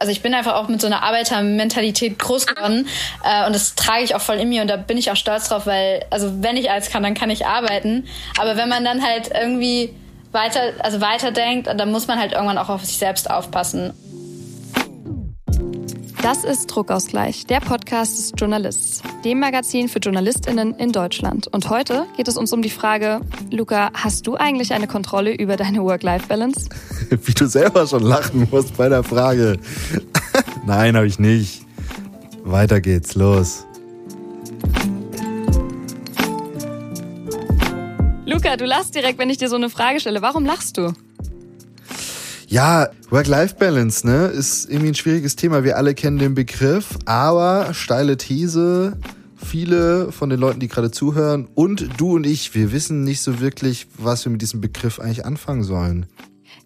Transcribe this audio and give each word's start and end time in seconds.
Also 0.00 0.12
ich 0.12 0.22
bin 0.22 0.32
einfach 0.32 0.54
auch 0.54 0.68
mit 0.68 0.80
so 0.80 0.86
einer 0.86 1.02
Arbeitermentalität 1.02 2.20
groß 2.20 2.46
geworden 2.46 2.86
äh, 3.24 3.46
und 3.46 3.54
das 3.54 3.74
trage 3.74 4.04
ich 4.04 4.14
auch 4.14 4.20
voll 4.20 4.36
in 4.36 4.48
mir 4.48 4.62
und 4.62 4.68
da 4.68 4.76
bin 4.76 4.96
ich 4.96 5.10
auch 5.10 5.16
stolz 5.16 5.48
drauf, 5.48 5.66
weil 5.66 6.04
also 6.10 6.40
wenn 6.40 6.56
ich 6.56 6.70
alles 6.70 6.90
kann, 6.90 7.02
dann 7.02 7.14
kann 7.14 7.30
ich 7.30 7.46
arbeiten. 7.46 8.06
Aber 8.38 8.56
wenn 8.56 8.68
man 8.68 8.84
dann 8.84 9.02
halt 9.02 9.30
irgendwie 9.34 9.92
weiter, 10.30 10.72
also 10.78 11.00
weiterdenkt, 11.00 11.66
dann 11.66 11.90
muss 11.90 12.06
man 12.06 12.20
halt 12.20 12.32
irgendwann 12.32 12.58
auch 12.58 12.68
auf 12.68 12.84
sich 12.84 12.98
selbst 12.98 13.28
aufpassen. 13.28 13.92
Das 16.28 16.44
ist 16.44 16.66
Druckausgleich, 16.66 17.46
der 17.46 17.60
Podcast 17.60 18.18
des 18.18 18.34
Journalists, 18.36 19.00
dem 19.24 19.40
Magazin 19.40 19.88
für 19.88 19.98
JournalistInnen 19.98 20.74
in 20.74 20.92
Deutschland. 20.92 21.46
Und 21.46 21.70
heute 21.70 22.04
geht 22.18 22.28
es 22.28 22.36
uns 22.36 22.52
um 22.52 22.60
die 22.60 22.68
Frage, 22.68 23.22
Luca, 23.50 23.88
hast 23.94 24.26
du 24.26 24.36
eigentlich 24.36 24.74
eine 24.74 24.86
Kontrolle 24.86 25.34
über 25.34 25.56
deine 25.56 25.82
Work-Life-Balance? 25.82 26.68
Wie 27.24 27.32
du 27.32 27.46
selber 27.46 27.86
schon 27.86 28.02
lachen 28.02 28.46
musst 28.50 28.76
bei 28.76 28.90
der 28.90 29.04
Frage. 29.04 29.58
Nein, 30.66 30.96
habe 30.96 31.06
ich 31.06 31.18
nicht. 31.18 31.64
Weiter 32.44 32.82
geht's, 32.82 33.14
los. 33.14 33.64
Luca, 38.26 38.58
du 38.58 38.66
lachst 38.66 38.94
direkt, 38.94 39.18
wenn 39.18 39.30
ich 39.30 39.38
dir 39.38 39.48
so 39.48 39.56
eine 39.56 39.70
Frage 39.70 39.98
stelle. 39.98 40.20
Warum 40.20 40.44
lachst 40.44 40.76
du? 40.76 40.92
Ja, 42.50 42.88
Work-Life-Balance, 43.10 44.06
ne, 44.06 44.28
ist 44.28 44.70
irgendwie 44.70 44.88
ein 44.88 44.94
schwieriges 44.94 45.36
Thema. 45.36 45.64
Wir 45.64 45.76
alle 45.76 45.94
kennen 45.94 46.16
den 46.16 46.34
Begriff, 46.34 46.98
aber 47.04 47.74
steile 47.74 48.16
These, 48.16 48.96
viele 49.36 50.12
von 50.12 50.30
den 50.30 50.40
Leuten, 50.40 50.58
die 50.58 50.68
gerade 50.68 50.90
zuhören 50.90 51.46
und 51.54 52.00
du 52.00 52.16
und 52.16 52.24
ich, 52.24 52.54
wir 52.54 52.72
wissen 52.72 53.04
nicht 53.04 53.20
so 53.20 53.40
wirklich, 53.40 53.86
was 53.98 54.24
wir 54.24 54.32
mit 54.32 54.40
diesem 54.40 54.62
Begriff 54.62 54.98
eigentlich 54.98 55.26
anfangen 55.26 55.62
sollen. 55.62 56.06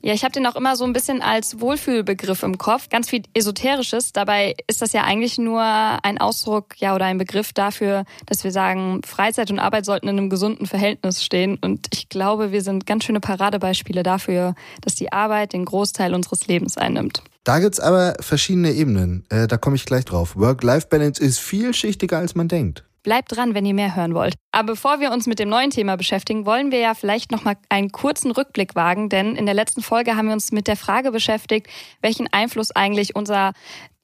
Ja, 0.05 0.13
ich 0.15 0.25
habe 0.25 0.33
den 0.33 0.47
auch 0.47 0.57
immer 0.57 0.75
so 0.75 0.85
ein 0.85 0.93
bisschen 0.93 1.23
als 1.23 1.61
Wohlfühlbegriff 1.61 2.43
im 2.43 2.59
Kopf, 2.59 2.89
ganz 2.89 3.09
viel 3.09 3.23
Esoterisches. 3.35 4.13
Dabei 4.13 4.57
ist 4.67 4.83
das 4.83 4.93
ja 4.93 5.05
eigentlich 5.05 5.39
nur 5.39 5.63
ein 5.63 6.19
Ausdruck, 6.19 6.75
ja, 6.79 6.97
oder 6.97 7.05
ein 7.05 7.19
Begriff 7.19 7.53
dafür, 7.53 8.05
dass 8.27 8.43
wir 8.43 8.51
sagen, 8.51 9.03
Freizeit 9.07 9.53
und 9.53 9.61
Arbeit 9.61 9.85
sollten 9.85 10.09
in 10.09 10.19
einem 10.19 10.29
gesunden 10.29 10.67
Verhältnis 10.67 11.25
stehen. 11.25 11.57
Und 11.61 11.87
ich 11.93 12.09
glaube, 12.09 12.51
wir 12.51 12.63
sind 12.63 12.85
ganz 12.85 13.05
schöne 13.05 13.21
Paradebeispiele 13.21 14.03
dafür, 14.03 14.57
dass 14.81 14.97
die 14.97 15.13
Arbeit 15.13 15.53
den 15.53 15.65
Großteil 15.65 16.15
unseres 16.15 16.49
Lebens 16.49 16.77
einnimmt. 16.77 17.23
Da 17.45 17.61
gibt's 17.61 17.79
aber 17.79 18.15
verschiedene 18.19 18.73
Ebenen. 18.73 19.25
Äh, 19.29 19.47
da 19.47 19.57
komme 19.57 19.77
ich 19.77 19.87
gleich 19.87 20.05
drauf. 20.05 20.35
Work-Life-Balance 20.35 21.23
ist 21.23 21.39
vielschichtiger, 21.39 22.19
als 22.19 22.35
man 22.35 22.49
denkt. 22.49 22.85
Bleibt 23.03 23.37
dran, 23.37 23.55
wenn 23.55 23.67
ihr 23.67 23.75
mehr 23.75 23.97
hören 23.97 24.15
wollt. 24.15 24.35
Aber 24.53 24.75
bevor 24.75 25.01
wir 25.01 25.11
uns 25.11 25.27
mit 25.27 25.39
dem 25.39 25.49
neuen 25.49 25.71
Thema 25.71 25.97
beschäftigen, 25.97 26.47
wollen 26.47 26.71
wir 26.71 26.79
ja 26.79 26.95
vielleicht 26.95 27.33
noch 27.33 27.45
mal 27.45 27.57
einen 27.69 27.91
kurzen 27.91 28.31
Rückblick 28.31 28.75
wagen, 28.75 29.09
denn 29.09 29.35
in 29.35 29.47
der 29.47 29.55
letzten 29.55 29.83
Folge 29.83 30.17
haben 30.17 30.27
wir 30.27 30.35
uns 30.35 30.53
mit 30.53 30.69
der 30.69 30.77
Frage 30.77 31.11
beschäftigt, 31.11 31.67
welchen 32.01 32.33
Einfluss 32.33 32.71
eigentlich 32.71 33.17
unser 33.17 33.53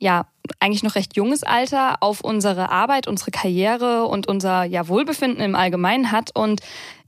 ja, 0.01 0.27
eigentlich 0.61 0.85
noch 0.85 0.95
recht 0.95 1.17
junges 1.17 1.43
Alter 1.43 1.97
auf 2.03 2.21
unsere 2.21 2.71
Arbeit, 2.71 3.09
unsere 3.09 3.33
Karriere 3.33 4.05
und 4.07 4.29
unser 4.29 4.63
ja, 4.63 4.87
Wohlbefinden 4.87 5.43
im 5.43 5.57
Allgemeinen 5.57 6.13
hat 6.13 6.35
und 6.35 6.61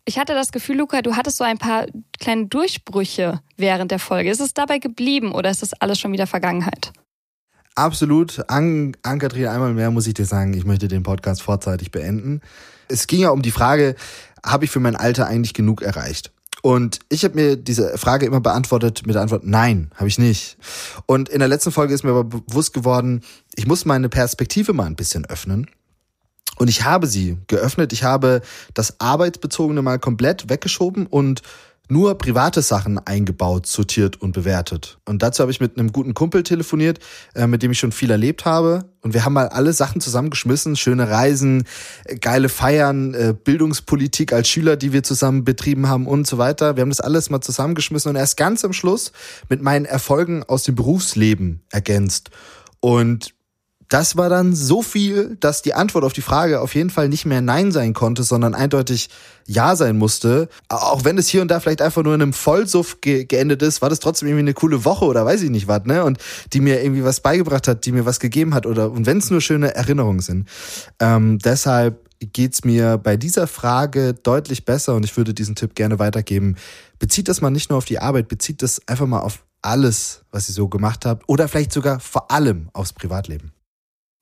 ich 0.06 0.18
hatte 0.18 0.34
das 0.34 0.50
Gefühl, 0.50 0.78
Luca, 0.78 1.02
du 1.02 1.14
hattest 1.14 1.36
so 1.36 1.44
ein 1.44 1.58
paar 1.58 1.86
kleine 2.18 2.46
Durchbrüche 2.46 3.40
während 3.56 3.90
der 3.90 3.98
Folge. 3.98 4.30
Ist 4.30 4.40
es 4.40 4.54
dabei 4.54 4.78
geblieben 4.78 5.32
oder 5.32 5.50
ist 5.50 5.62
das 5.62 5.74
alles 5.74 6.00
schon 6.00 6.12
wieder 6.12 6.26
Vergangenheit? 6.26 6.92
Absolut. 7.74 8.48
An, 8.48 8.96
an 9.02 9.18
Kathrin 9.18 9.46
einmal 9.46 9.72
mehr 9.72 9.90
muss 9.90 10.06
ich 10.06 10.14
dir 10.14 10.26
sagen, 10.26 10.54
ich 10.54 10.64
möchte 10.64 10.88
den 10.88 11.02
Podcast 11.02 11.42
vorzeitig 11.42 11.90
beenden. 11.90 12.40
Es 12.88 13.06
ging 13.06 13.20
ja 13.20 13.30
um 13.30 13.42
die 13.42 13.52
Frage, 13.52 13.94
habe 14.44 14.64
ich 14.64 14.70
für 14.70 14.80
mein 14.80 14.96
Alter 14.96 15.26
eigentlich 15.26 15.54
genug 15.54 15.82
erreicht? 15.82 16.32
Und 16.62 16.98
ich 17.08 17.24
habe 17.24 17.34
mir 17.36 17.56
diese 17.56 17.96
Frage 17.96 18.26
immer 18.26 18.40
beantwortet 18.40 19.06
mit 19.06 19.14
der 19.14 19.22
Antwort, 19.22 19.44
nein, 19.44 19.90
habe 19.94 20.08
ich 20.08 20.18
nicht. 20.18 20.58
Und 21.06 21.28
in 21.28 21.38
der 21.38 21.48
letzten 21.48 21.72
Folge 21.72 21.94
ist 21.94 22.04
mir 22.04 22.10
aber 22.10 22.24
bewusst 22.24 22.74
geworden, 22.74 23.22
ich 23.54 23.66
muss 23.66 23.86
meine 23.86 24.08
Perspektive 24.08 24.72
mal 24.72 24.84
ein 24.86 24.96
bisschen 24.96 25.24
öffnen. 25.24 25.70
Und 26.58 26.68
ich 26.68 26.84
habe 26.84 27.06
sie 27.06 27.38
geöffnet. 27.46 27.94
Ich 27.94 28.04
habe 28.04 28.42
das 28.74 29.00
Arbeitsbezogene 29.00 29.80
mal 29.80 29.98
komplett 29.98 30.50
weggeschoben 30.50 31.06
und 31.06 31.40
nur 31.90 32.16
private 32.16 32.62
Sachen 32.62 32.98
eingebaut, 32.98 33.66
sortiert 33.66 34.20
und 34.20 34.32
bewertet. 34.32 34.98
Und 35.04 35.22
dazu 35.22 35.42
habe 35.42 35.50
ich 35.50 35.60
mit 35.60 35.78
einem 35.78 35.92
guten 35.92 36.14
Kumpel 36.14 36.42
telefoniert, 36.42 37.00
äh, 37.34 37.46
mit 37.46 37.62
dem 37.62 37.72
ich 37.72 37.78
schon 37.78 37.92
viel 37.92 38.10
erlebt 38.10 38.44
habe. 38.44 38.84
Und 39.02 39.14
wir 39.14 39.24
haben 39.24 39.32
mal 39.32 39.48
alle 39.48 39.72
Sachen 39.72 40.00
zusammengeschmissen, 40.00 40.76
schöne 40.76 41.10
Reisen, 41.10 41.64
äh, 42.04 42.16
geile 42.16 42.48
Feiern, 42.48 43.14
äh, 43.14 43.34
Bildungspolitik 43.34 44.32
als 44.32 44.48
Schüler, 44.48 44.76
die 44.76 44.92
wir 44.92 45.02
zusammen 45.02 45.44
betrieben 45.44 45.88
haben 45.88 46.06
und 46.06 46.26
so 46.26 46.38
weiter. 46.38 46.76
Wir 46.76 46.82
haben 46.82 46.90
das 46.90 47.00
alles 47.00 47.30
mal 47.30 47.40
zusammengeschmissen 47.40 48.10
und 48.10 48.16
erst 48.16 48.36
ganz 48.36 48.64
am 48.64 48.72
Schluss 48.72 49.12
mit 49.48 49.62
meinen 49.62 49.84
Erfolgen 49.84 50.44
aus 50.44 50.62
dem 50.62 50.74
Berufsleben 50.74 51.62
ergänzt. 51.70 52.30
Und 52.80 53.34
das 53.90 54.16
war 54.16 54.28
dann 54.28 54.54
so 54.54 54.82
viel, 54.82 55.36
dass 55.40 55.62
die 55.62 55.74
Antwort 55.74 56.04
auf 56.04 56.12
die 56.12 56.20
Frage 56.20 56.60
auf 56.60 56.76
jeden 56.76 56.90
Fall 56.90 57.08
nicht 57.08 57.26
mehr 57.26 57.40
Nein 57.40 57.72
sein 57.72 57.92
konnte, 57.92 58.22
sondern 58.22 58.54
eindeutig 58.54 59.10
Ja 59.48 59.74
sein 59.74 59.98
musste. 59.98 60.48
Auch 60.68 61.04
wenn 61.04 61.18
es 61.18 61.26
hier 61.26 61.42
und 61.42 61.50
da 61.50 61.58
vielleicht 61.58 61.82
einfach 61.82 62.04
nur 62.04 62.14
in 62.14 62.22
einem 62.22 62.32
Vollsuff 62.32 63.00
ge 63.00 63.24
geendet 63.24 63.62
ist, 63.62 63.82
war 63.82 63.90
das 63.90 63.98
trotzdem 63.98 64.28
irgendwie 64.28 64.44
eine 64.44 64.54
coole 64.54 64.84
Woche 64.84 65.06
oder 65.06 65.26
weiß 65.26 65.42
ich 65.42 65.50
nicht 65.50 65.66
was, 65.66 65.86
ne? 65.86 66.04
Und 66.04 66.18
die 66.52 66.60
mir 66.60 66.80
irgendwie 66.84 67.02
was 67.02 67.18
beigebracht 67.18 67.66
hat, 67.66 67.84
die 67.84 67.90
mir 67.90 68.06
was 68.06 68.20
gegeben 68.20 68.54
hat 68.54 68.64
oder 68.64 68.92
und 68.92 69.06
wenn 69.06 69.18
es 69.18 69.28
nur 69.28 69.40
schöne 69.40 69.74
Erinnerungen 69.74 70.20
sind. 70.20 70.48
Ähm, 71.00 71.40
deshalb 71.40 72.08
geht's 72.20 72.64
mir 72.64 72.96
bei 72.96 73.16
dieser 73.16 73.48
Frage 73.48 74.14
deutlich 74.14 74.64
besser 74.64 74.94
und 74.94 75.04
ich 75.04 75.16
würde 75.16 75.34
diesen 75.34 75.56
Tipp 75.56 75.74
gerne 75.74 75.98
weitergeben. 75.98 76.54
Bezieht 77.00 77.26
das 77.26 77.40
mal 77.40 77.50
nicht 77.50 77.70
nur 77.70 77.78
auf 77.78 77.86
die 77.86 77.98
Arbeit, 77.98 78.28
bezieht 78.28 78.62
das 78.62 78.80
einfach 78.86 79.06
mal 79.06 79.20
auf 79.20 79.44
alles, 79.62 80.22
was 80.30 80.48
ihr 80.48 80.54
so 80.54 80.68
gemacht 80.68 81.04
habt 81.04 81.28
oder 81.28 81.48
vielleicht 81.48 81.72
sogar 81.72 81.98
vor 81.98 82.30
allem 82.30 82.68
aufs 82.72 82.92
Privatleben. 82.92 83.52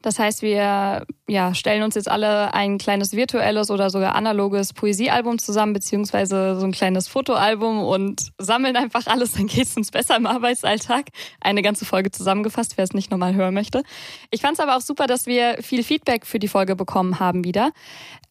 Das 0.00 0.18
heißt, 0.20 0.42
wir 0.42 1.04
ja, 1.26 1.54
stellen 1.54 1.82
uns 1.82 1.96
jetzt 1.96 2.08
alle 2.08 2.54
ein 2.54 2.78
kleines 2.78 3.14
virtuelles 3.14 3.70
oder 3.70 3.90
sogar 3.90 4.14
analoges 4.14 4.72
Poesiealbum 4.72 5.38
zusammen, 5.38 5.72
beziehungsweise 5.72 6.58
so 6.58 6.64
ein 6.64 6.72
kleines 6.72 7.08
Fotoalbum 7.08 7.80
und 7.80 8.30
sammeln 8.38 8.76
einfach 8.76 9.06
alles, 9.06 9.32
dann 9.32 9.48
geht 9.48 9.66
es 9.66 9.76
uns 9.76 9.90
besser 9.90 10.16
im 10.16 10.26
Arbeitsalltag. 10.26 11.06
Eine 11.40 11.62
ganze 11.62 11.84
Folge 11.84 12.12
zusammengefasst, 12.12 12.76
wer 12.76 12.84
es 12.84 12.92
nicht 12.92 13.10
nochmal 13.10 13.34
hören 13.34 13.54
möchte. 13.54 13.82
Ich 14.30 14.40
fand 14.40 14.54
es 14.54 14.60
aber 14.60 14.76
auch 14.76 14.82
super, 14.82 15.08
dass 15.08 15.26
wir 15.26 15.58
viel 15.62 15.82
Feedback 15.82 16.26
für 16.26 16.38
die 16.38 16.48
Folge 16.48 16.76
bekommen 16.76 17.18
haben 17.18 17.44
wieder 17.44 17.72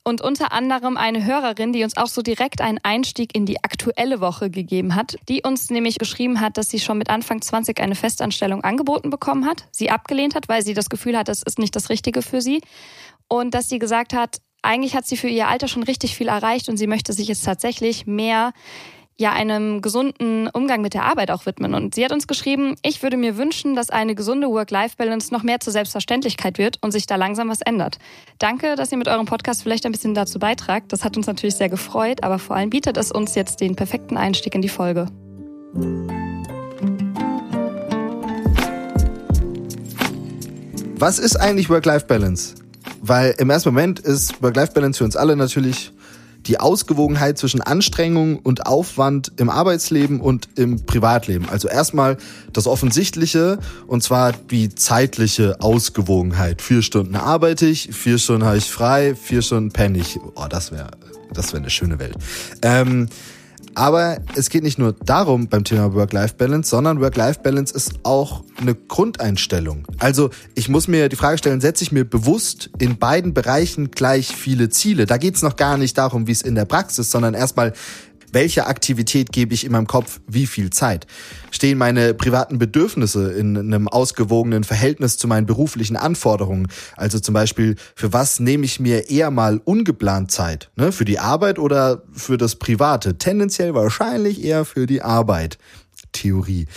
und 0.07 0.21
unter 0.21 0.53
anderem 0.53 0.95
eine 0.95 1.25
Hörerin, 1.25 1.73
die 1.73 1.83
uns 1.83 1.97
auch 1.97 2.07
so 2.07 2.21
direkt 2.21 2.61
einen 2.61 2.79
Einstieg 2.81 3.35
in 3.35 3.45
die 3.45 3.61
aktuelle 3.61 4.21
Woche 4.21 4.49
gegeben 4.49 4.95
hat, 4.95 5.17
die 5.27 5.41
uns 5.43 5.69
nämlich 5.69 5.97
geschrieben 5.99 6.39
hat, 6.39 6.55
dass 6.55 6.69
sie 6.69 6.79
schon 6.79 6.97
mit 6.97 7.09
Anfang 7.09 7.41
20 7.41 7.81
eine 7.81 7.93
Festanstellung 7.93 8.63
angeboten 8.63 9.09
bekommen 9.09 9.45
hat, 9.45 9.65
sie 9.71 9.89
abgelehnt 9.89 10.33
hat, 10.33 10.47
weil 10.47 10.61
sie 10.61 10.73
das 10.73 10.89
Gefühl 10.89 11.17
hat, 11.17 11.27
das 11.27 11.43
ist 11.43 11.59
nicht 11.59 11.75
das 11.75 11.89
Richtige 11.89 12.21
für 12.21 12.39
sie. 12.39 12.61
Und 13.27 13.53
dass 13.53 13.67
sie 13.67 13.79
gesagt 13.79 14.13
hat, 14.13 14.37
eigentlich 14.61 14.95
hat 14.95 15.05
sie 15.05 15.17
für 15.17 15.27
ihr 15.27 15.49
Alter 15.49 15.67
schon 15.67 15.83
richtig 15.83 16.15
viel 16.15 16.29
erreicht 16.29 16.69
und 16.69 16.77
sie 16.77 16.87
möchte 16.87 17.11
sich 17.11 17.27
jetzt 17.27 17.43
tatsächlich 17.43 18.07
mehr 18.07 18.53
ja 19.19 19.33
einem 19.33 19.81
gesunden 19.81 20.47
Umgang 20.53 20.81
mit 20.81 20.93
der 20.93 21.03
Arbeit 21.03 21.31
auch 21.31 21.45
widmen. 21.45 21.73
Und 21.73 21.95
sie 21.95 22.05
hat 22.05 22.11
uns 22.11 22.27
geschrieben, 22.27 22.75
ich 22.83 23.01
würde 23.01 23.17
mir 23.17 23.37
wünschen, 23.37 23.75
dass 23.75 23.89
eine 23.89 24.13
gesunde 24.13 24.47
Work-Life-Balance 24.47 25.33
noch 25.33 25.43
mehr 25.43 25.59
zur 25.59 25.73
Selbstverständlichkeit 25.73 26.57
wird 26.57 26.77
und 26.81 26.91
sich 26.91 27.07
da 27.07 27.15
langsam 27.15 27.49
was 27.49 27.61
ändert. 27.61 27.97
Danke, 28.37 28.75
dass 28.75 28.91
ihr 28.91 28.97
mit 28.97 29.07
eurem 29.07 29.25
Podcast 29.25 29.63
vielleicht 29.63 29.85
ein 29.85 29.91
bisschen 29.91 30.13
dazu 30.13 30.37
beitragt. 30.37 30.93
Das 30.93 31.03
hat 31.03 31.17
uns 31.17 31.25
natürlich 31.25 31.55
sehr 31.55 31.69
gefreut, 31.69 32.23
aber 32.23 32.37
vor 32.37 32.55
allem 32.55 32.69
bietet 32.69 32.97
es 32.97 33.11
uns 33.11 33.33
jetzt 33.33 33.59
den 33.59 33.75
perfekten 33.75 34.17
Einstieg 34.17 34.53
in 34.53 34.61
die 34.61 34.69
Folge. 34.69 35.07
Was 40.99 41.19
ist 41.19 41.35
eigentlich 41.37 41.69
Work-Life-Balance? 41.69 42.55
Weil 43.01 43.35
im 43.37 43.49
ersten 43.49 43.69
Moment 43.69 43.99
ist 43.99 44.41
Work-Life-Balance 44.41 44.97
für 44.99 45.05
uns 45.05 45.15
alle 45.15 45.35
natürlich 45.35 45.91
die 46.47 46.59
Ausgewogenheit 46.59 47.37
zwischen 47.37 47.61
Anstrengung 47.61 48.39
und 48.39 48.65
Aufwand 48.65 49.31
im 49.37 49.49
Arbeitsleben 49.49 50.21
und 50.21 50.49
im 50.55 50.85
Privatleben. 50.85 51.47
Also 51.49 51.67
erstmal 51.67 52.17
das 52.53 52.67
Offensichtliche 52.67 53.59
und 53.87 54.03
zwar 54.03 54.31
die 54.33 54.73
zeitliche 54.73 55.61
Ausgewogenheit. 55.61 56.61
Vier 56.61 56.81
Stunden 56.81 57.15
arbeite 57.15 57.65
ich, 57.65 57.89
vier 57.93 58.17
Stunden 58.17 58.45
habe 58.45 58.57
ich 58.57 58.71
frei, 58.71 59.15
vier 59.15 59.41
Stunden 59.41 59.71
penne 59.71 59.99
ich. 59.99 60.19
Oh, 60.35 60.45
das 60.49 60.71
wäre 60.71 60.91
das 61.33 61.51
wäre 61.51 61.61
eine 61.61 61.69
schöne 61.69 61.99
Welt. 61.99 62.15
Ähm, 62.61 63.09
aber 63.77 64.17
es 64.35 64.49
geht 64.49 64.63
nicht 64.63 64.79
nur 64.79 64.93
darum 64.93 65.49
beim 65.49 65.63
Thema 65.63 65.93
Work-Life-Balance, 65.93 66.67
sondern 66.67 66.99
Work-Life-Balance 66.99 67.75
ist 67.75 67.99
auch 68.01 68.43
eine 68.59 68.73
Grundeinstellung. 68.73 69.85
Also 69.99 70.31
ich 70.55 70.67
muss 70.67 70.87
mir 70.87 71.09
die 71.09 71.15
Frage 71.15 71.37
stellen, 71.37 71.61
setze 71.61 71.83
ich 71.83 71.91
mir 71.91 72.03
bewusst 72.03 72.71
in 72.79 72.97
beiden 72.97 73.35
Bereichen 73.35 73.91
gleich 73.91 74.35
viele 74.35 74.69
Ziele? 74.69 75.05
Da 75.05 75.17
geht 75.17 75.35
es 75.35 75.43
noch 75.43 75.57
gar 75.57 75.77
nicht 75.77 75.95
darum, 75.95 76.25
wie 76.25 76.31
es 76.31 76.41
in 76.41 76.55
der 76.55 76.65
Praxis, 76.65 77.11
sondern 77.11 77.35
erstmal, 77.35 77.73
welche 78.37 78.67
Aktivität 78.67 79.31
gebe 79.31 79.55
ich 79.55 79.65
in 79.65 79.71
meinem 79.71 79.87
Kopf 79.87 80.19
wie 80.27 80.45
viel 80.45 80.69
Zeit? 80.69 81.07
Stehen 81.49 81.79
meine 81.79 82.13
privaten 82.13 82.59
Bedürfnisse 82.59 83.31
in 83.31 83.57
einem 83.57 83.87
ausgewogenen 83.87 84.63
Verhältnis 84.63 85.17
zu 85.17 85.27
meinen 85.27 85.47
beruflichen 85.47 85.97
Anforderungen? 85.97 86.67
Also 86.95 87.19
zum 87.19 87.33
Beispiel, 87.33 87.77
für 87.95 88.13
was 88.13 88.39
nehme 88.39 88.65
ich 88.65 88.79
mir 88.79 89.09
eher 89.09 89.31
mal 89.31 89.59
ungeplant 89.65 90.29
Zeit? 90.29 90.69
Ne? 90.75 90.91
Für 90.91 91.03
die 91.03 91.17
Arbeit 91.17 91.57
oder 91.57 92.03
für 92.13 92.37
das 92.37 92.57
Private? 92.57 93.17
Tendenziell 93.17 93.73
wahrscheinlich 93.73 94.43
eher 94.43 94.65
für 94.65 94.85
die 94.85 95.01
Arbeit. 95.01 95.57
Theorie. 96.11 96.67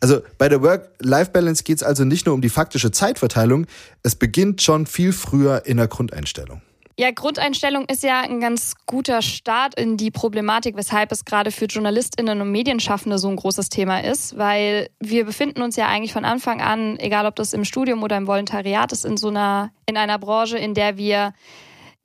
Also 0.00 0.22
bei 0.38 0.48
der 0.48 0.62
Work-Life-Balance 0.62 1.64
geht 1.64 1.76
es 1.76 1.82
also 1.82 2.04
nicht 2.04 2.24
nur 2.24 2.34
um 2.34 2.40
die 2.40 2.48
faktische 2.48 2.92
Zeitverteilung, 2.92 3.66
es 4.02 4.14
beginnt 4.14 4.62
schon 4.62 4.86
viel 4.86 5.12
früher 5.12 5.66
in 5.66 5.76
der 5.76 5.86
Grundeinstellung. 5.88 6.62
Ja, 6.98 7.10
Grundeinstellung 7.12 7.86
ist 7.86 8.02
ja 8.02 8.20
ein 8.20 8.40
ganz 8.40 8.74
guter 8.86 9.22
Start 9.22 9.74
in 9.74 9.96
die 9.96 10.10
Problematik, 10.10 10.76
weshalb 10.76 11.12
es 11.12 11.24
gerade 11.24 11.50
für 11.50 11.64
JournalistInnen 11.64 12.40
und 12.40 12.50
Medienschaffende 12.50 13.18
so 13.18 13.28
ein 13.28 13.36
großes 13.36 13.70
Thema 13.70 14.02
ist, 14.02 14.36
weil 14.36 14.90
wir 14.98 15.24
befinden 15.24 15.62
uns 15.62 15.76
ja 15.76 15.86
eigentlich 15.86 16.12
von 16.12 16.24
Anfang 16.24 16.60
an, 16.60 16.98
egal 16.98 17.26
ob 17.26 17.36
das 17.36 17.54
im 17.54 17.64
Studium 17.64 18.02
oder 18.02 18.16
im 18.16 18.26
Volontariat 18.26 18.92
ist, 18.92 19.06
in 19.06 19.16
so 19.16 19.28
einer, 19.28 19.70
in 19.86 19.96
einer 19.96 20.18
Branche, 20.18 20.58
in 20.58 20.74
der 20.74 20.98
wir 20.98 21.32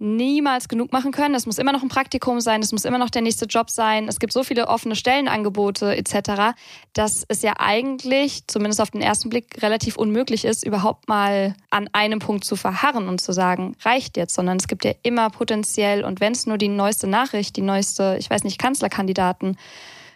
niemals 0.05 0.69
genug 0.69 0.93
machen 0.93 1.11
können. 1.11 1.35
Es 1.35 1.45
muss 1.45 1.57
immer 1.57 1.71
noch 1.71 1.81
ein 1.81 1.89
Praktikum 1.89 2.39
sein, 2.39 2.61
es 2.61 2.71
muss 2.71 2.85
immer 2.85 2.97
noch 2.97 3.09
der 3.09 3.21
nächste 3.21 3.45
Job 3.45 3.69
sein. 3.69 4.07
Es 4.07 4.19
gibt 4.19 4.31
so 4.31 4.43
viele 4.43 4.67
offene 4.67 4.95
Stellenangebote 4.95 5.95
etc., 5.95 6.55
dass 6.93 7.25
es 7.27 7.41
ja 7.41 7.53
eigentlich, 7.57 8.47
zumindest 8.47 8.79
auf 8.79 8.91
den 8.91 9.01
ersten 9.01 9.29
Blick, 9.29 9.61
relativ 9.61 9.97
unmöglich 9.97 10.45
ist, 10.45 10.65
überhaupt 10.65 11.09
mal 11.09 11.55
an 11.69 11.89
einem 11.91 12.19
Punkt 12.19 12.45
zu 12.45 12.55
verharren 12.55 13.07
und 13.07 13.19
zu 13.19 13.33
sagen, 13.33 13.75
reicht 13.81 14.17
jetzt, 14.17 14.35
sondern 14.35 14.57
es 14.57 14.67
gibt 14.67 14.85
ja 14.85 14.93
immer 15.03 15.29
potenziell, 15.29 16.05
und 16.05 16.19
wenn 16.19 16.33
es 16.33 16.45
nur 16.45 16.57
die 16.57 16.69
neueste 16.69 17.07
Nachricht, 17.07 17.55
die 17.55 17.61
neueste, 17.61 18.15
ich 18.19 18.29
weiß 18.29 18.43
nicht, 18.43 18.59
Kanzlerkandidaten, 18.59 19.57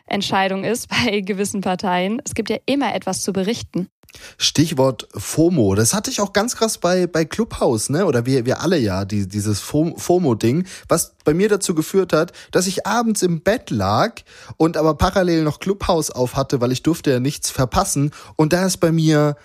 Entscheidung 0.05 0.63
ist 0.63 0.87
bei 1.05 1.21
gewissen 1.21 1.61
Parteien. 1.61 2.21
Es 2.25 2.33
gibt 2.33 2.49
ja 2.49 2.57
immer 2.65 2.93
etwas 2.93 3.21
zu 3.21 3.33
berichten. 3.33 3.89
Stichwort 4.37 5.07
FOMO. 5.15 5.75
Das 5.75 5.93
hatte 5.93 6.11
ich 6.11 6.21
auch 6.21 6.33
ganz 6.33 6.55
krass 6.55 6.77
bei, 6.77 7.07
bei 7.07 7.25
Clubhouse, 7.25 7.89
ne? 7.89 8.05
Oder 8.05 8.25
wir, 8.25 8.45
wir 8.45 8.61
alle 8.61 8.77
ja, 8.77 9.05
die, 9.05 9.27
dieses 9.27 9.59
FOMO-Ding, 9.59 10.65
was 10.87 11.15
bei 11.23 11.33
mir 11.33 11.49
dazu 11.49 11.75
geführt 11.75 12.13
hat, 12.13 12.31
dass 12.51 12.67
ich 12.67 12.87
abends 12.87 13.21
im 13.21 13.41
Bett 13.41 13.69
lag 13.69 14.21
und 14.57 14.77
aber 14.77 14.95
parallel 14.95 15.43
noch 15.43 15.59
Clubhouse 15.59 16.11
auf 16.11 16.35
hatte, 16.35 16.61
weil 16.61 16.71
ich 16.71 16.83
durfte 16.83 17.11
ja 17.11 17.19
nichts 17.19 17.49
verpassen. 17.49 18.11
Und 18.35 18.53
da 18.53 18.65
ist 18.65 18.77
bei 18.77 18.91
mir 18.91 19.35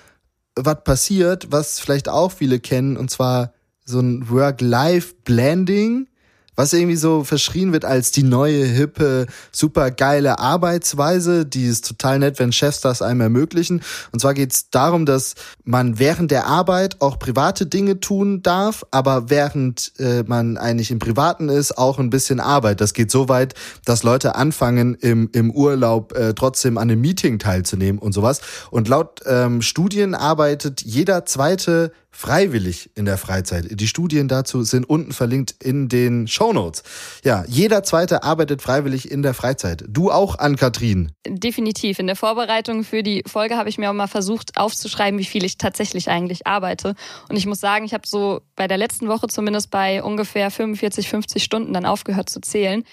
was 0.57 0.85
passiert, 0.85 1.51
was 1.51 1.81
vielleicht 1.81 2.09
auch 2.09 2.33
viele 2.33 2.61
kennen, 2.61 2.97
und 2.97 3.11
zwar 3.11 3.53
so 3.85 4.01
ein 4.01 4.31
Work-Life-Blending 4.31 6.09
was 6.57 6.73
irgendwie 6.73 6.97
so 6.97 7.25
verschrien 7.25 7.73
wird 7.73 7.85
als 7.85 8.11
die 8.11 8.23
neue, 8.23 8.65
hippe, 8.65 9.27
super 9.53 9.91
geile 9.91 10.39
Arbeitsweise, 10.39 11.47
die 11.47 11.67
ist 11.67 11.87
total 11.87 12.19
nett, 12.19 12.39
wenn 12.39 12.53
Chefs 12.53 12.81
das 12.81 13.03
einem 13.03 13.21
ermöglichen. 13.21 13.83
Und 14.13 14.21
zwar 14.21 14.35
geht 14.35 14.53
es 14.53 14.71
darum, 14.71 15.07
dass 15.07 15.35
man 15.65 15.99
während 15.99 16.31
der 16.31 16.47
Arbeit 16.47 17.01
auch 17.01 17.19
private 17.19 17.67
Dinge 17.67 18.01
tun 18.01 18.43
darf, 18.43 18.85
aber 18.91 19.31
während 19.31 19.93
äh, 19.99 20.23
man 20.25 20.57
eigentlich 20.57 20.91
im 20.91 20.99
Privaten 20.99 21.49
ist, 21.49 21.77
auch 21.79 21.99
ein 21.99 22.11
bisschen 22.11 22.41
Arbeit. 22.41 22.81
Das 22.81 22.95
geht 22.95 23.11
so 23.11 23.29
weit, 23.29 23.55
dass 23.85 24.03
Leute 24.03 24.35
anfangen, 24.35 24.95
im, 24.95 25.31
im 25.33 25.51
Urlaub 25.51 26.13
äh, 26.17 26.35
trotzdem 26.35 26.79
an 26.79 26.91
einem 26.91 27.01
Meeting 27.01 27.39
teilzunehmen 27.39 27.99
und 27.99 28.13
sowas. 28.13 28.41
Und 28.71 28.89
laut 28.89 29.21
ähm, 29.27 29.63
Studien 29.63 30.15
arbeitet 30.15 30.83
jeder 30.83 31.25
zweite 31.27 31.93
freiwillig 32.15 32.91
in 32.95 33.05
der 33.05 33.19
Freizeit. 33.19 33.67
Die 33.69 33.89
Studien 33.89 34.29
dazu 34.29 34.63
sind 34.63 34.89
unten 34.89 35.13
verlinkt 35.13 35.57
in 35.63 35.89
den 35.89 36.29
Show 36.29 36.53
Notes. 36.53 36.85
Ja, 37.25 37.45
jeder 37.49 37.83
zweite 37.83 38.23
arbeitet 38.23 38.63
freiwillig 38.63 39.11
in 39.11 39.23
der 39.23 39.35
Freizeit. 39.35 39.85
Du 39.89 40.11
auch 40.11 40.39
an 40.39 40.57
Kathrin? 40.57 41.13
Definitiv. 41.27 41.99
In 41.99 42.07
der 42.07 42.17
Vorbereitung 42.17 42.85
für 42.85 43.03
die 43.03 43.25
Folge 43.27 43.57
habe 43.57 43.69
ich 43.69 43.79
mir 43.79 43.91
auch 43.91 43.95
mal 43.95 44.07
versucht 44.07 44.57
aufzuschreiben, 44.57 45.19
wie 45.19 45.25
viel 45.25 45.45
ich 45.45 45.59
tatsächlich 45.59 46.09
eigentlich 46.09 46.47
arbeite. 46.47 46.95
Und 47.29 47.37
ich 47.37 47.47
muss 47.47 47.61
sagen, 47.61 47.85
ich 47.85 47.93
habe 47.93 48.07
so 48.07 48.41
bei 48.55 48.69
der 48.69 48.79
letzten 48.79 49.09
Woche 49.09 49.27
zumindest 49.27 49.71
bei 49.71 50.03
ungefähr 50.03 50.51
45, 50.51 51.09
50 51.09 51.43
Stunden 51.43 51.73
dann 51.73 51.85
aufgehört 51.85 52.31
zu 52.31 52.41
zählen. 52.41 52.85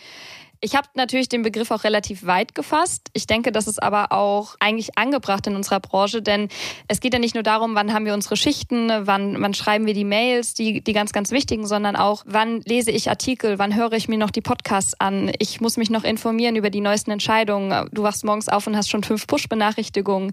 Ich 0.64 0.76
habe 0.76 0.88
natürlich 0.94 1.28
den 1.28 1.42
Begriff 1.42 1.72
auch 1.72 1.84
relativ 1.84 2.28
weit 2.28 2.54
gefasst. 2.54 3.10
Ich 3.14 3.26
denke, 3.26 3.52
das 3.52 3.68
ist 3.68 3.82
aber 3.82 4.12
auch 4.12 4.56
eigentlich 4.60 4.96
angebracht 4.96 5.48
in 5.48 5.56
unserer 5.56 5.80
Branche, 5.80 6.22
denn 6.22 6.50
es 6.88 7.00
geht 7.00 7.14
ja 7.14 7.20
nicht 7.20 7.34
nur 7.34 7.44
darum, 7.44 7.74
wann 7.74 7.92
haben 7.94 8.06
wir 8.06 8.14
unsere 8.14 8.38
Schichten, 8.38 8.92
wann, 9.08 9.42
wann 9.42 9.56
schreiben 9.56 9.88
wir 9.88 9.96
die 9.96 10.04
Mails, 10.04 10.54
die, 10.54 10.84
die 10.84 10.94
ganz, 10.94 11.14
ganz 11.14 11.32
wichtigen, 11.32 11.66
sondern 11.66 11.96
auch, 11.96 12.24
wann 12.28 12.62
lese 12.62 12.92
ich 12.92 13.10
Artikel, 13.10 13.58
wann 13.58 13.76
höre 13.76 13.94
ich 13.94 14.08
mir 14.08 14.20
noch 14.20 14.30
die 14.30 14.42
Podcasts 14.42 14.94
an. 15.00 15.32
Ich 15.40 15.62
muss 15.62 15.78
mich 15.78 15.90
noch 15.90 16.04
informieren 16.04 16.56
über 16.56 16.70
die 16.70 16.82
neuesten 16.82 17.10
Entscheidungen. 17.10 17.90
Du 17.92 18.04
wachst 18.04 18.24
morgens 18.24 18.48
auf 18.48 18.68
und 18.68 18.78
hast 18.78 18.92
schon 18.92 19.04
fünf 19.04 19.26
Push-Benachrichtigungen. 19.26 20.32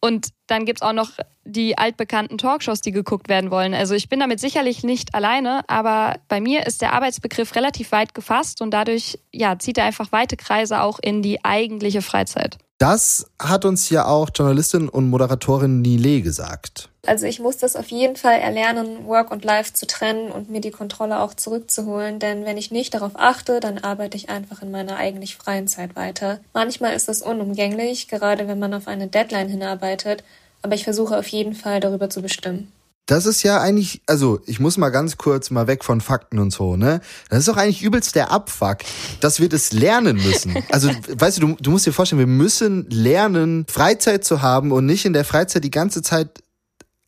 Und 0.00 0.28
dann 0.46 0.64
gibt's 0.64 0.82
auch 0.82 0.92
noch 0.92 1.10
die 1.44 1.76
altbekannten 1.76 2.38
Talkshows, 2.38 2.80
die 2.80 2.92
geguckt 2.92 3.28
werden 3.28 3.50
wollen. 3.50 3.74
Also 3.74 3.94
ich 3.94 4.08
bin 4.08 4.20
damit 4.20 4.38
sicherlich 4.38 4.84
nicht 4.84 5.14
alleine, 5.14 5.62
aber 5.68 6.20
bei 6.28 6.40
mir 6.40 6.66
ist 6.66 6.82
der 6.82 6.92
Arbeitsbegriff 6.92 7.56
relativ 7.56 7.90
weit 7.90 8.14
gefasst 8.14 8.60
und 8.60 8.70
dadurch 8.70 9.18
ja, 9.32 9.58
zieht 9.58 9.78
er 9.78 9.84
einfach 9.84 10.12
weite 10.12 10.36
Kreise 10.36 10.82
auch 10.82 10.98
in 11.00 11.22
die 11.22 11.44
eigentliche 11.44 12.02
Freizeit. 12.02 12.58
Das 12.78 13.26
hat 13.40 13.64
uns 13.64 13.90
ja 13.90 14.06
auch 14.06 14.30
Journalistin 14.32 14.88
und 14.88 15.10
Moderatorin 15.10 15.82
Nile 15.82 16.22
gesagt. 16.22 16.88
Also 17.06 17.26
ich 17.26 17.40
muss 17.40 17.56
das 17.56 17.74
auf 17.74 17.88
jeden 17.88 18.14
Fall 18.14 18.38
erlernen, 18.38 19.06
Work 19.06 19.32
und 19.32 19.44
Life 19.44 19.72
zu 19.72 19.86
trennen 19.86 20.30
und 20.30 20.48
mir 20.48 20.60
die 20.60 20.70
Kontrolle 20.70 21.18
auch 21.18 21.34
zurückzuholen, 21.34 22.20
denn 22.20 22.44
wenn 22.44 22.56
ich 22.56 22.70
nicht 22.70 22.94
darauf 22.94 23.12
achte, 23.16 23.58
dann 23.58 23.78
arbeite 23.78 24.16
ich 24.16 24.28
einfach 24.28 24.62
in 24.62 24.70
meiner 24.70 24.96
eigentlich 24.96 25.36
freien 25.36 25.66
Zeit 25.66 25.96
weiter. 25.96 26.38
Manchmal 26.52 26.94
ist 26.94 27.08
das 27.08 27.22
unumgänglich, 27.22 28.06
gerade 28.06 28.46
wenn 28.46 28.60
man 28.60 28.74
auf 28.74 28.86
eine 28.86 29.08
Deadline 29.08 29.48
hinarbeitet, 29.48 30.22
aber 30.62 30.74
ich 30.74 30.84
versuche 30.84 31.18
auf 31.18 31.26
jeden 31.28 31.54
Fall 31.54 31.80
darüber 31.80 32.10
zu 32.10 32.22
bestimmen. 32.22 32.70
Das 33.08 33.24
ist 33.24 33.42
ja 33.42 33.58
eigentlich, 33.58 34.02
also 34.06 34.38
ich 34.44 34.60
muss 34.60 34.76
mal 34.76 34.90
ganz 34.90 35.16
kurz 35.16 35.50
mal 35.50 35.66
weg 35.66 35.82
von 35.82 36.02
Fakten 36.02 36.38
und 36.38 36.52
so, 36.52 36.76
ne? 36.76 37.00
Das 37.30 37.38
ist 37.38 37.48
doch 37.48 37.56
eigentlich 37.56 37.82
übelst 37.82 38.14
der 38.14 38.30
Abfuck, 38.30 38.78
dass 39.20 39.40
wir 39.40 39.48
das 39.48 39.72
lernen 39.72 40.16
müssen. 40.16 40.54
Also, 40.70 40.90
weißt 40.90 41.38
du, 41.38 41.46
du, 41.46 41.56
du 41.58 41.70
musst 41.70 41.86
dir 41.86 41.92
vorstellen, 41.92 42.18
wir 42.18 42.26
müssen 42.26 42.88
lernen, 42.90 43.64
Freizeit 43.68 44.24
zu 44.24 44.42
haben 44.42 44.70
und 44.70 44.84
nicht 44.84 45.06
in 45.06 45.14
der 45.14 45.24
Freizeit 45.24 45.64
die 45.64 45.70
ganze 45.70 46.02
Zeit 46.02 46.42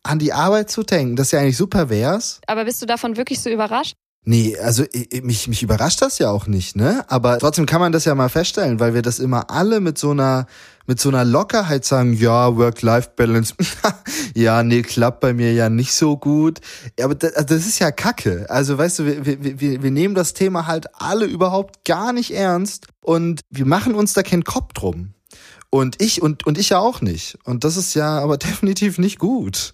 an 0.01 0.17
die 0.17 0.33
Arbeit 0.33 0.71
zu 0.71 0.81
denken. 0.81 1.15
Das 1.15 1.27
ist 1.27 1.31
ja 1.33 1.39
eigentlich 1.39 1.57
super 1.57 1.89
wär's. 1.89 2.41
Aber 2.47 2.65
bist 2.65 2.81
du 2.81 2.87
davon 2.87 3.17
wirklich 3.17 3.39
so 3.39 3.51
überrascht? 3.51 3.93
Nee, 4.23 4.57
also 4.57 4.83
mich, 5.21 5.47
mich 5.47 5.63
überrascht 5.63 6.01
das 6.01 6.17
ja 6.17 6.31
auch 6.31 6.47
nicht, 6.47 6.75
ne? 6.75 7.05
Aber 7.07 7.37
trotzdem 7.37 7.65
kann 7.65 7.81
man 7.81 7.91
das 7.91 8.05
ja 8.05 8.15
mal 8.15 8.29
feststellen, 8.29 8.79
weil 8.79 8.93
wir 8.93 9.01
das 9.01 9.19
immer 9.19 9.49
alle 9.51 9.79
mit 9.79 9.97
so 9.97 10.11
einer, 10.11 10.47
mit 10.87 10.99
so 10.99 11.09
einer 11.09 11.25
Lockerheit 11.25 11.85
sagen, 11.85 12.13
ja, 12.13 12.55
Work-Life-Balance, 12.55 13.55
ja, 14.35 14.63
nee, 14.63 14.81
klappt 14.81 15.19
bei 15.19 15.33
mir 15.33 15.53
ja 15.53 15.69
nicht 15.69 15.93
so 15.93 16.17
gut. 16.17 16.59
Aber 17.01 17.15
das, 17.15 17.33
also 17.33 17.55
das 17.55 17.65
ist 17.65 17.79
ja 17.79 17.91
Kacke. 17.91 18.45
Also 18.49 18.77
weißt 18.77 18.99
du, 18.99 19.05
wir, 19.05 19.25
wir, 19.25 19.59
wir, 19.59 19.83
wir 19.83 19.91
nehmen 19.91 20.15
das 20.15 20.33
Thema 20.33 20.67
halt 20.67 20.87
alle 20.93 21.25
überhaupt 21.25 21.85
gar 21.85 22.13
nicht 22.13 22.31
ernst 22.31 22.87
und 23.01 23.41
wir 23.49 23.65
machen 23.65 23.95
uns 23.95 24.13
da 24.13 24.23
keinen 24.23 24.43
Kopf 24.43 24.73
drum. 24.73 25.13
Und 25.69 26.01
ich 26.01 26.21
und, 26.21 26.45
und 26.45 26.57
ich 26.57 26.69
ja 26.69 26.79
auch 26.79 27.01
nicht. 27.01 27.37
Und 27.45 27.63
das 27.63 27.77
ist 27.77 27.93
ja 27.93 28.19
aber 28.19 28.37
definitiv 28.37 28.97
nicht 28.97 29.19
gut. 29.19 29.73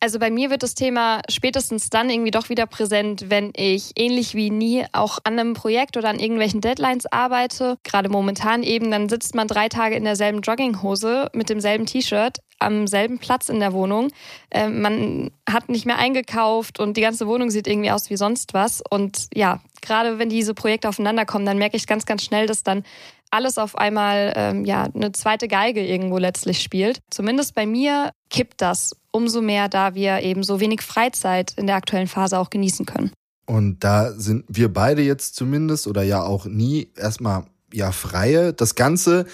Also 0.00 0.20
bei 0.20 0.30
mir 0.30 0.50
wird 0.50 0.62
das 0.62 0.76
Thema 0.76 1.22
spätestens 1.28 1.90
dann 1.90 2.08
irgendwie 2.08 2.30
doch 2.30 2.48
wieder 2.50 2.66
präsent, 2.66 3.30
wenn 3.30 3.52
ich 3.56 3.92
ähnlich 3.96 4.34
wie 4.34 4.50
nie 4.50 4.84
auch 4.92 5.18
an 5.24 5.38
einem 5.38 5.54
Projekt 5.54 5.96
oder 5.96 6.08
an 6.08 6.20
irgendwelchen 6.20 6.60
Deadlines 6.60 7.06
arbeite. 7.06 7.78
Gerade 7.82 8.08
momentan 8.08 8.62
eben, 8.62 8.92
dann 8.92 9.08
sitzt 9.08 9.34
man 9.34 9.48
drei 9.48 9.68
Tage 9.68 9.96
in 9.96 10.04
derselben 10.04 10.40
Jogginghose 10.40 11.30
mit 11.32 11.48
demselben 11.48 11.86
T-Shirt 11.86 12.38
am 12.60 12.86
selben 12.86 13.18
Platz 13.18 13.48
in 13.48 13.60
der 13.60 13.72
Wohnung. 13.72 14.10
Äh, 14.50 14.68
man 14.68 15.30
hat 15.48 15.68
nicht 15.68 15.86
mehr 15.86 15.98
eingekauft 15.98 16.78
und 16.78 16.96
die 16.96 17.00
ganze 17.02 17.26
Wohnung 17.26 17.50
sieht 17.50 17.66
irgendwie 17.66 17.90
aus 17.90 18.08
wie 18.10 18.16
sonst 18.16 18.54
was. 18.54 18.82
Und 18.88 19.28
ja, 19.34 19.60
gerade 19.82 20.18
wenn 20.18 20.28
diese 20.28 20.54
Projekte 20.54 20.88
aufeinander 20.88 21.24
kommen, 21.24 21.46
dann 21.46 21.58
merke 21.58 21.76
ich 21.76 21.86
ganz, 21.86 22.06
ganz 22.06 22.24
schnell, 22.24 22.46
dass 22.46 22.62
dann 22.62 22.84
alles 23.30 23.58
auf 23.58 23.76
einmal 23.76 24.32
ähm, 24.36 24.64
ja 24.64 24.88
eine 24.94 25.12
zweite 25.12 25.48
Geige 25.48 25.84
irgendwo 25.84 26.18
letztlich 26.18 26.62
spielt. 26.62 27.00
Zumindest 27.10 27.54
bei 27.54 27.66
mir 27.66 28.12
kippt 28.30 28.60
das 28.60 28.96
umso 29.18 29.42
mehr, 29.42 29.68
da 29.68 29.94
wir 29.94 30.20
eben 30.20 30.42
so 30.42 30.60
wenig 30.60 30.80
Freizeit 30.80 31.52
in 31.56 31.66
der 31.66 31.76
aktuellen 31.76 32.06
Phase 32.06 32.38
auch 32.38 32.50
genießen 32.50 32.86
können. 32.86 33.10
Und 33.46 33.82
da 33.82 34.12
sind 34.12 34.44
wir 34.48 34.72
beide 34.72 35.02
jetzt 35.02 35.34
zumindest 35.34 35.86
oder 35.86 36.02
ja 36.02 36.22
auch 36.22 36.46
nie 36.46 36.92
erstmal 36.96 37.44
ja 37.72 37.92
freie. 37.92 38.52
Das 38.52 38.74
Ganze 38.74 39.26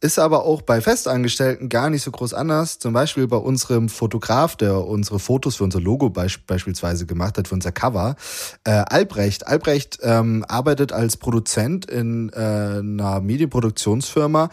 ist 0.00 0.18
aber 0.18 0.44
auch 0.44 0.62
bei 0.62 0.80
Festangestellten 0.80 1.68
gar 1.68 1.90
nicht 1.90 2.02
so 2.02 2.10
groß 2.10 2.32
anders. 2.34 2.78
Zum 2.78 2.92
Beispiel 2.92 3.26
bei 3.26 3.36
unserem 3.36 3.88
Fotograf, 3.88 4.56
der 4.56 4.86
unsere 4.86 5.18
Fotos 5.18 5.56
für 5.56 5.64
unser 5.64 5.80
Logo 5.80 6.10
beisp 6.10 6.46
beispielsweise 6.46 7.06
gemacht 7.06 7.36
hat, 7.36 7.48
für 7.48 7.54
unser 7.54 7.72
Cover, 7.72 8.16
äh, 8.64 8.70
Albrecht. 8.70 9.46
Albrecht 9.46 9.98
ähm, 10.02 10.44
arbeitet 10.48 10.92
als 10.92 11.16
Produzent 11.16 11.86
in 11.86 12.30
äh, 12.30 12.36
einer 12.38 13.20
Medienproduktionsfirma, 13.20 14.48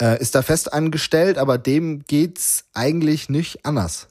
äh, 0.00 0.20
ist 0.20 0.34
da 0.34 0.42
fest 0.42 0.72
angestellt, 0.72 1.38
aber 1.38 1.56
dem 1.58 2.04
geht's 2.04 2.66
eigentlich 2.74 3.30
nicht 3.30 3.64
anders. 3.64 4.08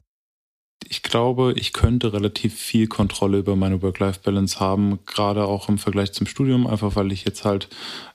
Ich 0.88 1.04
glaube, 1.04 1.54
ich 1.56 1.74
könnte 1.74 2.14
relativ 2.14 2.56
viel 2.56 2.88
Kontrolle 2.88 3.40
über 3.40 3.56
meine 3.56 3.82
Work-Life-Balance 3.82 4.60
haben, 4.60 5.00
gerade 5.06 5.46
auch 5.46 5.68
im 5.68 5.78
Vergleich 5.78 6.14
zum 6.14 6.26
Studium, 6.26 6.66
einfach 6.66 6.96
weil 6.96 7.12
ich 7.12 7.26
jetzt 7.26 7.44
halt 7.44 7.68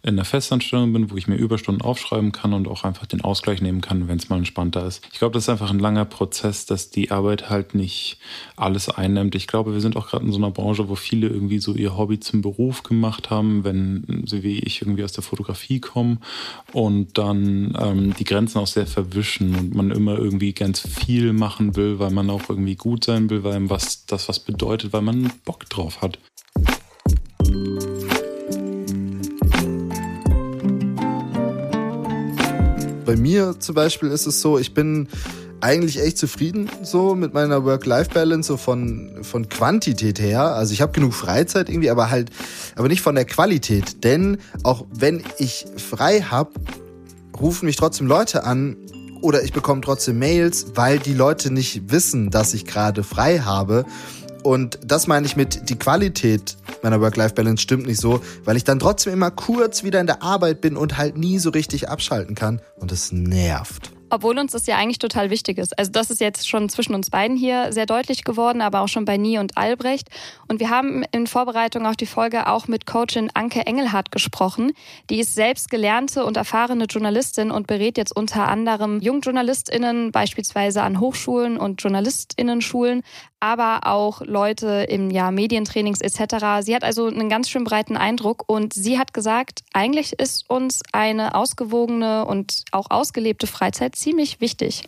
in 0.03 0.17
der 0.17 0.25
Festanstellung 0.25 0.93
bin, 0.93 1.11
wo 1.11 1.17
ich 1.17 1.29
mir 1.29 1.37
Überstunden 1.37 1.83
aufschreiben 1.83 2.33
kann 2.33 2.53
und 2.53 2.67
auch 2.67 2.85
einfach 2.85 3.07
den 3.07 3.21
Ausgleich 3.21 3.61
nehmen 3.61 3.81
kann, 3.81 4.09
wenn 4.09 4.19
es 4.19 4.29
mal 4.29 4.39
entspannter 4.39 4.87
ist. 4.87 5.03
Ich 5.13 5.19
glaube, 5.19 5.35
das 5.35 5.45
ist 5.45 5.49
einfach 5.51 5.71
ein 5.71 5.79
langer 5.79 6.05
Prozess, 6.05 6.67
dass 6.67 6.91
die 6.91 7.11
Arbeit 7.11 7.51
halt 7.51 7.75
nicht 7.75 8.19
alles 8.57 8.89
einnimmt. 8.89 9.35
Ich 9.35 9.47
glaube, 9.47 9.75
wir 9.75 9.81
sind 9.81 9.97
auch 9.97 10.09
gerade 10.09 10.25
in 10.25 10.33
so 10.33 10.39
einer 10.39 10.51
Branche, 10.51 10.89
wo 10.89 10.95
viele 10.95 11.29
irgendwie 11.29 11.59
so 11.59 11.75
ihr 11.75 11.97
Hobby 11.97 12.19
zum 12.21 12.43
Beruf 12.43 12.83
gemacht 12.83 13.31
haben, 13.31 13.65
wenn 13.65 14.25
sie 14.27 14.43
wie 14.43 14.59
ich 14.59 14.83
irgendwie 14.83 15.05
aus 15.05 15.13
der 15.13 15.23
Fotografie 15.23 15.81
kommen 15.81 16.19
und 16.73 17.19
dann 17.19 17.77
ähm, 17.81 18.15
die 18.19 18.25
Grenzen 18.25 18.59
auch 18.59 18.67
sehr 18.67 18.87
verwischen 18.87 19.55
und 19.55 19.75
man 19.75 19.91
immer 19.91 20.19
irgendwie 20.19 20.53
ganz 20.53 20.81
viel 20.81 21.33
machen 21.33 21.77
will, 21.77 21.99
weil 21.99 22.11
man 22.11 22.31
auch 22.31 22.49
irgendwie 22.55 22.77
gut 22.77 23.05
sein 23.05 23.29
will, 23.31 23.45
weil 23.45 23.69
was, 23.69 24.07
das 24.07 24.29
was 24.29 24.39
bedeutet, 24.39 24.93
weil 24.93 25.03
man 25.03 25.33
Bock 25.45 25.69
drauf 25.69 26.01
hat. 26.01 26.19
Bei 33.05 33.17
mir 33.17 33.59
zum 33.59 33.75
Beispiel 33.75 34.09
ist 34.09 34.27
es 34.27 34.41
so, 34.41 34.59
ich 34.59 34.73
bin 34.73 35.09
eigentlich 35.61 36.01
echt 36.01 36.19
zufrieden 36.19 36.69
so 36.83 37.15
mit 37.15 37.33
meiner 37.33 37.65
Work-Life-Balance, 37.65 38.49
so 38.49 38.57
von, 38.57 39.19
von 39.23 39.49
Quantität 39.49 40.21
her. 40.21 40.55
Also 40.55 40.73
ich 40.73 40.83
habe 40.83 40.93
genug 40.93 41.15
Freizeit 41.15 41.69
irgendwie, 41.69 41.91
aber 41.91 42.11
halt, 42.11 42.31
aber 42.77 42.89
nicht 42.89 43.01
von 43.01 43.15
der 43.15 43.25
Qualität. 43.25 44.05
Denn 44.05 44.39
auch 44.63 44.85
wenn 44.91 45.25
ich 45.39 45.67
frei 45.77 46.21
habe, 46.21 46.53
rufen 47.41 47.67
mich 47.67 47.77
trotzdem 47.77 48.07
Leute 48.07 48.45
an, 48.45 48.77
oder 49.25 49.43
ich 49.43 49.53
bekomme 49.55 49.81
trotzdem 49.81 50.19
Mails, 50.19 50.67
weil 50.75 50.99
die 50.99 51.15
Leute 51.15 51.51
nicht 51.51 51.91
wissen, 51.91 52.31
dass 52.31 52.53
ich 52.53 52.67
gerade 52.67 53.03
frei 53.03 53.39
habe. 53.39 53.87
Und 54.43 54.79
das 54.85 55.07
meine 55.07 55.27
ich 55.27 55.35
mit, 55.35 55.71
die 55.71 55.77
Qualität 55.77 56.59
meiner 56.83 57.01
Work-Life-Balance 57.01 57.63
stimmt 57.63 57.87
nicht 57.87 57.99
so, 57.99 58.21
weil 58.45 58.59
ich 58.59 58.65
dann 58.65 58.79
trotzdem 58.79 59.15
immer 59.15 59.31
kurz 59.31 59.83
wieder 59.83 59.99
in 59.99 60.07
der 60.07 60.23
Arbeit 60.23 60.61
bin 60.61 60.77
und 60.77 60.99
halt 60.99 61.17
nie 61.17 61.39
so 61.39 61.49
richtig 61.49 61.89
abschalten 61.89 62.35
kann. 62.35 62.61
Und 62.77 62.93
es 62.93 63.11
nervt. 63.11 63.94
Obwohl 64.15 64.39
uns 64.39 64.53
das 64.53 64.67
ja 64.67 64.77
eigentlich 64.77 65.01
total 65.01 65.31
wichtig 65.31 65.59
ist. 65.59 65.77
Also 65.77 65.91
das 65.91 66.09
ist 66.11 66.21
jetzt 66.21 66.49
schon 66.49 66.69
zwischen 66.69 66.95
uns 66.95 67.11
beiden 67.11 67.37
hier 67.37 67.73
sehr 67.73 67.85
deutlich 67.85 68.23
geworden, 68.23 68.61
aber 68.61 68.81
auch 68.81 68.89
schon 68.89 69.05
bei 69.05 69.17
Nie 69.17 69.39
und 69.39 69.57
Albrecht. 69.57 70.09
Und 70.47 70.61
wir 70.61 70.71
haben 70.71 71.05
in 71.11 71.27
Vorbereitung 71.27 71.85
auf 71.85 71.97
die 71.97 72.07
Folge 72.07 72.47
auch 72.47 72.69
mit 72.69 72.87
Coachin 72.87 73.31
Anke 73.35 73.67
Engelhardt 73.67 74.13
gesprochen. 74.13 74.73
Die 75.11 75.19
ist 75.19 75.35
selbst 75.35 75.69
gelernte 75.69 76.25
und 76.25 76.37
erfahrene 76.37 76.85
Journalistin 76.85 77.51
und 77.51 77.67
berät 77.67 77.99
jetzt 77.99 78.15
unter 78.15 78.47
anderem 78.47 79.01
JungjournalistInnen, 79.01 80.13
beispielsweise 80.13 80.83
an 80.83 81.01
Hochschulen 81.01 81.57
und 81.57 81.83
JournalistInnen-Schulen, 81.83 83.03
aber 83.45 83.87
auch 83.87 84.23
Leute 84.23 84.87
im 84.89 85.11
ja, 85.11 85.31
Medientrainings 85.31 86.01
etc. 86.01 86.65
Sie 86.65 86.75
hat 86.75 86.83
also 86.83 87.09
einen 87.09 87.29
ganz 87.29 87.51
schön 87.51 87.65
breiten 87.65 87.95
Eindruck 87.95 88.45
und 88.47 88.73
sie 88.73 88.99
hat 88.99 89.13
gesagt, 89.13 89.61
eigentlich 89.75 90.15
ist 90.19 90.49
uns 90.49 90.81
eine 90.93 91.35
ausgewogene 91.35 92.25
und 92.25 92.65
auch 92.73 92.87
ausgelebte 92.89 93.47
Freizeit 93.47 93.97
ziemlich 93.97 94.41
wichtig. 94.41 94.85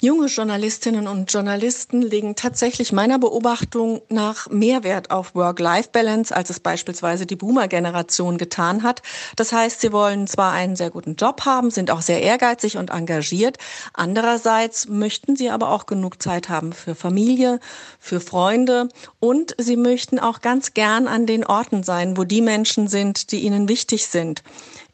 Junge 0.00 0.26
Journalistinnen 0.26 1.08
und 1.08 1.32
Journalisten 1.32 2.02
legen 2.02 2.34
tatsächlich 2.34 2.92
meiner 2.92 3.18
Beobachtung 3.18 4.02
nach 4.10 4.50
mehr 4.50 4.84
Wert 4.84 5.10
auf 5.10 5.34
Work-Life-Balance, 5.34 6.34
als 6.34 6.50
es 6.50 6.60
beispielsweise 6.60 7.24
die 7.24 7.36
Boomer-Generation 7.36 8.36
getan 8.36 8.82
hat. 8.82 9.00
Das 9.36 9.52
heißt, 9.52 9.80
sie 9.80 9.92
wollen 9.92 10.26
zwar 10.26 10.52
einen 10.52 10.76
sehr 10.76 10.90
guten 10.90 11.14
Job 11.14 11.46
haben, 11.46 11.70
sind 11.70 11.90
auch 11.90 12.02
sehr 12.02 12.20
ehrgeizig 12.20 12.76
und 12.76 12.90
engagiert. 12.90 13.56
Andererseits 13.94 14.88
möchten 14.88 15.36
sie 15.36 15.48
aber 15.48 15.70
auch 15.70 15.86
genug 15.86 16.22
Zeit 16.22 16.48
haben 16.48 16.72
für 16.72 16.94
Familie, 16.94 17.58
für 17.98 18.20
Freunde 18.20 18.88
und 19.20 19.54
sie 19.58 19.76
möchten 19.76 20.18
auch 20.18 20.42
ganz 20.42 20.74
gern 20.74 21.08
an 21.08 21.24
den 21.24 21.46
Orten 21.46 21.82
sein, 21.82 22.16
wo 22.16 22.24
die 22.24 22.42
Menschen 22.42 22.88
sind, 22.88 23.32
die 23.32 23.40
ihnen 23.40 23.68
wichtig 23.68 24.06
sind. 24.06 24.42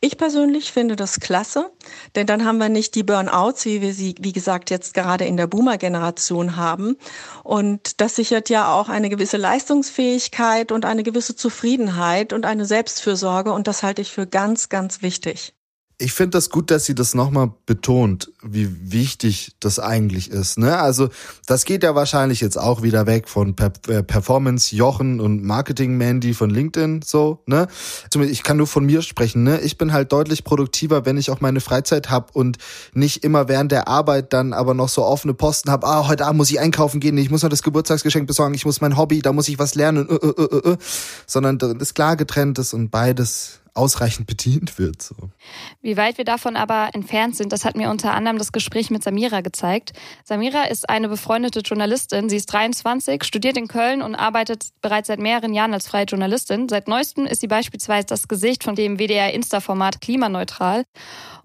Ich 0.02 0.16
persönlich 0.16 0.72
finde 0.72 0.96
das 0.96 1.20
klasse, 1.20 1.70
denn 2.14 2.26
dann 2.26 2.46
haben 2.46 2.56
wir 2.56 2.70
nicht 2.70 2.94
die 2.94 3.02
Burnouts, 3.02 3.66
wie 3.66 3.82
wir 3.82 3.92
sie, 3.92 4.14
wie 4.18 4.32
gesagt, 4.32 4.70
jetzt 4.70 4.94
gerade 4.94 5.26
in 5.26 5.36
der 5.36 5.46
Boomer-Generation 5.46 6.56
haben. 6.56 6.96
Und 7.44 8.00
das 8.00 8.16
sichert 8.16 8.48
ja 8.48 8.72
auch 8.72 8.88
eine 8.88 9.10
gewisse 9.10 9.36
Leistungsfähigkeit 9.36 10.72
und 10.72 10.86
eine 10.86 11.02
gewisse 11.02 11.36
Zufriedenheit 11.36 12.32
und 12.32 12.46
eine 12.46 12.64
Selbstfürsorge. 12.64 13.52
Und 13.52 13.66
das 13.66 13.82
halte 13.82 14.00
ich 14.00 14.10
für 14.10 14.26
ganz, 14.26 14.70
ganz 14.70 15.02
wichtig 15.02 15.54
ich 16.00 16.14
finde 16.14 16.30
das 16.30 16.48
gut, 16.48 16.70
dass 16.70 16.86
sie 16.86 16.94
das 16.94 17.14
nochmal 17.14 17.52
betont, 17.66 18.32
wie 18.42 18.90
wichtig 18.90 19.52
das 19.60 19.78
eigentlich 19.78 20.30
ist. 20.30 20.58
Ne? 20.58 20.78
Also 20.78 21.10
das 21.46 21.64
geht 21.64 21.82
ja 21.82 21.94
wahrscheinlich 21.94 22.40
jetzt 22.40 22.58
auch 22.58 22.82
wieder 22.82 23.06
weg 23.06 23.28
von 23.28 23.54
per 23.54 23.72
äh, 23.88 24.02
Performance 24.02 24.74
Jochen 24.74 25.20
und 25.20 25.44
Marketing 25.44 25.96
Mandy 25.98 26.32
von 26.32 26.48
LinkedIn. 26.48 27.02
So, 27.02 27.42
ne? 27.46 27.68
Ich 28.30 28.42
kann 28.42 28.56
nur 28.56 28.66
von 28.66 28.86
mir 28.86 29.02
sprechen. 29.02 29.42
Ne? 29.42 29.60
Ich 29.60 29.76
bin 29.76 29.92
halt 29.92 30.10
deutlich 30.12 30.42
produktiver, 30.42 31.04
wenn 31.04 31.18
ich 31.18 31.30
auch 31.30 31.40
meine 31.40 31.60
Freizeit 31.60 32.10
habe 32.10 32.28
und 32.32 32.56
nicht 32.94 33.22
immer 33.22 33.48
während 33.48 33.70
der 33.70 33.86
Arbeit 33.86 34.32
dann 34.32 34.54
aber 34.54 34.72
noch 34.72 34.88
so 34.88 35.04
offene 35.04 35.34
Posten 35.34 35.70
habe. 35.70 35.86
Ah, 35.86 36.08
heute 36.08 36.24
Abend 36.24 36.38
muss 36.38 36.50
ich 36.50 36.60
einkaufen 36.60 37.00
gehen, 37.00 37.18
ich 37.18 37.30
muss 37.30 37.42
noch 37.42 37.50
das 37.50 37.62
Geburtstagsgeschenk 37.62 38.26
besorgen, 38.26 38.54
ich 38.54 38.64
muss 38.64 38.80
mein 38.80 38.96
Hobby, 38.96 39.20
da 39.20 39.32
muss 39.32 39.48
ich 39.48 39.58
was 39.58 39.74
lernen, 39.74 40.08
äh, 40.08 40.14
äh, 40.14 40.28
äh, 40.28 40.70
äh. 40.72 40.76
sondern 41.26 41.58
das 41.58 41.74
ist 41.74 41.94
klar 41.94 42.16
getrennt 42.16 42.58
ist 42.58 42.72
und 42.72 42.90
beides 42.90 43.59
ausreichend 43.74 44.26
bedient 44.26 44.78
wird. 44.78 45.02
So. 45.02 45.14
Wie 45.80 45.96
weit 45.96 46.18
wir 46.18 46.24
davon 46.24 46.56
aber 46.56 46.90
entfernt 46.92 47.36
sind, 47.36 47.52
das 47.52 47.64
hat 47.64 47.76
mir 47.76 47.90
unter 47.90 48.14
anderem 48.14 48.38
das 48.38 48.52
Gespräch 48.52 48.90
mit 48.90 49.02
Samira 49.02 49.40
gezeigt. 49.40 49.92
Samira 50.24 50.64
ist 50.64 50.88
eine 50.88 51.08
befreundete 51.08 51.60
Journalistin. 51.60 52.28
Sie 52.28 52.36
ist 52.36 52.46
23, 52.46 53.24
studiert 53.24 53.56
in 53.56 53.68
Köln 53.68 54.02
und 54.02 54.14
arbeitet 54.14 54.68
bereits 54.80 55.08
seit 55.08 55.20
mehreren 55.20 55.54
Jahren 55.54 55.74
als 55.74 55.88
freie 55.88 56.04
Journalistin. 56.04 56.68
Seit 56.68 56.88
neuestem 56.88 57.26
ist 57.26 57.40
sie 57.40 57.48
beispielsweise 57.48 58.06
das 58.06 58.28
Gesicht 58.28 58.64
von 58.64 58.74
dem 58.74 58.98
WDR-Insta-Format 58.98 60.00
Klimaneutral. 60.00 60.84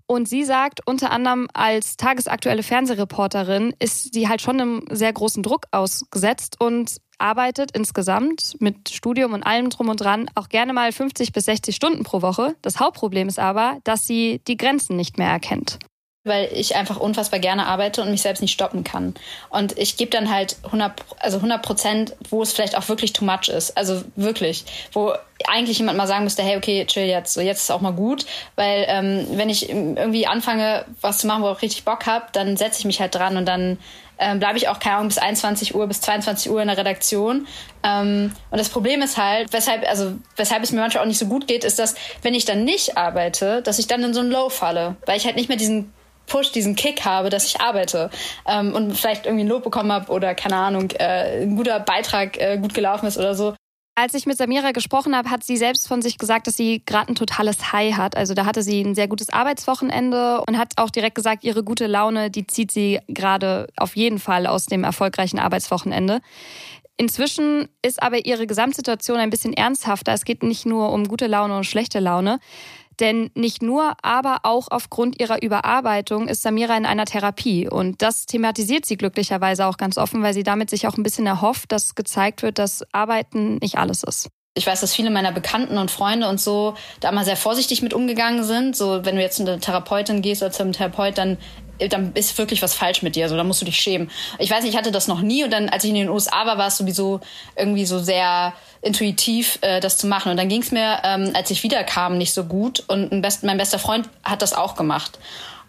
Und 0.07 0.29
sie 0.29 0.43
sagt, 0.43 0.81
unter 0.85 1.09
anderem 1.11 1.47
als 1.53 1.97
tagesaktuelle 1.97 2.61
Fernsehreporterin 2.61 3.73
ist 3.79 4.13
sie 4.13 4.29
halt 4.29 4.41
schon 4.41 4.61
einem 4.61 4.85
sehr 4.91 5.11
großen 5.11 5.41
Druck 5.41 5.65
ausgesetzt 5.71 6.57
und 6.59 6.97
arbeitet 7.17 7.71
insgesamt 7.71 8.55
mit 8.59 8.89
Studium 8.89 9.33
und 9.33 9.43
allem 9.43 9.69
drum 9.69 9.89
und 9.89 10.01
dran 10.01 10.29
auch 10.35 10.49
gerne 10.49 10.73
mal 10.73 10.91
50 10.91 11.31
bis 11.31 11.45
60 11.45 11.75
Stunden 11.75 12.03
pro 12.03 12.21
Woche. 12.21 12.55
Das 12.61 12.79
Hauptproblem 12.79 13.27
ist 13.27 13.39
aber, 13.39 13.77
dass 13.83 14.07
sie 14.07 14.41
die 14.47 14.57
Grenzen 14.57 14.95
nicht 14.95 15.17
mehr 15.17 15.29
erkennt 15.29 15.79
weil 16.25 16.49
ich 16.51 16.75
einfach 16.75 16.97
unfassbar 16.97 17.39
gerne 17.39 17.67
arbeite 17.67 18.01
und 18.01 18.09
mich 18.09 18.23
selbst 18.23 18.41
nicht 18.41 18.51
stoppen 18.51 18.83
kann. 18.83 19.13
Und 19.49 19.77
ich 19.77 19.95
gebe 19.95 20.09
dann 20.09 20.31
halt 20.31 20.57
100, 20.63 20.93
also 21.19 21.37
100 21.37 21.61
Prozent, 21.61 22.15
wo 22.29 22.41
es 22.41 22.51
vielleicht 22.51 22.75
auch 22.75 22.89
wirklich 22.89 23.13
too 23.13 23.23
much 23.23 23.47
ist. 23.47 23.77
Also 23.77 24.03
wirklich, 24.15 24.65
wo 24.91 25.13
eigentlich 25.47 25.77
jemand 25.77 25.97
mal 25.97 26.07
sagen 26.07 26.23
müsste, 26.23 26.41
hey, 26.41 26.57
okay, 26.57 26.85
chill 26.85 27.05
jetzt, 27.05 27.33
so 27.33 27.41
jetzt 27.41 27.61
ist 27.61 27.71
auch 27.71 27.81
mal 27.81 27.93
gut, 27.93 28.25
weil 28.55 28.85
ähm, 28.87 29.27
wenn 29.31 29.49
ich 29.49 29.69
irgendwie 29.69 30.25
anfange, 30.25 30.85
was 31.01 31.19
zu 31.19 31.27
machen, 31.27 31.43
wo 31.43 31.51
ich 31.51 31.61
richtig 31.61 31.85
Bock 31.85 32.07
habe, 32.07 32.25
dann 32.31 32.57
setze 32.57 32.79
ich 32.79 32.85
mich 32.85 32.99
halt 32.99 33.13
dran 33.13 33.37
und 33.37 33.45
dann 33.45 33.77
ähm, 34.17 34.39
bleibe 34.39 34.57
ich 34.57 34.67
auch, 34.67 34.79
keine 34.79 34.97
Ahnung, 34.97 35.09
bis 35.09 35.17
21 35.17 35.75
Uhr, 35.75 35.87
bis 35.87 36.01
22 36.01 36.51
Uhr 36.51 36.61
in 36.61 36.67
der 36.67 36.77
Redaktion. 36.77 37.47
Ähm, 37.83 38.31
und 38.49 38.57
das 38.57 38.69
Problem 38.69 39.01
ist 39.01 39.17
halt, 39.17 39.51
weshalb, 39.53 39.87
also, 39.87 40.13
weshalb 40.35 40.63
es 40.63 40.71
mir 40.71 40.81
manchmal 40.81 41.03
auch 41.03 41.07
nicht 41.07 41.19
so 41.19 41.27
gut 41.27 41.47
geht, 41.47 41.63
ist, 41.63 41.79
dass, 41.79 41.95
wenn 42.21 42.33
ich 42.33 42.45
dann 42.45 42.63
nicht 42.63 42.97
arbeite, 42.97 43.61
dass 43.61 43.79
ich 43.79 43.87
dann 43.87 44.03
in 44.03 44.13
so 44.13 44.21
ein 44.21 44.29
Low 44.29 44.49
falle, 44.49 44.95
weil 45.05 45.17
ich 45.17 45.25
halt 45.25 45.35
nicht 45.35 45.49
mehr 45.49 45.57
diesen 45.57 45.93
Push, 46.27 46.51
diesen 46.51 46.75
Kick 46.75 47.05
habe, 47.05 47.29
dass 47.29 47.45
ich 47.45 47.61
arbeite 47.61 48.09
ähm, 48.47 48.73
und 48.73 48.97
vielleicht 48.97 49.25
irgendwie 49.25 49.43
ein 49.43 49.47
Lob 49.47 49.63
bekommen 49.63 49.91
habe 49.91 50.11
oder 50.11 50.33
keine 50.33 50.55
Ahnung, 50.55 50.89
äh, 50.91 51.43
ein 51.43 51.55
guter 51.55 51.79
Beitrag 51.79 52.37
äh, 52.37 52.57
gut 52.57 52.73
gelaufen 52.73 53.05
ist 53.05 53.17
oder 53.17 53.35
so. 53.35 53.55
Als 53.97 54.13
ich 54.13 54.25
mit 54.25 54.37
Samira 54.37 54.71
gesprochen 54.71 55.15
habe, 55.15 55.31
hat 55.31 55.45
sie 55.45 55.55
selbst 55.55 55.87
von 55.87 56.01
sich 56.01 56.17
gesagt, 56.17 56.47
dass 56.47 56.57
sie 56.57 56.83
gerade 56.85 57.13
ein 57.13 57.15
totales 57.15 57.71
High 57.71 57.95
hat. 57.95 58.17
Also 58.17 58.33
da 58.33 58.45
hatte 58.45 58.61
sie 58.61 58.81
ein 58.81 58.93
sehr 58.93 59.07
gutes 59.07 59.29
Arbeitswochenende 59.29 60.41
und 60.45 60.57
hat 60.57 60.73
auch 60.75 60.89
direkt 60.89 61.15
gesagt, 61.15 61.45
ihre 61.45 61.63
gute 61.63 61.87
Laune, 61.87 62.29
die 62.29 62.45
zieht 62.45 62.71
sie 62.71 62.99
gerade 63.07 63.67
auf 63.77 63.95
jeden 63.95 64.19
Fall 64.19 64.47
aus 64.47 64.65
dem 64.65 64.83
erfolgreichen 64.83 65.39
Arbeitswochenende. 65.39 66.19
Inzwischen 66.97 67.69
ist 67.81 68.03
aber 68.03 68.25
ihre 68.25 68.47
Gesamtsituation 68.47 69.17
ein 69.17 69.29
bisschen 69.29 69.53
ernsthafter. 69.53 70.11
Es 70.11 70.25
geht 70.25 70.43
nicht 70.43 70.65
nur 70.65 70.91
um 70.91 71.07
gute 71.07 71.27
Laune 71.27 71.55
und 71.55 71.65
schlechte 71.65 71.99
Laune. 72.01 72.39
Denn 72.99 73.29
nicht 73.35 73.61
nur, 73.61 73.93
aber 74.01 74.39
auch 74.43 74.67
aufgrund 74.69 75.19
ihrer 75.21 75.41
Überarbeitung 75.41 76.27
ist 76.27 76.41
Samira 76.41 76.77
in 76.77 76.85
einer 76.85 77.05
Therapie. 77.05 77.67
Und 77.67 78.01
das 78.01 78.25
thematisiert 78.25 78.85
sie 78.85 78.97
glücklicherweise 78.97 79.65
auch 79.65 79.77
ganz 79.77 79.97
offen, 79.97 80.21
weil 80.21 80.33
sie 80.33 80.43
damit 80.43 80.69
sich 80.69 80.87
auch 80.87 80.97
ein 80.97 81.03
bisschen 81.03 81.25
erhofft, 81.25 81.71
dass 81.71 81.95
gezeigt 81.95 82.41
wird, 82.41 82.59
dass 82.59 82.83
Arbeiten 82.93 83.57
nicht 83.57 83.77
alles 83.77 84.03
ist. 84.03 84.29
Ich 84.57 84.65
weiß, 84.65 84.79
dass 84.79 84.95
viele 84.95 85.09
meiner 85.09 85.33
Bekannten 85.33 85.77
und 85.77 85.91
Freunde 85.91 86.29
und 86.29 86.39
so 86.39 86.75
da 87.01 87.11
mal 87.11 87.25
sehr 87.25 87.35
vorsichtig 87.35 87.81
mit 87.81 87.93
umgegangen 87.93 88.45
sind. 88.45 88.75
So, 88.75 89.03
wenn 89.03 89.17
du 89.17 89.21
jetzt 89.21 89.35
zu 89.35 89.43
einer 89.43 89.59
Therapeutin 89.59 90.21
gehst 90.21 90.41
oder 90.41 90.51
zu 90.51 90.63
einem 90.63 90.71
Therapeut, 90.71 91.17
dann 91.17 91.37
dann 91.89 92.13
ist 92.13 92.37
wirklich 92.37 92.61
was 92.61 92.73
falsch 92.73 93.01
mit 93.01 93.15
dir, 93.15 93.27
so, 93.27 93.35
dann 93.35 93.47
musst 93.47 93.61
du 93.61 93.65
dich 93.65 93.77
schämen. 93.77 94.09
Ich 94.39 94.49
weiß 94.49 94.63
nicht, 94.63 94.73
ich 94.73 94.77
hatte 94.77 94.91
das 94.91 95.07
noch 95.07 95.21
nie 95.21 95.43
und 95.43 95.51
dann, 95.51 95.69
als 95.69 95.83
ich 95.83 95.89
in 95.89 95.95
den 95.95 96.09
USA 96.09 96.45
war, 96.45 96.57
war 96.57 96.67
es 96.67 96.77
sowieso 96.77 97.19
irgendwie 97.55 97.85
so 97.85 97.99
sehr 97.99 98.53
intuitiv, 98.81 99.59
äh, 99.61 99.79
das 99.79 99.97
zu 99.97 100.07
machen. 100.07 100.31
Und 100.31 100.37
dann 100.37 100.47
ging 100.47 100.61
es 100.61 100.71
mir, 100.71 100.99
ähm, 101.03 101.31
als 101.33 101.51
ich 101.51 101.63
wiederkam, 101.63 102.17
nicht 102.17 102.33
so 102.33 102.45
gut 102.45 102.83
und 102.87 103.21
best, 103.21 103.43
mein 103.43 103.57
bester 103.57 103.79
Freund 103.79 104.07
hat 104.23 104.41
das 104.41 104.53
auch 104.53 104.75
gemacht. 104.75 105.19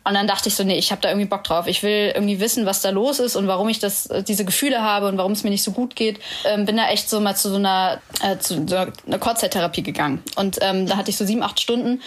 Und 0.06 0.14
dann 0.14 0.28
dachte 0.28 0.48
ich 0.48 0.54
so, 0.54 0.62
nee, 0.62 0.78
ich 0.78 0.92
habe 0.92 1.00
da 1.00 1.08
irgendwie 1.08 1.26
Bock 1.26 1.42
drauf. 1.42 1.66
Ich 1.66 1.82
will 1.82 2.12
irgendwie 2.14 2.38
wissen, 2.38 2.64
was 2.64 2.80
da 2.80 2.90
los 2.90 3.18
ist 3.18 3.34
und 3.34 3.48
warum 3.48 3.68
ich 3.68 3.80
das, 3.80 4.06
äh, 4.06 4.22
diese 4.22 4.44
Gefühle 4.44 4.80
habe 4.80 5.08
und 5.08 5.18
warum 5.18 5.32
es 5.32 5.42
mir 5.42 5.50
nicht 5.50 5.64
so 5.64 5.72
gut 5.72 5.96
geht. 5.96 6.20
Ähm, 6.44 6.64
bin 6.64 6.76
da 6.76 6.88
echt 6.88 7.10
so 7.10 7.20
mal 7.20 7.34
zu 7.34 7.50
so 7.50 7.56
einer, 7.56 8.00
äh, 8.22 8.38
zu 8.38 8.68
so 8.68 8.76
einer 8.76 9.18
Kurzzeittherapie 9.18 9.82
gegangen. 9.82 10.22
Und 10.36 10.58
ähm, 10.60 10.86
da 10.86 10.96
hatte 10.96 11.10
ich 11.10 11.16
so 11.16 11.25
sieben, 11.26 11.42
acht 11.42 11.58
Stunden. 11.58 12.02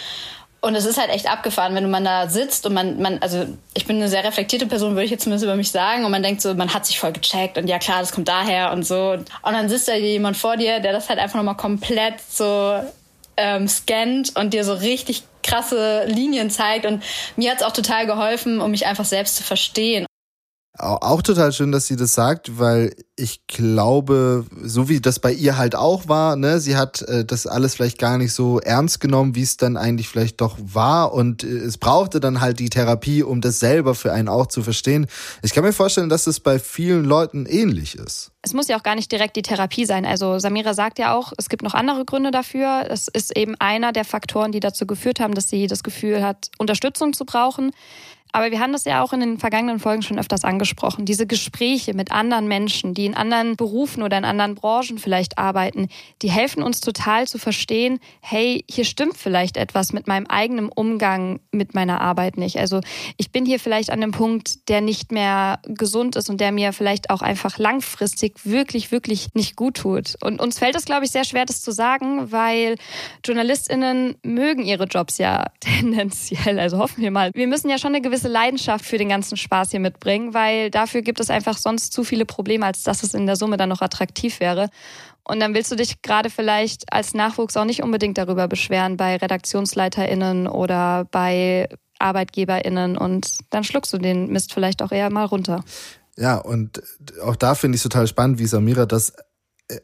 Und 0.61 0.75
es 0.75 0.85
ist 0.85 0.97
halt 0.97 1.09
echt 1.09 1.29
abgefahren, 1.29 1.75
wenn 1.75 1.89
man 1.89 2.05
da 2.05 2.29
sitzt 2.29 2.65
und 2.65 2.73
man, 2.73 3.01
man, 3.01 3.17
also 3.19 3.45
ich 3.73 3.85
bin 3.85 3.97
eine 3.97 4.07
sehr 4.07 4.23
reflektierte 4.23 4.65
Person, 4.65 4.91
würde 4.91 5.03
ich 5.03 5.11
jetzt 5.11 5.23
zumindest 5.23 5.43
über 5.43 5.55
mich 5.57 5.71
sagen, 5.71 6.05
und 6.05 6.11
man 6.11 6.23
denkt 6.23 6.41
so, 6.41 6.53
man 6.53 6.73
hat 6.73 6.85
sich 6.85 6.99
voll 6.99 7.11
gecheckt 7.11 7.57
und 7.57 7.67
ja 7.67 7.79
klar, 7.79 7.99
das 7.99 8.13
kommt 8.13 8.29
daher 8.29 8.71
und 8.71 8.83
so. 8.85 9.11
Und 9.11 9.27
dann 9.43 9.67
sitzt 9.67 9.89
da 9.89 9.95
jemand 9.95 10.37
vor 10.37 10.55
dir, 10.55 10.79
der 10.79 10.93
das 10.93 11.09
halt 11.09 11.19
einfach 11.19 11.37
nochmal 11.37 11.57
komplett 11.57 12.15
so 12.29 12.81
ähm, 13.35 13.67
scannt 13.67 14.35
und 14.37 14.53
dir 14.53 14.65
so 14.65 14.73
richtig 14.73 15.23
krasse 15.43 16.05
Linien 16.05 16.49
zeigt. 16.49 16.85
Und 16.85 17.03
mir 17.35 17.51
hat's 17.51 17.63
auch 17.63 17.73
total 17.73 18.05
geholfen, 18.05 18.61
um 18.61 18.71
mich 18.71 18.85
einfach 18.85 19.05
selbst 19.05 19.35
zu 19.35 19.43
verstehen. 19.43 20.05
Auch 20.79 21.21
total 21.21 21.51
schön, 21.51 21.73
dass 21.73 21.87
sie 21.87 21.97
das 21.97 22.13
sagt, 22.13 22.57
weil 22.57 22.95
ich 23.17 23.45
glaube, 23.47 24.45
so 24.63 24.87
wie 24.87 25.01
das 25.01 25.19
bei 25.19 25.33
ihr 25.33 25.57
halt 25.57 25.75
auch 25.75 26.07
war, 26.07 26.37
ne, 26.37 26.61
sie 26.61 26.77
hat 26.77 27.01
äh, 27.01 27.25
das 27.25 27.47
alles 27.47 27.75
vielleicht 27.75 27.97
gar 27.97 28.17
nicht 28.17 28.31
so 28.31 28.61
ernst 28.61 29.01
genommen, 29.01 29.35
wie 29.35 29.41
es 29.41 29.57
dann 29.57 29.75
eigentlich 29.75 30.07
vielleicht 30.07 30.39
doch 30.39 30.57
war 30.61 31.13
und 31.13 31.43
äh, 31.43 31.47
es 31.47 31.77
brauchte 31.77 32.21
dann 32.21 32.39
halt 32.39 32.59
die 32.59 32.69
Therapie, 32.69 33.23
um 33.23 33.41
das 33.41 33.59
selber 33.59 33.93
für 33.93 34.13
einen 34.13 34.29
auch 34.29 34.47
zu 34.47 34.63
verstehen. 34.63 35.07
Ich 35.43 35.53
kann 35.53 35.65
mir 35.65 35.73
vorstellen, 35.73 36.07
dass 36.07 36.23
das 36.23 36.39
bei 36.39 36.59
vielen 36.59 37.03
Leuten 37.03 37.45
ähnlich 37.45 37.95
ist. 37.95 38.31
Es 38.41 38.53
muss 38.53 38.69
ja 38.69 38.77
auch 38.77 38.83
gar 38.83 38.95
nicht 38.95 39.11
direkt 39.11 39.35
die 39.35 39.41
Therapie 39.41 39.85
sein. 39.85 40.05
Also 40.05 40.39
Samira 40.39 40.73
sagt 40.73 40.97
ja 40.97 41.13
auch, 41.13 41.33
es 41.37 41.49
gibt 41.49 41.61
noch 41.61 41.73
andere 41.73 42.05
Gründe 42.05 42.31
dafür. 42.31 42.85
Es 42.89 43.09
ist 43.09 43.35
eben 43.35 43.55
einer 43.59 43.91
der 43.91 44.05
Faktoren, 44.05 44.53
die 44.53 44.61
dazu 44.61 44.87
geführt 44.87 45.19
haben, 45.19 45.33
dass 45.33 45.49
sie 45.49 45.67
das 45.67 45.83
Gefühl 45.83 46.23
hat, 46.23 46.49
Unterstützung 46.57 47.11
zu 47.11 47.25
brauchen. 47.25 47.71
Aber 48.31 48.51
wir 48.51 48.59
haben 48.59 48.73
das 48.73 48.85
ja 48.85 49.01
auch 49.01 49.11
in 49.13 49.21
den 49.21 49.37
vergangenen 49.39 49.79
Folgen 49.79 50.03
schon 50.03 50.19
öfters 50.19 50.43
angesprochen. 50.43 51.05
Diese 51.05 51.25
Gespräche 51.25 51.93
mit 51.93 52.11
anderen 52.11 52.47
Menschen, 52.47 52.93
die 52.93 53.05
in 53.05 53.15
anderen 53.15 53.55
Berufen 53.55 54.03
oder 54.03 54.17
in 54.17 54.25
anderen 54.25 54.55
Branchen 54.55 54.99
vielleicht 54.99 55.37
arbeiten, 55.37 55.87
die 56.21 56.29
helfen 56.29 56.61
uns 56.61 56.79
total 56.79 57.27
zu 57.27 57.39
verstehen, 57.39 57.99
hey, 58.21 58.63
hier 58.69 58.85
stimmt 58.85 59.17
vielleicht 59.17 59.57
etwas 59.57 59.93
mit 59.93 60.07
meinem 60.07 60.27
eigenen 60.27 60.69
Umgang 60.69 61.39
mit 61.51 61.73
meiner 61.73 62.01
Arbeit 62.01 62.37
nicht. 62.37 62.57
Also 62.57 62.81
ich 63.17 63.31
bin 63.31 63.45
hier 63.45 63.59
vielleicht 63.59 63.89
an 63.89 64.01
dem 64.01 64.11
Punkt, 64.11 64.69
der 64.69 64.81
nicht 64.81 65.11
mehr 65.11 65.59
gesund 65.65 66.15
ist 66.15 66.29
und 66.29 66.39
der 66.39 66.51
mir 66.51 66.71
vielleicht 66.73 67.09
auch 67.09 67.21
einfach 67.21 67.57
langfristig 67.57 68.45
wirklich, 68.45 68.91
wirklich 68.91 69.29
nicht 69.33 69.55
gut 69.55 69.77
tut. 69.77 70.15
Und 70.21 70.39
uns 70.39 70.59
fällt 70.59 70.75
es, 70.75 70.85
glaube 70.85 71.05
ich, 71.05 71.11
sehr 71.11 71.23
schwer, 71.23 71.45
das 71.45 71.61
zu 71.61 71.71
sagen, 71.71 72.31
weil 72.31 72.75
JournalistInnen 73.25 74.17
mögen 74.23 74.63
ihre 74.63 74.85
Jobs 74.85 75.17
ja 75.17 75.45
tendenziell. 75.59 76.59
Also 76.59 76.77
hoffen 76.77 77.01
wir 77.01 77.11
mal. 77.11 77.31
Wir 77.33 77.47
müssen 77.47 77.69
ja 77.69 77.77
schon 77.77 77.93
eine 77.95 78.01
gewisse 78.01 78.18
gewisse 78.19 78.31
Leidenschaft 78.33 78.85
für 78.85 78.97
den 78.97 79.09
ganzen 79.09 79.37
Spaß 79.37 79.71
hier 79.71 79.79
mitbringen, 79.79 80.33
weil 80.33 80.69
dafür 80.69 81.01
gibt 81.01 81.19
es 81.19 81.29
einfach 81.29 81.57
sonst 81.57 81.93
zu 81.93 82.03
viele 82.03 82.25
Probleme, 82.25 82.65
als 82.65 82.83
dass 82.83 83.03
es 83.03 83.13
in 83.13 83.25
der 83.25 83.37
Summe 83.37 83.55
dann 83.55 83.69
noch 83.69 83.81
attraktiv 83.81 84.39
wäre. 84.39 84.69
Und 85.23 85.39
dann 85.39 85.53
willst 85.53 85.71
du 85.71 85.75
dich 85.75 86.01
gerade 86.01 86.29
vielleicht 86.29 86.91
als 86.91 87.13
Nachwuchs 87.13 87.55
auch 87.55 87.65
nicht 87.65 87.81
unbedingt 87.81 88.17
darüber 88.17 88.47
beschweren 88.47 88.97
bei 88.97 89.15
RedaktionsleiterInnen 89.15 90.47
oder 90.47 91.05
bei 91.11 91.69
ArbeitgeberInnen 91.99 92.97
und 92.97 93.37
dann 93.49 93.63
schluckst 93.63 93.93
du 93.93 93.97
den 93.97 94.31
Mist 94.31 94.53
vielleicht 94.53 94.81
auch 94.81 94.91
eher 94.91 95.09
mal 95.09 95.25
runter. 95.25 95.63
Ja, 96.17 96.37
und 96.37 96.81
auch 97.23 97.35
da 97.35 97.55
finde 97.55 97.75
ich 97.75 97.79
es 97.79 97.83
total 97.83 98.07
spannend, 98.07 98.39
wie 98.39 98.47
Samira 98.47 98.85
das 98.85 99.13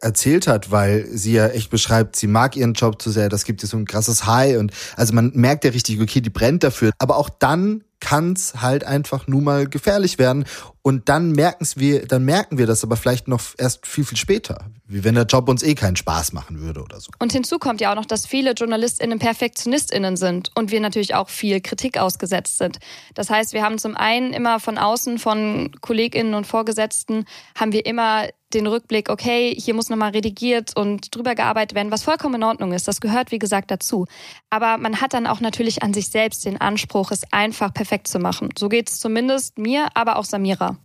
erzählt 0.02 0.48
hat, 0.48 0.72
weil 0.72 1.06
sie 1.06 1.34
ja 1.34 1.48
echt 1.48 1.70
beschreibt, 1.70 2.16
sie 2.16 2.28
mag 2.28 2.56
ihren 2.56 2.74
Job 2.74 3.02
zu 3.02 3.12
sehr, 3.12 3.30
das 3.30 3.46
gibt 3.46 3.62
ihr 3.64 3.70
so 3.70 3.78
ein 3.78 3.86
krasses 3.86 4.26
High 4.26 4.58
und 4.58 4.72
also 4.96 5.14
man 5.14 5.32
merkt 5.36 5.64
ja 5.64 5.72
richtig, 5.72 6.02
okay, 6.02 6.22
die 6.22 6.32
brennt 6.32 6.64
dafür. 6.64 6.92
Aber 6.98 7.18
auch 7.18 7.30
dann 7.30 7.84
kann's 8.06 8.62
halt 8.62 8.84
einfach 8.84 9.26
nun 9.26 9.44
mal 9.44 9.68
gefährlich 9.68 10.20
werden. 10.20 10.46
Und 10.84 11.10
dann 11.10 11.32
merken's 11.32 11.78
wir, 11.78 12.06
dann 12.06 12.24
merken 12.24 12.60
wir 12.60 12.68
das 12.68 12.84
aber 12.84 12.98
vielleicht 12.98 13.28
noch 13.28 13.42
erst 13.58 13.88
viel, 13.88 14.06
viel 14.06 14.20
später. 14.20 14.70
Wie 14.86 15.04
wenn 15.04 15.16
der 15.16 15.24
Job 15.24 15.50
uns 15.50 15.64
eh 15.64 15.74
keinen 15.74 15.96
Spaß 15.96 16.32
machen 16.32 16.62
würde 16.62 16.84
oder 16.84 17.00
so. 17.00 17.10
Und 17.18 17.32
hinzu 17.32 17.58
kommt 17.58 17.82
ja 17.82 17.92
auch 17.92 17.96
noch, 17.96 18.06
dass 18.06 18.28
viele 18.28 18.52
JournalistInnen 18.52 19.18
PerfektionistInnen 19.18 20.18
sind 20.18 20.52
und 20.54 20.70
wir 20.70 20.80
natürlich 20.80 21.16
auch 21.16 21.30
viel 21.30 21.60
Kritik 21.62 21.98
ausgesetzt 21.98 22.60
sind. 22.60 22.78
Das 23.16 23.32
heißt, 23.32 23.54
wir 23.54 23.64
haben 23.64 23.80
zum 23.80 23.98
einen 23.98 24.32
immer 24.34 24.60
von 24.60 24.78
außen, 24.78 25.18
von 25.18 25.72
KollegInnen 25.82 26.36
und 26.36 26.46
Vorgesetzten, 26.46 27.26
haben 27.56 27.72
wir 27.72 27.88
immer 27.88 28.28
den 28.56 28.68
Rückblick, 28.68 29.10
okay, 29.10 29.54
hier 29.58 29.74
muss 29.74 29.90
nochmal 29.90 30.12
redigiert 30.12 30.76
und 30.76 31.14
drüber 31.14 31.36
gearbeitet 31.36 31.76
werden, 31.76 31.92
was 31.92 32.04
vollkommen 32.04 32.36
in 32.36 32.44
Ordnung 32.44 32.74
ist. 32.74 32.88
Das 32.88 33.02
gehört, 33.02 33.32
wie 33.32 33.40
gesagt, 33.40 33.70
dazu. 33.70 34.06
Aber 34.50 34.78
man 34.78 35.02
hat 35.02 35.14
dann 35.14 35.28
auch 35.28 35.42
natürlich 35.42 35.84
an 35.84 35.94
sich 35.94 36.10
selbst 36.10 36.46
den 36.46 36.60
Anspruch, 36.60 37.12
es 37.12 37.24
einfach 37.32 37.74
perfekt 37.96 38.08
zu 38.08 38.20
machen. 38.20 38.50
So 38.58 38.70
geht 38.70 38.90
es 38.90 39.00
zumindest 39.00 39.58
mir, 39.58 39.88
aber 39.94 40.18
auch 40.18 40.26
Samira. 40.26 40.78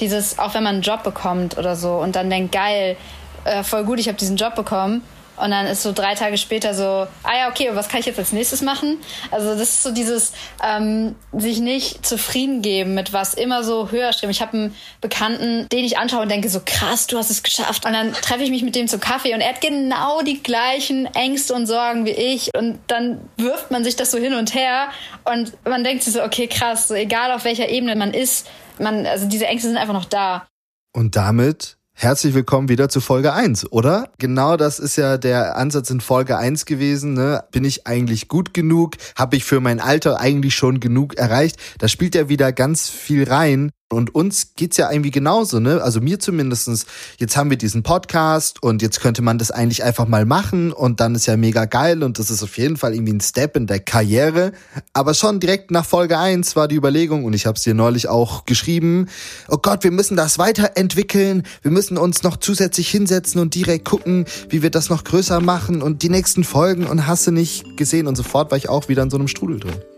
Dieses, 0.00 0.38
auch 0.38 0.54
wenn 0.54 0.64
man 0.64 0.74
einen 0.76 0.82
Job 0.82 1.02
bekommt 1.02 1.56
oder 1.58 1.76
so 1.76 1.96
und 1.96 2.16
dann 2.16 2.30
denkt, 2.30 2.52
geil, 2.52 2.96
äh, 3.44 3.62
voll 3.62 3.84
gut, 3.84 4.00
ich 4.00 4.08
habe 4.08 4.18
diesen 4.18 4.36
Job 4.36 4.54
bekommen. 4.54 5.02
Und 5.36 5.50
dann 5.50 5.66
ist 5.66 5.82
so 5.82 5.92
drei 5.92 6.14
Tage 6.14 6.38
später 6.38 6.74
so, 6.74 6.84
ah 6.84 7.36
ja, 7.36 7.48
okay, 7.50 7.70
was 7.72 7.88
kann 7.88 8.00
ich 8.00 8.06
jetzt 8.06 8.18
als 8.18 8.32
nächstes 8.32 8.62
machen? 8.62 8.98
Also 9.30 9.50
das 9.50 9.70
ist 9.70 9.82
so 9.82 9.90
dieses 9.90 10.32
ähm, 10.62 11.16
sich 11.32 11.58
nicht 11.58 12.06
zufrieden 12.06 12.62
geben 12.62 12.94
mit 12.94 13.12
was 13.12 13.34
immer 13.34 13.64
so 13.64 13.90
höher 13.90 14.12
streben. 14.12 14.30
Ich 14.30 14.40
habe 14.40 14.52
einen 14.52 14.74
Bekannten, 15.00 15.68
den 15.70 15.84
ich 15.84 15.98
anschaue 15.98 16.22
und 16.22 16.30
denke 16.30 16.48
so, 16.48 16.60
krass, 16.64 17.06
du 17.06 17.18
hast 17.18 17.30
es 17.30 17.42
geschafft. 17.42 17.84
Und 17.84 17.92
dann 17.92 18.12
treffe 18.12 18.42
ich 18.42 18.50
mich 18.50 18.62
mit 18.62 18.76
dem 18.76 18.86
zum 18.86 19.00
Kaffee 19.00 19.34
und 19.34 19.40
er 19.40 19.50
hat 19.50 19.60
genau 19.60 20.22
die 20.22 20.42
gleichen 20.42 21.06
Ängste 21.14 21.54
und 21.54 21.66
Sorgen 21.66 22.06
wie 22.06 22.10
ich. 22.10 22.50
Und 22.56 22.78
dann 22.86 23.20
wirft 23.36 23.70
man 23.70 23.82
sich 23.84 23.96
das 23.96 24.10
so 24.10 24.18
hin 24.18 24.34
und 24.34 24.54
her 24.54 24.88
und 25.24 25.52
man 25.64 25.82
denkt 25.82 26.04
sich 26.04 26.14
so, 26.14 26.22
okay, 26.22 26.46
krass, 26.46 26.88
so 26.88 26.94
egal 26.94 27.32
auf 27.32 27.44
welcher 27.44 27.68
Ebene 27.68 27.96
man 27.96 28.12
ist, 28.12 28.48
man, 28.78 29.06
also 29.06 29.26
diese 29.28 29.46
Ängste 29.46 29.68
sind 29.68 29.76
einfach 29.76 29.94
noch 29.94 30.04
da. 30.04 30.46
Und 30.92 31.16
damit 31.16 31.76
Herzlich 31.96 32.34
willkommen 32.34 32.68
wieder 32.68 32.88
zu 32.88 33.00
Folge 33.00 33.32
1, 33.32 33.70
oder? 33.70 34.10
Genau 34.18 34.56
das 34.56 34.80
ist 34.80 34.96
ja 34.96 35.16
der 35.16 35.56
Ansatz 35.56 35.90
in 35.90 36.00
Folge 36.00 36.36
1 36.36 36.66
gewesen. 36.66 37.14
Ne? 37.14 37.44
Bin 37.52 37.64
ich 37.64 37.86
eigentlich 37.86 38.26
gut 38.26 38.52
genug? 38.52 38.96
Habe 39.16 39.36
ich 39.36 39.44
für 39.44 39.60
mein 39.60 39.80
Alter 39.80 40.20
eigentlich 40.20 40.56
schon 40.56 40.80
genug 40.80 41.14
erreicht? 41.16 41.56
Da 41.78 41.86
spielt 41.86 42.16
ja 42.16 42.28
wieder 42.28 42.52
ganz 42.52 42.90
viel 42.90 43.24
rein. 43.24 43.70
Und 43.90 44.14
uns 44.14 44.54
geht's 44.56 44.76
ja 44.78 44.90
irgendwie 44.90 45.10
genauso, 45.10 45.60
ne? 45.60 45.82
Also 45.82 46.00
mir 46.00 46.18
zumindestens. 46.18 46.86
Jetzt 47.18 47.36
haben 47.36 47.50
wir 47.50 47.58
diesen 47.58 47.82
Podcast 47.82 48.62
und 48.62 48.82
jetzt 48.82 49.00
könnte 49.00 49.22
man 49.22 49.38
das 49.38 49.50
eigentlich 49.50 49.84
einfach 49.84 50.08
mal 50.08 50.24
machen 50.24 50.72
und 50.72 51.00
dann 51.00 51.14
ist 51.14 51.26
ja 51.26 51.36
mega 51.36 51.66
geil 51.66 52.02
und 52.02 52.18
das 52.18 52.30
ist 52.30 52.42
auf 52.42 52.56
jeden 52.56 52.76
Fall 52.76 52.94
irgendwie 52.94 53.12
ein 53.12 53.20
Step 53.20 53.56
in 53.56 53.66
der 53.66 53.80
Karriere. 53.80 54.52
Aber 54.94 55.14
schon 55.14 55.38
direkt 55.38 55.70
nach 55.70 55.84
Folge 55.84 56.18
1 56.18 56.56
war 56.56 56.66
die 56.66 56.76
Überlegung 56.76 57.24
und 57.24 57.34
ich 57.34 57.46
habe 57.46 57.56
es 57.56 57.62
dir 57.62 57.74
neulich 57.74 58.08
auch 58.08 58.46
geschrieben, 58.46 59.06
oh 59.48 59.58
Gott, 59.58 59.84
wir 59.84 59.92
müssen 59.92 60.16
das 60.16 60.38
weiterentwickeln, 60.38 61.44
wir 61.62 61.70
müssen 61.70 61.98
uns 61.98 62.22
noch 62.22 62.38
zusätzlich 62.38 62.88
hinsetzen 62.88 63.40
und 63.40 63.54
direkt 63.54 63.84
gucken, 63.84 64.24
wie 64.48 64.62
wir 64.62 64.70
das 64.70 64.88
noch 64.88 65.04
größer 65.04 65.40
machen 65.40 65.82
und 65.82 66.02
die 66.02 66.08
nächsten 66.08 66.42
Folgen 66.42 66.86
und 66.86 67.06
hast 67.06 67.26
du 67.26 67.30
nicht 67.30 67.76
gesehen 67.76 68.06
und 68.06 68.16
sofort 68.16 68.50
war 68.50 68.58
ich 68.58 68.68
auch 68.68 68.88
wieder 68.88 69.02
in 69.02 69.10
so 69.10 69.18
einem 69.18 69.28
Strudel 69.28 69.60
drin. 69.60 69.93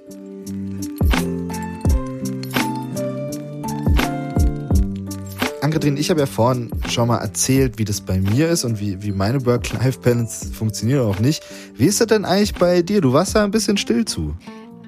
Ann-Kathrin, 5.76 5.98
ich 5.98 6.08
habe 6.08 6.20
ja 6.20 6.26
vorhin 6.26 6.70
schon 6.88 7.08
mal 7.08 7.18
erzählt, 7.18 7.78
wie 7.78 7.84
das 7.84 8.00
bei 8.00 8.18
mir 8.18 8.48
ist 8.48 8.64
und 8.64 8.80
wie, 8.80 9.02
wie 9.02 9.12
meine 9.12 9.44
Work-Life-Balance 9.44 10.54
funktioniert 10.54 11.02
auch 11.02 11.18
nicht. 11.18 11.44
Wie 11.74 11.84
ist 11.84 12.00
das 12.00 12.06
denn 12.06 12.24
eigentlich 12.24 12.54
bei 12.54 12.80
dir? 12.80 13.02
Du 13.02 13.12
warst 13.12 13.36
da 13.36 13.44
ein 13.44 13.50
bisschen 13.50 13.76
still 13.76 14.06
zu. 14.06 14.34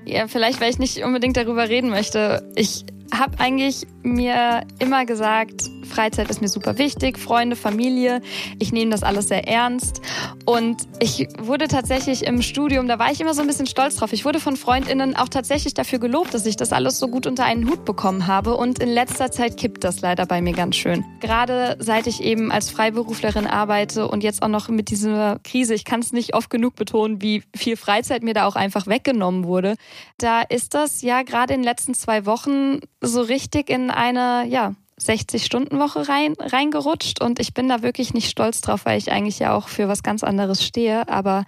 Ja, 0.07 0.29
vielleicht, 0.29 0.62
weil 0.62 0.70
ich 0.70 0.79
nicht 0.79 1.05
unbedingt 1.05 1.37
darüber 1.37 1.68
reden 1.68 1.90
möchte. 1.90 2.51
Ich 2.57 2.87
habe 3.12 3.38
eigentlich 3.38 3.87
mir 4.03 4.62
immer 4.79 5.05
gesagt, 5.05 5.64
Freizeit 5.88 6.31
ist 6.31 6.40
mir 6.40 6.49
super 6.49 6.79
wichtig, 6.79 7.18
Freunde, 7.18 7.57
Familie. 7.57 8.21
Ich 8.59 8.73
nehme 8.73 8.90
das 8.90 9.03
alles 9.03 9.29
sehr 9.29 9.49
ernst. 9.49 10.01
Und 10.44 10.83
ich 11.01 11.27
wurde 11.38 11.66
tatsächlich 11.68 12.27
im 12.27 12.42
Studium, 12.42 12.87
da 12.87 12.99
war 12.99 13.11
ich 13.11 13.21
immer 13.21 13.35
so 13.35 13.40
ein 13.40 13.47
bisschen 13.47 13.66
stolz 13.66 13.97
drauf. 13.97 14.12
Ich 14.12 14.25
wurde 14.25 14.38
von 14.38 14.57
Freundinnen 14.57 15.16
auch 15.16 15.29
tatsächlich 15.29 15.75
dafür 15.75 15.99
gelobt, 15.99 16.35
dass 16.35 16.47
ich 16.47 16.57
das 16.57 16.73
alles 16.73 16.99
so 16.99 17.09
gut 17.09 17.27
unter 17.27 17.44
einen 17.44 17.68
Hut 17.68 17.85
bekommen 17.85 18.27
habe. 18.27 18.57
Und 18.57 18.79
in 18.79 18.88
letzter 18.88 19.31
Zeit 19.31 19.57
kippt 19.57 19.85
das 19.85 20.01
leider 20.01 20.27
bei 20.27 20.40
mir 20.40 20.53
ganz 20.53 20.77
schön. 20.77 21.05
Gerade 21.21 21.77
seit 21.81 22.07
ich 22.07 22.23
eben 22.23 22.53
als 22.53 22.71
Freiberuflerin 22.71 23.47
arbeite 23.47 24.09
und 24.09 24.23
jetzt 24.23 24.42
auch 24.42 24.49
noch 24.49 24.68
mit 24.68 24.90
dieser 24.90 25.40
Krise, 25.42 25.75
ich 25.75 25.85
kann 25.85 26.01
es 26.01 26.12
nicht 26.12 26.35
oft 26.35 26.51
genug 26.51 26.77
betonen, 26.77 27.23
wie 27.23 27.42
viel 27.57 27.77
Freizeit 27.77 28.23
mir 28.23 28.35
da 28.35 28.47
auch 28.47 28.57
einfach 28.57 28.87
weggenommen 28.87 29.44
wurde. 29.44 29.75
Da 30.18 30.42
ist 30.42 30.75
das 30.75 31.03
ja 31.03 31.23
gerade 31.23 31.55
in 31.55 31.61
den 31.61 31.64
letzten 31.64 31.94
zwei 31.94 32.27
Wochen 32.27 32.81
so 33.00 33.22
richtig 33.22 33.70
in 33.70 33.90
eine, 33.90 34.46
ja, 34.48 34.74
60-Stunden-Woche 35.00 36.08
rein, 36.08 36.34
reingerutscht 36.38 37.22
und 37.22 37.38
ich 37.38 37.54
bin 37.54 37.68
da 37.68 37.82
wirklich 37.82 38.14
nicht 38.14 38.28
stolz 38.28 38.61
drauf, 38.61 38.84
weil 38.84 38.98
ich 38.98 39.12
eigentlich 39.12 39.38
ja 39.38 39.54
auch 39.54 39.68
für 39.68 39.88
was 39.88 40.02
ganz 40.02 40.24
anderes 40.24 40.64
stehe. 40.64 41.08
Aber 41.08 41.44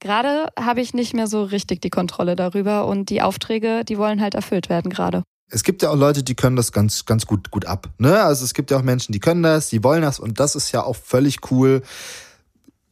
gerade 0.00 0.48
habe 0.58 0.80
ich 0.80 0.94
nicht 0.94 1.14
mehr 1.14 1.26
so 1.26 1.42
richtig 1.42 1.82
die 1.82 1.90
Kontrolle 1.90 2.36
darüber 2.36 2.86
und 2.86 3.10
die 3.10 3.22
Aufträge, 3.22 3.84
die 3.84 3.98
wollen 3.98 4.20
halt 4.20 4.34
erfüllt 4.34 4.68
werden 4.68 4.90
gerade. 4.90 5.22
Es 5.50 5.62
gibt 5.62 5.82
ja 5.82 5.90
auch 5.90 5.96
Leute, 5.96 6.22
die 6.22 6.34
können 6.34 6.56
das 6.56 6.72
ganz, 6.72 7.04
ganz 7.04 7.26
gut, 7.26 7.50
gut 7.50 7.66
ab. 7.66 7.88
Ne? 7.98 8.22
Also 8.22 8.44
es 8.44 8.54
gibt 8.54 8.70
ja 8.70 8.78
auch 8.78 8.82
Menschen, 8.82 9.12
die 9.12 9.20
können 9.20 9.42
das, 9.42 9.68
die 9.68 9.84
wollen 9.84 10.02
das 10.02 10.18
und 10.18 10.40
das 10.40 10.56
ist 10.56 10.72
ja 10.72 10.82
auch 10.82 10.96
völlig 10.96 11.50
cool. 11.50 11.82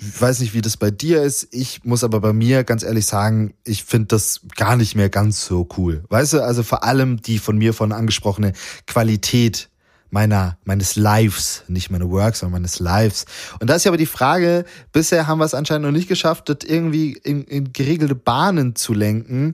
Ich 0.01 0.21
weiß 0.21 0.41
nicht, 0.41 0.55
wie 0.55 0.63
das 0.63 0.77
bei 0.77 0.91
dir 0.91 1.23
ist. 1.23 1.49
Ich 1.53 1.85
muss 1.85 2.03
aber 2.03 2.21
bei 2.21 2.33
mir 2.33 2.65
ganz 2.65 2.83
ehrlich 2.83 3.07
sagen, 3.07 3.55
ich 3.65 3.85
finde 3.85 4.09
das 4.09 4.41
gar 4.57 4.77
nicht 4.77 4.97
mehr 4.97 5.09
ganz 5.09 5.45
so 5.45 5.69
cool. 5.77 6.05
Weißt 6.09 6.33
du, 6.33 6.43
also 6.43 6.63
vor 6.63 6.85
allem 6.85 7.23
die 7.23 7.39
von 7.39 7.57
mir 7.57 7.73
von 7.73 7.93
angesprochene 7.93 8.53
Qualität 8.87 9.69
meiner, 10.13 10.59
meines 10.65 10.95
Lives, 10.95 11.65
nicht 11.69 11.91
meine 11.91 12.11
Works, 12.11 12.41
sondern 12.41 12.61
meines 12.61 12.79
Lives. 12.79 13.25
Und 13.61 13.71
da 13.71 13.75
ist 13.75 13.85
ja 13.85 13.91
aber 13.91 13.97
die 13.97 14.07
Frage, 14.07 14.65
bisher 14.93 15.27
haben 15.27 15.39
wir 15.39 15.47
es 15.47 15.55
anscheinend 15.55 15.87
noch 15.87 15.93
nicht 15.93 16.09
geschafft, 16.09 16.49
das 16.49 16.59
irgendwie 16.65 17.13
in, 17.13 17.45
in 17.45 17.73
geregelte 17.73 18.15
Bahnen 18.15 18.77
zu 18.77 18.93
lenken. 18.93 19.53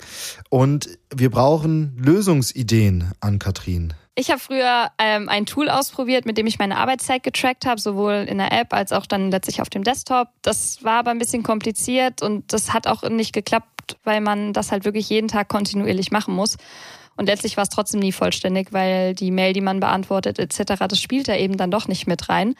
Und 0.50 0.88
wir 1.14 1.30
brauchen 1.30 1.96
Lösungsideen 1.96 3.12
an 3.20 3.38
Katrin. 3.38 3.94
Ich 4.18 4.32
habe 4.32 4.40
früher 4.40 4.90
ähm, 4.98 5.28
ein 5.28 5.46
Tool 5.46 5.68
ausprobiert, 5.68 6.26
mit 6.26 6.38
dem 6.38 6.48
ich 6.48 6.58
meine 6.58 6.78
Arbeitszeit 6.78 7.22
getrackt 7.22 7.66
habe, 7.66 7.80
sowohl 7.80 8.26
in 8.28 8.38
der 8.38 8.50
App 8.50 8.72
als 8.72 8.90
auch 8.90 9.06
dann 9.06 9.30
letztlich 9.30 9.62
auf 9.62 9.70
dem 9.70 9.84
Desktop. 9.84 10.26
Das 10.42 10.82
war 10.82 10.94
aber 10.94 11.12
ein 11.12 11.20
bisschen 11.20 11.44
kompliziert 11.44 12.20
und 12.20 12.52
das 12.52 12.72
hat 12.74 12.88
auch 12.88 13.08
nicht 13.08 13.32
geklappt, 13.32 13.96
weil 14.02 14.20
man 14.20 14.52
das 14.52 14.72
halt 14.72 14.84
wirklich 14.84 15.08
jeden 15.08 15.28
Tag 15.28 15.46
kontinuierlich 15.46 16.10
machen 16.10 16.34
muss. 16.34 16.56
Und 17.16 17.26
letztlich 17.26 17.56
war 17.56 17.62
es 17.62 17.68
trotzdem 17.68 18.00
nie 18.00 18.10
vollständig, 18.10 18.72
weil 18.72 19.14
die 19.14 19.30
Mail, 19.30 19.52
die 19.52 19.60
man 19.60 19.78
beantwortet 19.78 20.40
etc., 20.40 20.86
das 20.88 21.00
spielt 21.00 21.28
da 21.28 21.36
eben 21.36 21.56
dann 21.56 21.70
doch 21.70 21.86
nicht 21.86 22.08
mit 22.08 22.28
rein. 22.28 22.56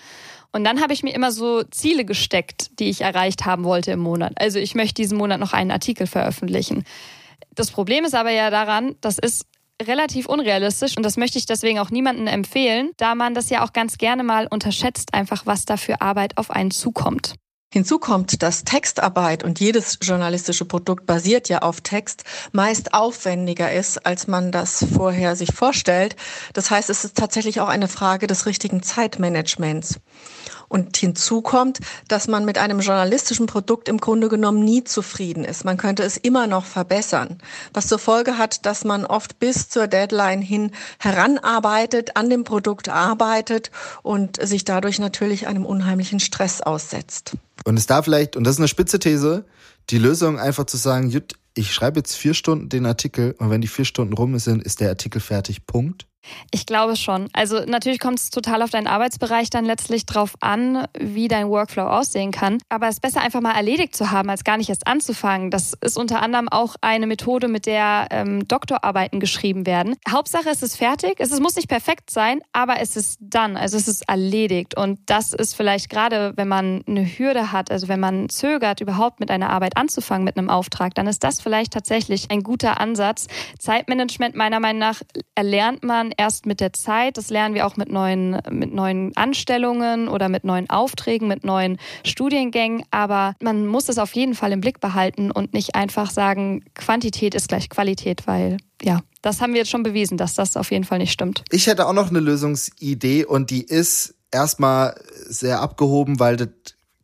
Und 0.52 0.62
dann 0.62 0.80
habe 0.80 0.92
ich 0.92 1.02
mir 1.02 1.12
immer 1.12 1.32
so 1.32 1.64
Ziele 1.64 2.04
gesteckt, 2.04 2.70
die 2.78 2.88
ich 2.88 3.00
erreicht 3.00 3.46
haben 3.46 3.64
wollte 3.64 3.90
im 3.90 4.00
Monat. 4.00 4.34
Also 4.36 4.60
ich 4.60 4.76
möchte 4.76 5.02
diesen 5.02 5.18
Monat 5.18 5.40
noch 5.40 5.54
einen 5.54 5.72
Artikel 5.72 6.06
veröffentlichen. 6.06 6.84
Das 7.56 7.72
Problem 7.72 8.04
ist 8.04 8.14
aber 8.14 8.30
ja 8.30 8.48
daran, 8.50 8.94
das 9.00 9.18
ist 9.18 9.44
relativ 9.82 10.26
unrealistisch 10.26 10.96
und 10.96 11.02
das 11.02 11.16
möchte 11.16 11.38
ich 11.38 11.46
deswegen 11.46 11.78
auch 11.78 11.90
niemandem 11.90 12.26
empfehlen, 12.26 12.90
da 12.96 13.14
man 13.14 13.34
das 13.34 13.50
ja 13.50 13.64
auch 13.64 13.72
ganz 13.72 13.98
gerne 13.98 14.24
mal 14.24 14.46
unterschätzt, 14.48 15.14
einfach 15.14 15.46
was 15.46 15.64
da 15.64 15.76
für 15.76 16.00
Arbeit 16.00 16.36
auf 16.36 16.50
einen 16.50 16.70
zukommt. 16.70 17.34
Hinzu 17.70 17.98
kommt, 17.98 18.42
dass 18.42 18.64
Textarbeit 18.64 19.44
und 19.44 19.60
jedes 19.60 19.98
journalistische 20.00 20.64
Produkt 20.64 21.04
basiert 21.04 21.50
ja 21.50 21.58
auf 21.58 21.82
Text 21.82 22.24
meist 22.52 22.94
aufwendiger 22.94 23.70
ist, 23.70 24.06
als 24.06 24.26
man 24.26 24.50
das 24.50 24.86
vorher 24.94 25.36
sich 25.36 25.52
vorstellt. 25.52 26.16
Das 26.54 26.70
heißt, 26.70 26.88
es 26.88 27.04
ist 27.04 27.18
tatsächlich 27.18 27.60
auch 27.60 27.68
eine 27.68 27.86
Frage 27.86 28.26
des 28.26 28.46
richtigen 28.46 28.82
Zeitmanagements. 28.82 30.00
Und 30.68 30.96
hinzu 30.96 31.40
kommt, 31.40 31.78
dass 32.08 32.28
man 32.28 32.44
mit 32.44 32.58
einem 32.58 32.80
journalistischen 32.80 33.46
Produkt 33.46 33.88
im 33.88 33.98
Grunde 33.98 34.28
genommen 34.28 34.64
nie 34.64 34.84
zufrieden 34.84 35.44
ist. 35.44 35.64
Man 35.64 35.76
könnte 35.76 36.02
es 36.02 36.16
immer 36.16 36.46
noch 36.46 36.64
verbessern, 36.64 37.38
was 37.72 37.88
zur 37.88 37.98
Folge 37.98 38.38
hat, 38.38 38.66
dass 38.66 38.84
man 38.84 39.06
oft 39.06 39.38
bis 39.38 39.68
zur 39.68 39.86
Deadline 39.86 40.42
hin 40.42 40.72
heranarbeitet, 40.98 42.16
an 42.16 42.28
dem 42.28 42.44
Produkt 42.44 42.88
arbeitet 42.88 43.70
und 44.02 44.38
sich 44.46 44.64
dadurch 44.64 44.98
natürlich 44.98 45.46
einem 45.46 45.64
unheimlichen 45.64 46.20
Stress 46.20 46.60
aussetzt. 46.60 47.36
Und 47.64 47.76
es 47.78 47.86
da 47.86 48.02
vielleicht, 48.02 48.36
und 48.36 48.44
das 48.44 48.54
ist 48.54 48.60
eine 48.60 48.68
spitze 48.68 48.98
These, 48.98 49.44
die 49.90 49.98
Lösung 49.98 50.38
einfach 50.38 50.66
zu 50.66 50.76
sagen, 50.76 51.08
Jut, 51.08 51.34
ich 51.54 51.72
schreibe 51.72 52.00
jetzt 52.00 52.14
vier 52.14 52.34
Stunden 52.34 52.68
den 52.68 52.86
Artikel 52.86 53.34
und 53.38 53.50
wenn 53.50 53.60
die 53.60 53.68
vier 53.68 53.84
Stunden 53.84 54.12
rum 54.12 54.38
sind, 54.38 54.62
ist 54.62 54.80
der 54.80 54.90
Artikel 54.90 55.20
fertig. 55.20 55.66
Punkt. 55.66 56.07
Ich 56.50 56.66
glaube 56.66 56.96
schon. 56.96 57.28
Also 57.32 57.60
natürlich 57.64 58.00
kommt 58.00 58.18
es 58.18 58.30
total 58.30 58.62
auf 58.62 58.70
deinen 58.70 58.86
Arbeitsbereich 58.86 59.50
dann 59.50 59.64
letztlich 59.64 60.06
drauf 60.06 60.34
an, 60.40 60.86
wie 60.98 61.28
dein 61.28 61.48
Workflow 61.48 61.84
aussehen 61.84 62.30
kann. 62.30 62.58
Aber 62.68 62.88
es 62.88 62.96
ist 62.96 63.00
besser 63.00 63.20
einfach 63.20 63.40
mal 63.40 63.54
erledigt 63.54 63.94
zu 63.94 64.10
haben, 64.10 64.30
als 64.30 64.44
gar 64.44 64.56
nicht 64.56 64.68
erst 64.68 64.86
anzufangen. 64.86 65.50
Das 65.50 65.74
ist 65.80 65.96
unter 65.96 66.22
anderem 66.22 66.48
auch 66.48 66.76
eine 66.80 67.06
Methode, 67.06 67.48
mit 67.48 67.66
der 67.66 68.08
ähm, 68.10 68.46
Doktorarbeiten 68.46 69.20
geschrieben 69.20 69.66
werden. 69.66 69.96
Hauptsache 70.08 70.48
es 70.48 70.62
ist 70.62 70.76
fertig. 70.76 71.16
Es 71.18 71.30
ist, 71.30 71.40
muss 71.40 71.56
nicht 71.56 71.68
perfekt 71.68 72.10
sein, 72.10 72.40
aber 72.52 72.80
es 72.80 72.96
ist 72.96 73.18
dann. 73.20 73.56
Also 73.56 73.76
es 73.76 73.88
ist 73.88 74.08
erledigt. 74.08 74.76
Und 74.76 75.00
das 75.06 75.32
ist 75.32 75.54
vielleicht 75.54 75.90
gerade, 75.90 76.32
wenn 76.36 76.48
man 76.48 76.82
eine 76.86 77.04
Hürde 77.04 77.52
hat, 77.52 77.70
also 77.70 77.88
wenn 77.88 78.00
man 78.00 78.28
zögert, 78.28 78.80
überhaupt 78.80 79.20
mit 79.20 79.30
einer 79.30 79.50
Arbeit 79.50 79.76
anzufangen, 79.76 80.24
mit 80.24 80.36
einem 80.36 80.50
Auftrag, 80.50 80.94
dann 80.94 81.06
ist 81.06 81.24
das 81.24 81.40
vielleicht 81.40 81.72
tatsächlich 81.72 82.30
ein 82.30 82.42
guter 82.42 82.80
Ansatz. 82.80 83.26
Zeitmanagement 83.58 84.34
meiner 84.34 84.60
Meinung 84.60 84.80
nach 84.80 85.02
erlernt 85.34 85.82
man 85.82 86.12
erst 86.18 86.44
mit 86.44 86.60
der 86.60 86.74
Zeit. 86.74 87.16
Das 87.16 87.30
lernen 87.30 87.54
wir 87.54 87.66
auch 87.66 87.76
mit 87.76 87.90
neuen, 87.90 88.38
mit 88.50 88.74
neuen 88.74 89.16
Anstellungen 89.16 90.08
oder 90.08 90.28
mit 90.28 90.44
neuen 90.44 90.68
Aufträgen, 90.68 91.28
mit 91.28 91.44
neuen 91.44 91.78
Studiengängen. 92.04 92.82
Aber 92.90 93.34
man 93.40 93.66
muss 93.66 93.88
es 93.88 93.98
auf 93.98 94.14
jeden 94.14 94.34
Fall 94.34 94.52
im 94.52 94.60
Blick 94.60 94.80
behalten 94.80 95.30
und 95.30 95.54
nicht 95.54 95.74
einfach 95.74 96.10
sagen, 96.10 96.64
Quantität 96.74 97.34
ist 97.34 97.48
gleich 97.48 97.70
Qualität, 97.70 98.26
weil 98.26 98.58
ja, 98.82 99.00
das 99.22 99.40
haben 99.40 99.52
wir 99.52 99.60
jetzt 99.60 99.70
schon 99.70 99.82
bewiesen, 99.82 100.18
dass 100.18 100.34
das 100.34 100.56
auf 100.56 100.70
jeden 100.70 100.84
Fall 100.84 100.98
nicht 100.98 101.12
stimmt. 101.12 101.44
Ich 101.50 101.66
hätte 101.66 101.86
auch 101.86 101.92
noch 101.92 102.10
eine 102.10 102.20
Lösungsidee 102.20 103.24
und 103.24 103.50
die 103.50 103.62
ist 103.62 104.14
erstmal 104.30 105.00
sehr 105.26 105.60
abgehoben, 105.60 106.20
weil 106.20 106.36
das 106.36 106.48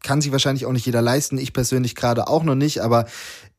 kann 0.03 0.21
sich 0.21 0.33
wahrscheinlich 0.33 0.67
auch 0.67 0.73
nicht 0.73 0.87
jeder 0.87 1.03
leisten. 1.03 1.39
Ich 1.39 1.53
persönlich 1.53 1.95
gerade 1.95 2.29
auch 2.29 2.45
noch 2.45 2.55
nicht, 2.55 2.81
aber 2.81 3.07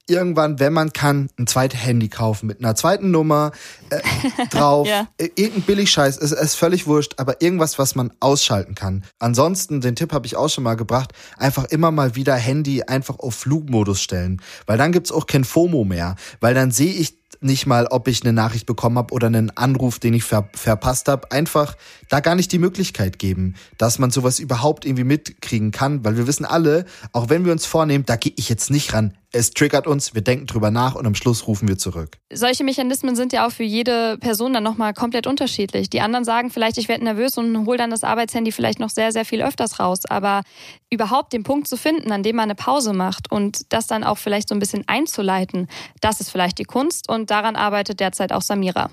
irgendwann, 0.07 0.59
wenn 0.59 0.73
man 0.73 0.93
kann, 0.93 1.29
ein 1.37 1.47
zweites 1.47 1.79
Handy 1.79 2.09
kaufen 2.09 2.47
mit 2.47 2.59
einer 2.59 2.75
zweiten 2.75 3.11
Nummer 3.11 3.51
äh, 3.89 4.01
drauf. 4.49 4.87
ja. 4.87 5.07
Äh, 5.17 5.29
irgendein 5.35 5.63
Billigscheiß, 5.63 6.17
ist, 6.17 6.31
ist 6.31 6.55
völlig 6.55 6.87
wurscht, 6.87 7.13
aber 7.17 7.41
irgendwas, 7.41 7.79
was 7.79 7.95
man 7.95 8.11
ausschalten 8.19 8.75
kann. 8.75 9.03
Ansonsten, 9.19 9.81
den 9.81 9.95
Tipp 9.95 10.13
habe 10.13 10.25
ich 10.27 10.35
auch 10.35 10.49
schon 10.49 10.63
mal 10.63 10.75
gebracht, 10.75 11.13
einfach 11.37 11.65
immer 11.65 11.91
mal 11.91 12.15
wieder 12.15 12.35
Handy 12.35 12.83
einfach 12.83 13.19
auf 13.19 13.35
Flugmodus 13.35 14.01
stellen. 14.01 14.41
Weil 14.65 14.77
dann 14.77 14.91
gibt's 14.91 15.11
auch 15.11 15.27
kein 15.27 15.43
FOMO 15.43 15.83
mehr. 15.83 16.15
Weil 16.39 16.53
dann 16.53 16.71
sehe 16.71 16.93
ich 16.93 17.25
nicht 17.41 17.65
mal, 17.65 17.87
ob 17.87 18.07
ich 18.07 18.23
eine 18.23 18.33
Nachricht 18.33 18.65
bekommen 18.65 18.97
habe 18.97 19.13
oder 19.13 19.27
einen 19.27 19.55
Anruf, 19.55 19.99
den 19.99 20.13
ich 20.13 20.23
ver 20.23 20.49
verpasst 20.53 21.07
habe. 21.07 21.31
Einfach 21.31 21.75
da 22.09 22.19
gar 22.19 22.35
nicht 22.35 22.51
die 22.51 22.59
Möglichkeit 22.59 23.19
geben, 23.19 23.55
dass 23.77 23.99
man 23.99 24.11
sowas 24.11 24.39
überhaupt 24.39 24.85
irgendwie 24.85 25.03
mitkriegen 25.03 25.71
kann, 25.71 26.03
weil 26.03 26.17
wir 26.17 26.27
wissen 26.27 26.45
alle, 26.45 26.85
auch 27.11 27.29
wenn 27.29 27.45
wir 27.45 27.51
uns 27.51 27.65
vornehmen, 27.65 28.05
da 28.05 28.15
gehe 28.15 28.33
ich 28.35 28.49
jetzt 28.49 28.69
nicht 28.69 28.93
ran. 28.93 29.13
Es 29.37 29.51
triggert 29.51 29.85
uns, 29.85 30.15
wir 30.15 30.21
denken 30.21 30.45
drüber 30.45 30.71
nach 30.71 30.95
und 30.95 31.05
am 31.05 31.13
Schluss 31.13 31.45
rufen 31.45 31.67
wir 31.67 31.77
zurück. 31.77 32.19
Solche 32.31 32.63
Mechanismen 32.63 33.17
sind 33.17 33.33
ja 33.33 33.45
auch 33.45 33.51
für 33.51 33.65
jede 33.65 34.17
Person 34.17 34.53
dann 34.53 34.63
nochmal 34.63 34.93
komplett 34.93 35.27
unterschiedlich. 35.27 35.89
Die 35.89 35.99
anderen 35.99 36.23
sagen 36.23 36.51
vielleicht, 36.51 36.77
ich 36.77 36.87
werde 36.87 37.03
nervös 37.03 37.37
und 37.37 37.65
hole 37.65 37.77
dann 37.77 37.91
das 37.91 38.05
Arbeitshandy 38.05 38.53
vielleicht 38.53 38.79
noch 38.79 38.89
sehr, 38.89 39.11
sehr 39.11 39.25
viel 39.25 39.43
öfters 39.43 39.77
raus. 39.77 40.05
Aber 40.07 40.43
überhaupt 40.89 41.33
den 41.33 41.43
Punkt 41.43 41.67
zu 41.67 41.75
finden, 41.75 42.13
an 42.13 42.23
dem 42.23 42.37
man 42.37 42.43
eine 42.43 42.55
Pause 42.55 42.93
macht 42.93 43.29
und 43.29 43.73
das 43.73 43.87
dann 43.87 44.05
auch 44.05 44.17
vielleicht 44.17 44.47
so 44.47 44.55
ein 44.55 44.59
bisschen 44.59 44.85
einzuleiten, 44.87 45.67
das 45.99 46.21
ist 46.21 46.29
vielleicht 46.29 46.57
die 46.57 46.63
Kunst 46.63 47.09
und 47.09 47.29
daran 47.29 47.57
arbeitet 47.57 47.99
derzeit 47.99 48.31
auch 48.31 48.41
Samira 48.41 48.89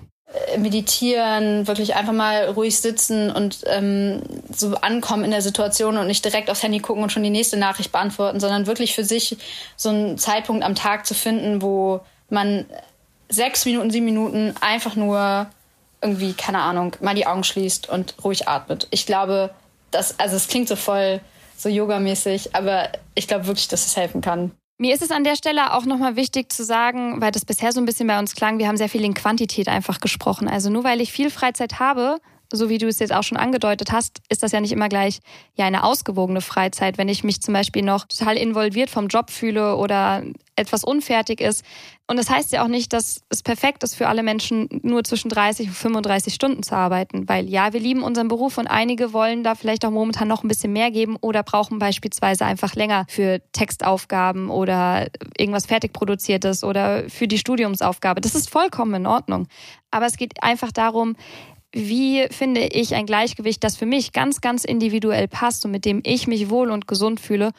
meditieren, 0.59 1.67
wirklich 1.67 1.95
einfach 1.95 2.13
mal 2.13 2.47
ruhig 2.47 2.79
sitzen 2.79 3.31
und 3.31 3.61
ähm, 3.67 4.23
so 4.55 4.75
ankommen 4.77 5.25
in 5.25 5.31
der 5.31 5.43
Situation 5.43 5.97
und 5.97 6.07
nicht 6.07 6.25
direkt 6.25 6.51
aufs 6.51 6.63
Handy 6.63 6.81
gucken 6.81 7.03
und 7.03 7.13
schon 7.13 7.23
die 7.23 7.31
nächste 7.31 7.57
Nachricht 7.57 7.93
beantworten, 7.93 8.41
sondern 8.41 8.67
wirklich 8.67 8.95
für 8.95 9.05
sich 9.05 9.37
so 9.77 9.91
einen 9.91 10.19
Zeitpunkt 10.19 10.65
am 10.65 10.75
Tag 10.75 11.07
zu 11.07 11.15
finden, 11.15 11.61
wo 11.63 12.01
man 12.31 12.67
sechs 13.29 13.65
Minuten, 13.65 13.91
sieben 13.91 14.07
Minuten 14.07 14.55
einfach 14.61 14.97
nur 14.97 15.47
irgendwie, 16.01 16.33
keine 16.33 16.61
Ahnung, 16.61 16.97
mal 17.01 17.15
die 17.15 17.27
Augen 17.27 17.45
schließt 17.45 17.89
und 17.89 18.15
ruhig 18.25 18.49
atmet. 18.49 18.89
Ich 18.91 19.07
glaube, 19.07 19.51
das, 19.91 20.19
also 20.19 20.37
es 20.37 20.49
klingt 20.49 20.69
so 20.69 20.77
voll 20.77 21.21
so 21.57 21.69
yogamäßig, 21.69 22.57
aber 22.57 22.89
ich 23.15 23.29
glaube 23.29 23.47
wirklich, 23.47 23.69
dass 23.69 23.87
es 23.87 23.97
helfen 23.97 24.21
kann. 24.21 24.51
Mir 24.79 24.95
ist 24.95 25.03
es 25.03 25.11
an 25.11 25.23
der 25.23 25.37
Stelle 25.37 25.75
auch 25.75 25.85
nochmal 25.85 26.17
wichtig 26.17 26.53
zu 26.53 26.65
sagen, 26.65 27.21
weil 27.21 27.31
das 27.31 27.45
bisher 27.45 27.73
so 27.73 27.81
ein 27.81 27.87
bisschen 27.87 28.07
bei 28.07 28.19
uns 28.19 28.35
klang, 28.35 28.59
wir 28.59 28.69
haben 28.69 28.77
sehr 28.77 28.89
viel 28.89 29.05
in 29.05 29.15
Quantität 29.15 29.69
einfach 29.69 30.01
gesprochen. 30.01 30.49
Also 30.49 30.71
nur 30.71 30.83
weil 30.83 31.01
ich 31.01 31.13
viel 31.13 31.31
Freizeit 31.31 31.79
habe, 31.79 32.19
so 32.57 32.69
wie 32.69 32.79
du 32.79 32.87
es 32.87 32.99
jetzt 32.99 33.13
auch 33.13 33.23
schon 33.23 33.39
angedeutet 33.39 33.93
hast, 33.93 34.21
ist 34.29 34.43
das 34.43 34.53
ja 34.53 34.61
nicht 34.61 34.73
immer 34.73 34.89
gleich 34.89 35.21
ja 35.55 35.67
eine 35.67 35.85
ausgewogene 35.85 36.41
Freizeit. 36.41 36.99
Wenn 36.99 37.09
ich 37.09 37.25
mich 37.25 37.41
zum 37.43 37.55
Beispiel 37.55 37.83
noch 37.83 38.07
total 38.07 38.37
involviert 38.37 38.91
vom 38.91 39.09
Job 39.09 39.31
fühle 39.31 39.77
oder 39.77 40.23
etwas 40.57 40.85
unfertig 40.85 41.41
ist. 41.41 41.65
Und 42.07 42.19
das 42.19 42.29
heißt 42.29 42.53
ja 42.53 42.63
auch 42.63 42.69
nicht, 42.69 42.93
dass 42.93 43.23
es 43.31 43.43
perfekt 43.43 43.83
ist 43.85 43.95
für 43.95 44.09
alle 44.09 44.23
Menschen, 44.23 44.69
nur 44.83 45.03
zwischen 45.03 45.31
30 45.31 45.69
und 45.69 45.75
35 45.75 46.35
Stunden 46.35 46.63
zu 46.63 46.75
arbeiten. 46.75 47.29
Weil 47.29 47.49
ja, 47.49 47.73
wir 47.73 47.81
lieben 47.81 48.03
unseren 48.03 48.29
Beruf 48.29 48.59
und 48.59 48.67
einige 48.67 49.13
wollen 49.13 49.45
da 49.45 49.55
vielleicht 49.55 49.85
auch 49.85 49.91
momentan 49.91 50.29
noch 50.29 50.45
ein 50.45 50.49
bisschen 50.49 50.73
mehr 50.73 50.91
geben 50.91 51.17
oder 51.21 51.43
brauchen 51.43 51.79
beispielsweise 51.79 52.45
einfach 52.45 52.75
länger 52.75 53.07
für 53.09 53.41
Textaufgaben 53.53 54.51
oder 54.51 55.07
irgendwas 55.39 55.67
fertig 55.67 55.93
produziertes 55.93 56.65
oder 56.65 57.09
für 57.09 57.29
die 57.29 57.39
Studiumsaufgabe. 57.39 58.21
Das 58.21 58.35
ist 58.35 58.51
vollkommen 58.51 58.95
in 58.95 59.07
Ordnung. 59.07 59.49
Aber 59.91 60.07
es 60.07 60.17
geht 60.17 60.43
einfach 60.43 60.73
darum, 60.73 61.17
wie 61.73 62.27
finde 62.31 62.67
ich 62.67 62.95
ein 62.95 63.07
Gleichgewicht, 63.07 63.65
das 63.65 63.77
für 63.77 63.87
mich 63.87 64.13
ganz, 64.13 64.41
ganz 64.41 64.65
individuell 64.65 65.29
passt 65.29 65.65
und 65.65 65.71
mit 65.71 65.85
dem 65.85 66.01
ich 66.05 66.27
mich 66.27 66.51
wohl 66.51 66.71
und 66.71 66.87
gesund 66.87 67.21
fühle 67.21 67.53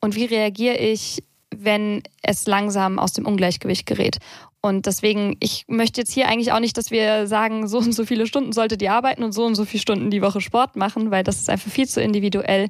und 0.00 0.16
wie 0.16 0.24
reagiere 0.24 0.76
ich, 0.76 1.22
wenn 1.54 2.02
es 2.22 2.46
langsam 2.46 2.98
aus 2.98 3.12
dem 3.12 3.26
Ungleichgewicht 3.26 3.86
gerät. 3.86 4.18
Und 4.62 4.86
deswegen, 4.86 5.36
ich 5.40 5.64
möchte 5.68 6.00
jetzt 6.00 6.12
hier 6.12 6.28
eigentlich 6.28 6.52
auch 6.52 6.60
nicht, 6.60 6.76
dass 6.76 6.90
wir 6.90 7.26
sagen, 7.26 7.66
so 7.66 7.78
und 7.78 7.92
so 7.92 8.04
viele 8.04 8.26
Stunden 8.26 8.52
solltet 8.52 8.82
ihr 8.82 8.92
arbeiten 8.92 9.22
und 9.22 9.32
so 9.32 9.44
und 9.44 9.54
so 9.54 9.64
viele 9.64 9.80
Stunden 9.80 10.10
die 10.10 10.22
Woche 10.22 10.40
Sport 10.40 10.76
machen, 10.76 11.10
weil 11.10 11.24
das 11.24 11.40
ist 11.40 11.48
einfach 11.48 11.70
viel 11.70 11.88
zu 11.88 12.02
individuell. 12.02 12.68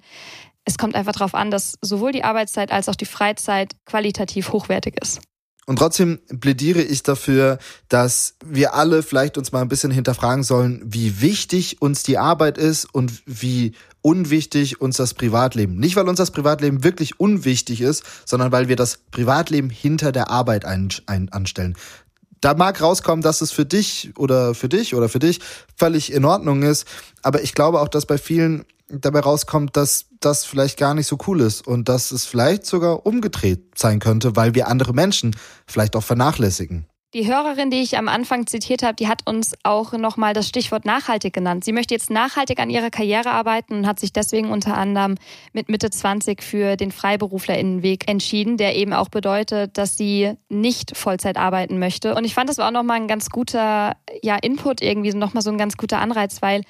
Es 0.65 0.79
kommt 0.79 0.95
einfach 0.95 1.13
darauf 1.13 1.35
an, 1.35 1.51
dass 1.51 1.79
sowohl 1.81 2.13
die 2.13 2.23
Arbeitszeit 2.23 2.71
als 2.71 2.89
auch 2.89 2.95
die 2.95 3.07
Freizeit 3.07 3.73
qualitativ 3.87 4.53
hochwertig 4.53 4.97
ist. 5.03 5.21
Und 5.66 5.79
trotzdem 5.79 6.18
plädiere 6.40 6.83
ich 6.83 7.03
dafür, 7.03 7.59
dass 7.88 8.35
wir 8.44 8.75
alle 8.75 9.03
vielleicht 9.03 9.38
uns 9.38 9.53
mal 9.53 9.61
ein 9.61 9.68
bisschen 9.68 9.90
hinterfragen 9.90 10.42
sollen, 10.42 10.83
wie 10.85 11.20
wichtig 11.20 11.81
uns 11.81 12.03
die 12.03 12.18
Arbeit 12.18 12.59
ist 12.59 12.92
und 12.92 13.23
wie 13.27 13.73
unwichtig 14.03 14.81
uns 14.81 14.96
das 14.96 15.14
Privatleben. 15.14 15.77
Nicht, 15.77 15.96
weil 15.96 16.09
uns 16.09 16.18
das 16.18 16.31
Privatleben 16.31 16.83
wirklich 16.83 17.20
unwichtig 17.20 17.83
ist, 17.83 18.05
sondern 18.25 18.51
weil 18.53 18.68
wir 18.68 18.77
das 18.77 18.99
Privatleben 19.11 19.70
hinter 19.70 20.12
der 20.12 20.31
Arbeit 20.31 20.64
ein, 20.64 20.88
ein, 21.07 21.29
anstellen. 21.31 21.77
Da 22.40 22.55
mag 22.55 22.81
rauskommen, 22.81 23.23
dass 23.23 23.42
es 23.42 23.53
für 23.53 23.66
dich 23.66 24.12
oder 24.16 24.55
für 24.55 24.70
dich 24.70 24.94
oder 24.94 25.11
für 25.11 25.18
dich 25.18 25.40
völlig 25.77 26.11
in 26.11 26.25
Ordnung 26.25 26.62
ist, 26.62 26.87
aber 27.23 27.42
ich 27.42 27.55
glaube 27.55 27.81
auch, 27.81 27.88
dass 27.88 28.07
bei 28.07 28.16
vielen 28.16 28.64
dabei 28.90 29.20
rauskommt, 29.20 29.76
dass 29.76 30.07
das 30.20 30.44
vielleicht 30.44 30.79
gar 30.79 30.94
nicht 30.94 31.07
so 31.07 31.18
cool 31.26 31.40
ist 31.40 31.66
und 31.66 31.88
dass 31.88 32.11
es 32.11 32.26
vielleicht 32.26 32.66
sogar 32.66 33.07
umgedreht 33.07 33.79
sein 33.79 33.98
könnte, 34.00 34.37
weil 34.37 34.55
wir 34.55 34.68
andere 34.68 34.92
Menschen 34.92 35.37
vielleicht 35.66 35.96
auch 35.96 36.03
vernachlässigen. 36.03 36.87
Die 37.12 37.26
Hörerin, 37.26 37.70
die 37.70 37.81
ich 37.81 37.98
am 37.98 38.07
Anfang 38.07 38.46
zitiert 38.46 38.85
habe, 38.85 38.94
die 38.94 39.09
hat 39.09 39.26
uns 39.26 39.57
auch 39.64 39.92
nochmal 39.94 40.33
das 40.33 40.46
Stichwort 40.46 40.85
nachhaltig 40.85 41.33
genannt. 41.33 41.64
Sie 41.64 41.72
möchte 41.72 41.92
jetzt 41.92 42.09
nachhaltig 42.09 42.61
an 42.61 42.70
ihrer 42.70 42.90
Karriere 42.90 43.33
arbeiten 43.33 43.74
und 43.74 43.87
hat 43.88 43.98
sich 43.98 44.12
deswegen 44.12 44.53
unter 44.53 44.76
anderem 44.76 45.16
mit 45.53 45.68
Mitte 45.68 45.90
20 45.90 46.40
für 46.40 46.76
den 46.76 46.92
Freiberuflerinnenweg 46.92 48.09
entschieden, 48.09 48.59
der 48.59 48.76
eben 48.76 48.92
auch 48.92 49.09
bedeutet, 49.09 49.76
dass 49.76 49.96
sie 49.96 50.35
nicht 50.48 50.96
Vollzeit 50.96 51.37
arbeiten 51.37 51.81
möchte. 51.81 52.14
Und 52.14 52.24
ich 52.24 52.35
fand, 52.35 52.48
das 52.48 52.59
war 52.59 52.68
auch 52.68 52.72
nochmal 52.72 52.98
ein 52.98 53.09
ganz 53.09 53.29
guter 53.29 53.96
ja, 54.22 54.37
Input 54.37 54.81
irgendwie, 54.81 55.12
nochmal 55.12 55.42
so 55.42 55.50
ein 55.50 55.59
ganz 55.59 55.76
guter 55.76 55.98
Anreiz, 55.98 56.42
weil 56.42 56.62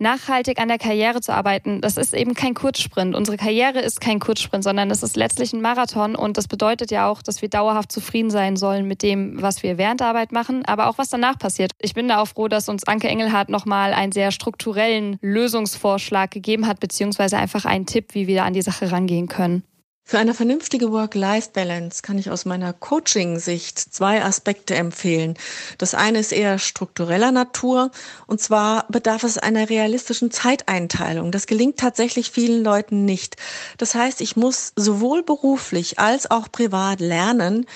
nachhaltig 0.00 0.58
an 0.60 0.68
der 0.68 0.78
Karriere 0.78 1.20
zu 1.20 1.32
arbeiten, 1.32 1.80
das 1.80 1.96
ist 1.96 2.14
eben 2.14 2.34
kein 2.34 2.54
Kurzsprint. 2.54 3.14
Unsere 3.14 3.36
Karriere 3.36 3.80
ist 3.80 4.00
kein 4.00 4.18
Kurzsprint, 4.18 4.64
sondern 4.64 4.90
es 4.90 5.02
ist 5.02 5.16
letztlich 5.16 5.52
ein 5.52 5.60
Marathon 5.60 6.16
und 6.16 6.36
das 6.36 6.48
bedeutet 6.48 6.90
ja 6.90 7.08
auch, 7.08 7.22
dass 7.22 7.42
wir 7.42 7.48
dauerhaft 7.48 7.92
zufrieden 7.92 8.30
sein 8.30 8.56
sollen 8.56 8.86
mit 8.86 9.02
dem, 9.02 9.40
was 9.40 9.62
wir 9.62 9.78
während 9.78 10.00
der 10.00 10.08
Arbeit 10.08 10.32
machen, 10.32 10.64
aber 10.64 10.88
auch 10.88 10.98
was 10.98 11.10
danach 11.10 11.38
passiert. 11.38 11.72
Ich 11.78 11.94
bin 11.94 12.08
da 12.08 12.20
auch 12.20 12.28
froh, 12.28 12.48
dass 12.48 12.68
uns 12.68 12.84
Anke 12.84 13.08
Engelhardt 13.08 13.48
nochmal 13.48 13.92
einen 13.92 14.12
sehr 14.12 14.30
strukturellen 14.30 15.18
Lösungsvorschlag 15.20 16.30
gegeben 16.30 16.66
hat, 16.66 16.80
beziehungsweise 16.80 17.36
einfach 17.36 17.64
einen 17.64 17.86
Tipp, 17.86 18.14
wie 18.14 18.26
wir 18.26 18.36
da 18.36 18.44
an 18.44 18.54
die 18.54 18.62
Sache 18.62 18.90
rangehen 18.90 19.28
können. 19.28 19.62
Für 20.10 20.18
eine 20.18 20.34
vernünftige 20.34 20.90
Work-Life-Balance 20.90 22.02
kann 22.02 22.18
ich 22.18 22.32
aus 22.32 22.44
meiner 22.44 22.72
Coaching-Sicht 22.72 23.78
zwei 23.78 24.24
Aspekte 24.24 24.74
empfehlen. 24.74 25.34
Das 25.78 25.94
eine 25.94 26.18
ist 26.18 26.32
eher 26.32 26.58
struktureller 26.58 27.30
Natur 27.30 27.92
und 28.26 28.40
zwar 28.40 28.86
bedarf 28.88 29.22
es 29.22 29.38
einer 29.38 29.70
realistischen 29.70 30.32
Zeiteinteilung. 30.32 31.30
Das 31.30 31.46
gelingt 31.46 31.76
tatsächlich 31.76 32.32
vielen 32.32 32.64
Leuten 32.64 33.04
nicht. 33.04 33.36
Das 33.78 33.94
heißt, 33.94 34.20
ich 34.20 34.34
muss 34.34 34.72
sowohl 34.74 35.22
beruflich 35.22 36.00
als 36.00 36.28
auch 36.28 36.50
privat 36.50 36.98
lernen, 36.98 37.66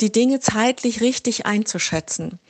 die 0.00 0.10
Dinge 0.10 0.40
zeitlich 0.40 1.00
richtig 1.00 1.46
einzuschätzen. 1.46 2.40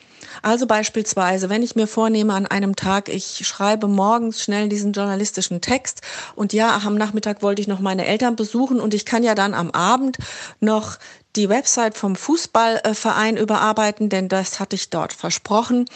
Also 0.45 0.67
beispielsweise, 0.67 1.49
wenn 1.49 1.63
ich 1.63 1.75
mir 1.75 1.87
vornehme 1.87 2.35
an 2.35 2.45
einem 2.45 2.77
Tag, 2.77 3.09
ich 3.09 3.47
schreibe 3.47 3.89
morgens 3.89 4.43
schnell 4.43 4.69
diesen 4.69 4.93
journalistischen 4.93 5.63
Text 5.63 6.03
und 6.35 6.53
ja, 6.53 6.79
am 6.85 6.97
Nachmittag 6.97 7.41
wollte 7.41 7.63
ich 7.63 7.67
noch 7.67 7.81
meine 7.81 8.05
Eltern 8.05 8.37
besuchen 8.37 8.79
und 8.79 8.93
ich 8.93 9.07
kann 9.07 9.23
ja 9.23 9.35
dann 9.35 9.55
am 9.55 9.71
Abend 9.71 10.19
noch 10.61 10.99
die 11.35 11.49
Website 11.49 11.97
vom 11.97 12.15
Fußballverein 12.15 13.39
überarbeiten, 13.39 14.11
denn 14.11 14.29
das 14.29 14.61
hatte 14.61 14.77
ich 14.77 14.91
dort 14.91 15.15
versprochen. 15.15 15.87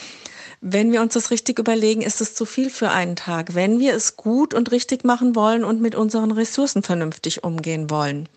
Wenn 0.61 0.91
wir 0.91 1.03
uns 1.03 1.15
das 1.15 1.31
richtig 1.31 1.59
überlegen, 1.59 2.03
ist 2.03 2.21
es 2.21 2.35
zu 2.35 2.45
viel 2.45 2.71
für 2.71 2.91
einen 2.91 3.15
Tag, 3.15 3.55
wenn 3.55 3.79
wir 3.79 3.95
es 3.95 4.17
gut 4.17 4.55
und 4.55 4.73
richtig 4.73 5.05
machen 5.05 5.37
wollen 5.37 5.63
und 5.63 5.81
mit 5.81 5.95
unseren 5.95 6.33
Ressourcen 6.33 6.83
vernünftig 6.83 7.45
umgehen 7.45 7.91
wollen. 7.91 8.29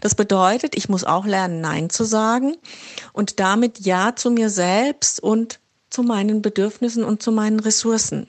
Das 0.00 0.16
bedeutet, 0.16 0.74
ich 0.74 0.88
muss 0.88 1.04
auch 1.04 1.24
lernen, 1.24 1.60
Nein 1.60 1.88
zu 1.88 2.02
sagen 2.04 2.56
und 3.12 3.38
damit 3.38 3.78
Ja 3.80 4.16
zu 4.16 4.32
mir 4.32 4.50
selbst 4.50 5.22
und 5.22 5.60
zu 5.88 6.02
meinen 6.02 6.42
Bedürfnissen 6.42 7.04
und 7.04 7.22
zu 7.22 7.30
meinen 7.30 7.60
Ressourcen. 7.60 8.26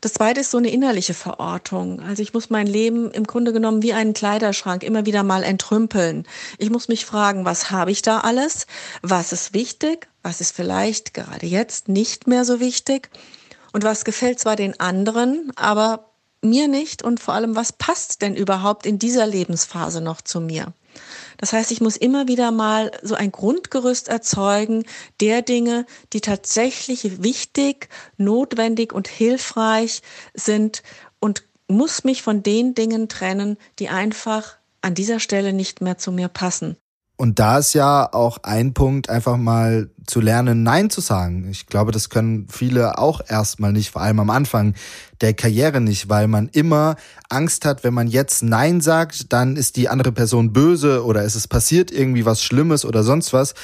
Das 0.00 0.14
zweite 0.14 0.40
ist 0.40 0.50
so 0.50 0.56
eine 0.58 0.70
innerliche 0.70 1.12
Verortung. 1.12 2.00
Also 2.00 2.22
ich 2.22 2.32
muss 2.32 2.48
mein 2.48 2.66
Leben 2.66 3.10
im 3.10 3.24
Grunde 3.24 3.52
genommen 3.52 3.82
wie 3.82 3.92
einen 3.92 4.14
Kleiderschrank 4.14 4.82
immer 4.84 5.04
wieder 5.04 5.22
mal 5.22 5.42
entrümpeln. 5.42 6.26
Ich 6.56 6.70
muss 6.70 6.88
mich 6.88 7.04
fragen, 7.04 7.44
was 7.44 7.70
habe 7.70 7.90
ich 7.90 8.00
da 8.00 8.20
alles? 8.20 8.66
Was 9.02 9.32
ist 9.32 9.52
wichtig? 9.52 10.08
Was 10.22 10.40
ist 10.40 10.54
vielleicht 10.54 11.14
gerade 11.14 11.46
jetzt 11.46 11.88
nicht 11.88 12.26
mehr 12.26 12.44
so 12.44 12.60
wichtig? 12.60 13.10
Und 13.72 13.84
was 13.84 14.04
gefällt 14.04 14.38
zwar 14.38 14.56
den 14.56 14.78
anderen, 14.78 15.52
aber 15.56 16.12
mir 16.42 16.68
nicht 16.68 17.02
und 17.02 17.20
vor 17.20 17.34
allem, 17.34 17.56
was 17.56 17.72
passt 17.72 18.22
denn 18.22 18.34
überhaupt 18.34 18.84
in 18.86 18.98
dieser 18.98 19.26
Lebensphase 19.26 20.00
noch 20.00 20.20
zu 20.20 20.40
mir? 20.40 20.72
Das 21.38 21.52
heißt, 21.52 21.70
ich 21.70 21.80
muss 21.80 21.96
immer 21.96 22.28
wieder 22.28 22.50
mal 22.50 22.90
so 23.02 23.14
ein 23.14 23.32
Grundgerüst 23.32 24.08
erzeugen 24.08 24.84
der 25.20 25.42
Dinge, 25.42 25.86
die 26.12 26.20
tatsächlich 26.20 27.22
wichtig, 27.22 27.88
notwendig 28.16 28.92
und 28.92 29.08
hilfreich 29.08 30.02
sind 30.34 30.82
und 31.18 31.44
muss 31.68 32.04
mich 32.04 32.22
von 32.22 32.42
den 32.42 32.74
Dingen 32.74 33.08
trennen, 33.08 33.56
die 33.78 33.88
einfach 33.88 34.56
an 34.82 34.94
dieser 34.94 35.20
Stelle 35.20 35.52
nicht 35.52 35.80
mehr 35.80 35.96
zu 35.96 36.12
mir 36.12 36.28
passen. 36.28 36.76
Und 37.22 37.38
da 37.38 37.58
ist 37.58 37.72
ja 37.72 38.12
auch 38.12 38.38
ein 38.42 38.74
Punkt, 38.74 39.08
einfach 39.08 39.36
mal 39.36 39.90
zu 40.08 40.20
lernen, 40.20 40.64
Nein 40.64 40.90
zu 40.90 41.00
sagen. 41.00 41.46
Ich 41.52 41.68
glaube, 41.68 41.92
das 41.92 42.10
können 42.10 42.48
viele 42.50 42.98
auch 42.98 43.20
erstmal 43.24 43.72
nicht, 43.72 43.92
vor 43.92 44.02
allem 44.02 44.18
am 44.18 44.28
Anfang 44.28 44.74
der 45.20 45.32
Karriere 45.32 45.80
nicht, 45.80 46.08
weil 46.08 46.26
man 46.26 46.48
immer 46.48 46.96
Angst 47.28 47.64
hat, 47.64 47.84
wenn 47.84 47.94
man 47.94 48.08
jetzt 48.08 48.42
Nein 48.42 48.80
sagt, 48.80 49.32
dann 49.32 49.54
ist 49.54 49.76
die 49.76 49.88
andere 49.88 50.10
Person 50.10 50.52
böse 50.52 51.04
oder 51.04 51.22
ist 51.22 51.36
es 51.36 51.46
passiert 51.46 51.92
irgendwie 51.92 52.26
was 52.26 52.42
Schlimmes 52.42 52.84
oder 52.84 53.04
sonst 53.04 53.32
was. 53.32 53.54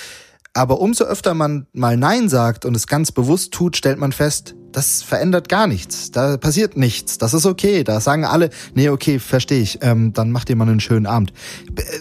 Aber 0.54 0.80
umso 0.80 1.02
öfter 1.02 1.34
man 1.34 1.66
mal 1.72 1.96
Nein 1.96 2.28
sagt 2.28 2.64
und 2.64 2.76
es 2.76 2.86
ganz 2.86 3.10
bewusst 3.10 3.52
tut, 3.52 3.76
stellt 3.76 3.98
man 3.98 4.12
fest, 4.12 4.54
das 4.72 5.02
verändert 5.02 5.48
gar 5.48 5.66
nichts. 5.66 6.10
Da 6.10 6.36
passiert 6.36 6.76
nichts. 6.76 7.18
Das 7.18 7.34
ist 7.34 7.46
okay. 7.46 7.84
Da 7.84 8.00
sagen 8.00 8.24
alle, 8.24 8.50
nee, 8.74 8.88
okay, 8.88 9.18
verstehe 9.18 9.60
ich. 9.60 9.78
Ähm, 9.82 10.12
dann 10.12 10.30
macht 10.30 10.50
ihr 10.50 10.56
mal 10.56 10.68
einen 10.68 10.80
schönen 10.80 11.06
Abend. 11.06 11.32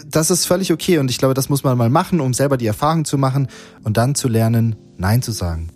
Das 0.06 0.30
ist 0.30 0.46
völlig 0.46 0.72
okay 0.72 0.98
und 0.98 1.10
ich 1.10 1.18
glaube, 1.18 1.34
das 1.34 1.48
muss 1.48 1.64
man 1.64 1.76
mal 1.78 1.90
machen, 1.90 2.20
um 2.20 2.34
selber 2.34 2.56
die 2.56 2.66
Erfahrung 2.66 3.04
zu 3.04 3.18
machen 3.18 3.48
und 3.84 3.96
dann 3.96 4.14
zu 4.14 4.28
lernen, 4.28 4.76
Nein 4.96 5.22
zu 5.22 5.32
sagen. 5.32 5.70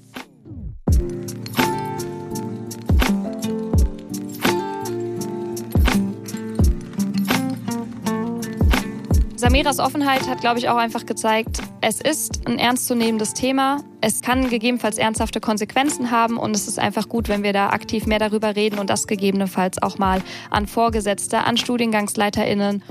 Samiras 9.36 9.80
Offenheit 9.80 10.28
hat, 10.28 10.40
glaube 10.40 10.60
ich, 10.60 10.68
auch 10.68 10.76
einfach 10.76 11.04
gezeigt, 11.04 11.62
es 11.82 12.00
ist 12.00 12.46
ein 12.46 12.60
ernstzunehmendes 12.60 13.34
Thema. 13.34 13.82
Es 14.00 14.22
kann 14.22 14.48
gegebenenfalls 14.48 14.98
ernsthafte 14.98 15.40
Konsequenzen 15.40 16.12
haben 16.12 16.36
und 16.36 16.54
es 16.54 16.68
ist 16.68 16.78
einfach 16.78 17.08
gut, 17.08 17.28
wenn 17.28 17.42
wir 17.42 17.52
da 17.52 17.70
aktiv 17.70 18.06
mehr 18.06 18.20
darüber 18.20 18.54
reden 18.54 18.78
und 18.78 18.88
das 18.88 19.08
gegebenenfalls 19.08 19.82
auch 19.82 19.98
mal 19.98 20.22
an 20.48 20.68
Vorgesetzte, 20.68 21.40
an 21.40 21.56
StudiengangsleiterInnen, 21.56 22.84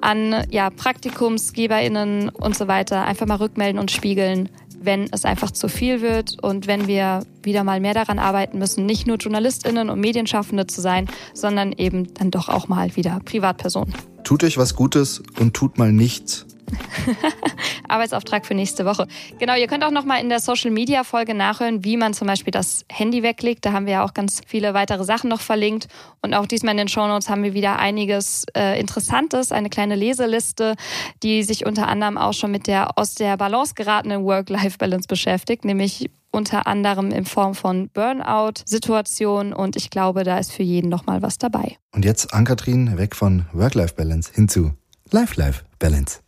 an 0.00 0.46
ja, 0.50 0.70
PraktikumsgeberInnen 0.70 2.28
und 2.28 2.56
so 2.56 2.68
weiter 2.68 3.04
einfach 3.04 3.26
mal 3.26 3.34
rückmelden 3.34 3.80
und 3.80 3.90
spiegeln, 3.90 4.48
wenn 4.80 5.08
es 5.12 5.24
einfach 5.24 5.50
zu 5.50 5.66
viel 5.66 6.00
wird 6.00 6.40
und 6.40 6.68
wenn 6.68 6.86
wir 6.86 7.24
wieder 7.42 7.64
mal 7.64 7.80
mehr 7.80 7.94
daran 7.94 8.20
arbeiten 8.20 8.58
müssen, 8.58 8.86
nicht 8.86 9.08
nur 9.08 9.16
JournalistInnen 9.16 9.90
und 9.90 9.98
Medienschaffende 9.98 10.68
zu 10.68 10.80
sein, 10.80 11.08
sondern 11.34 11.72
eben 11.72 12.14
dann 12.14 12.30
doch 12.30 12.48
auch 12.48 12.68
mal 12.68 12.94
wieder 12.94 13.18
Privatpersonen. 13.24 13.94
Tut 14.22 14.44
euch 14.44 14.56
was 14.56 14.76
Gutes 14.76 15.20
und 15.40 15.54
tut 15.54 15.78
mal 15.78 15.92
nichts. 15.92 16.46
Arbeitsauftrag 17.88 18.46
für 18.46 18.54
nächste 18.54 18.84
Woche. 18.84 19.06
Genau, 19.38 19.54
ihr 19.54 19.66
könnt 19.66 19.84
auch 19.84 19.90
noch 19.90 20.04
mal 20.04 20.18
in 20.18 20.28
der 20.28 20.40
Social 20.40 20.70
Media 20.70 21.04
Folge 21.04 21.34
nachhören, 21.34 21.84
wie 21.84 21.96
man 21.96 22.14
zum 22.14 22.26
Beispiel 22.26 22.50
das 22.50 22.84
Handy 22.90 23.22
weglegt. 23.22 23.64
Da 23.64 23.72
haben 23.72 23.86
wir 23.86 23.94
ja 23.94 24.04
auch 24.04 24.14
ganz 24.14 24.40
viele 24.46 24.74
weitere 24.74 25.04
Sachen 25.04 25.30
noch 25.30 25.40
verlinkt. 25.40 25.88
Und 26.22 26.34
auch 26.34 26.46
diesmal 26.46 26.72
in 26.72 26.78
den 26.78 26.88
Show 26.88 27.06
Notes 27.06 27.28
haben 27.28 27.42
wir 27.42 27.54
wieder 27.54 27.78
einiges 27.78 28.44
äh, 28.56 28.78
Interessantes, 28.80 29.52
eine 29.52 29.70
kleine 29.70 29.94
Leseliste, 29.94 30.74
die 31.22 31.42
sich 31.42 31.66
unter 31.66 31.88
anderem 31.88 32.18
auch 32.18 32.32
schon 32.32 32.50
mit 32.50 32.66
der 32.66 32.98
aus 32.98 33.14
der 33.14 33.36
Balance 33.36 33.74
geratenen 33.74 34.24
Work-Life-Balance 34.24 35.08
beschäftigt, 35.08 35.64
nämlich 35.64 36.10
unter 36.36 36.66
anderem 36.66 37.10
in 37.12 37.24
Form 37.24 37.54
von 37.54 37.88
Burnout-Situationen 37.88 39.52
und 39.52 39.74
ich 39.76 39.90
glaube, 39.90 40.22
da 40.22 40.38
ist 40.38 40.52
für 40.52 40.62
jeden 40.62 40.88
nochmal 40.88 41.22
was 41.22 41.38
dabei. 41.38 41.76
Und 41.94 42.04
jetzt, 42.04 42.34
Ankatrin, 42.34 42.98
weg 42.98 43.16
von 43.16 43.46
Work-Life-Balance 43.52 44.32
hin 44.34 44.48
zu 44.48 44.72
Life-Life-Balance. 45.10 46.25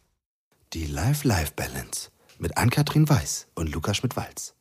Die 0.75 0.85
Life-Life-Balance 0.85 2.11
mit 2.39 2.59
Ann-Kathrin 2.59 3.09
Weiß 3.09 3.47
und 3.55 3.73
Lukas 3.73 3.97
Schmidt-Walz. 3.97 4.55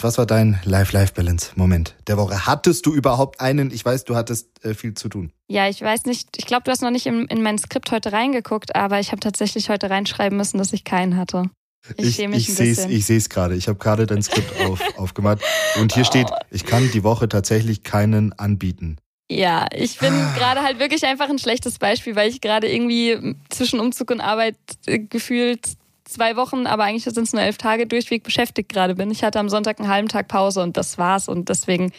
Was 0.00 0.16
war 0.16 0.24
dein 0.24 0.58
Life-Life-Balance-Moment 0.64 1.96
der 2.06 2.16
Woche? 2.16 2.46
Hattest 2.46 2.86
du 2.86 2.94
überhaupt 2.94 3.42
einen? 3.42 3.70
Ich 3.70 3.84
weiß, 3.84 4.04
du 4.04 4.16
hattest 4.16 4.64
äh, 4.64 4.72
viel 4.72 4.94
zu 4.94 5.10
tun. 5.10 5.32
Ja, 5.48 5.68
ich 5.68 5.82
weiß 5.82 6.06
nicht. 6.06 6.38
Ich 6.38 6.46
glaube, 6.46 6.62
du 6.64 6.70
hast 6.70 6.80
noch 6.80 6.90
nicht 6.90 7.04
in, 7.04 7.26
in 7.26 7.42
mein 7.42 7.58
Skript 7.58 7.92
heute 7.92 8.14
reingeguckt, 8.14 8.74
aber 8.74 9.00
ich 9.00 9.12
habe 9.12 9.20
tatsächlich 9.20 9.68
heute 9.68 9.90
reinschreiben 9.90 10.38
müssen, 10.38 10.56
dass 10.56 10.72
ich 10.72 10.84
keinen 10.84 11.18
hatte. 11.18 11.50
Ich, 11.98 12.18
ich, 12.18 12.30
ich 12.30 12.54
sehe 12.54 12.72
es 12.72 12.86
ich 12.86 13.04
seh's 13.04 13.28
gerade. 13.28 13.54
Ich 13.54 13.68
habe 13.68 13.78
gerade 13.78 14.06
dein 14.06 14.22
Skript 14.22 14.58
auf, 14.66 14.80
aufgemacht. 14.96 15.42
Und 15.78 15.92
hier 15.92 16.06
steht, 16.06 16.30
ich 16.50 16.64
kann 16.64 16.90
die 16.90 17.04
Woche 17.04 17.28
tatsächlich 17.28 17.82
keinen 17.82 18.32
anbieten. 18.32 18.96
Ja, 19.34 19.66
ich 19.74 19.98
bin 19.98 20.12
gerade 20.36 20.62
halt 20.62 20.78
wirklich 20.78 21.06
einfach 21.06 21.30
ein 21.30 21.38
schlechtes 21.38 21.78
Beispiel, 21.78 22.14
weil 22.16 22.28
ich 22.28 22.42
gerade 22.42 22.70
irgendwie 22.70 23.34
zwischen 23.48 23.80
Umzug 23.80 24.10
und 24.10 24.20
Arbeit 24.20 24.56
äh, 24.86 24.98
gefühlt 24.98 25.60
zwei 26.04 26.36
Wochen, 26.36 26.66
aber 26.66 26.84
eigentlich 26.84 27.04
sind 27.04 27.18
es 27.18 27.32
nur 27.32 27.40
elf 27.40 27.56
Tage 27.56 27.86
durchweg 27.86 28.24
beschäftigt 28.24 28.68
gerade 28.68 28.94
bin. 28.94 29.10
Ich 29.10 29.24
hatte 29.24 29.40
am 29.40 29.48
Sonntag 29.48 29.80
einen 29.80 29.88
halben 29.88 30.08
Tag 30.08 30.28
Pause 30.28 30.62
und 30.62 30.76
das 30.76 30.98
war's. 30.98 31.28
Und 31.28 31.48
deswegen, 31.48 31.92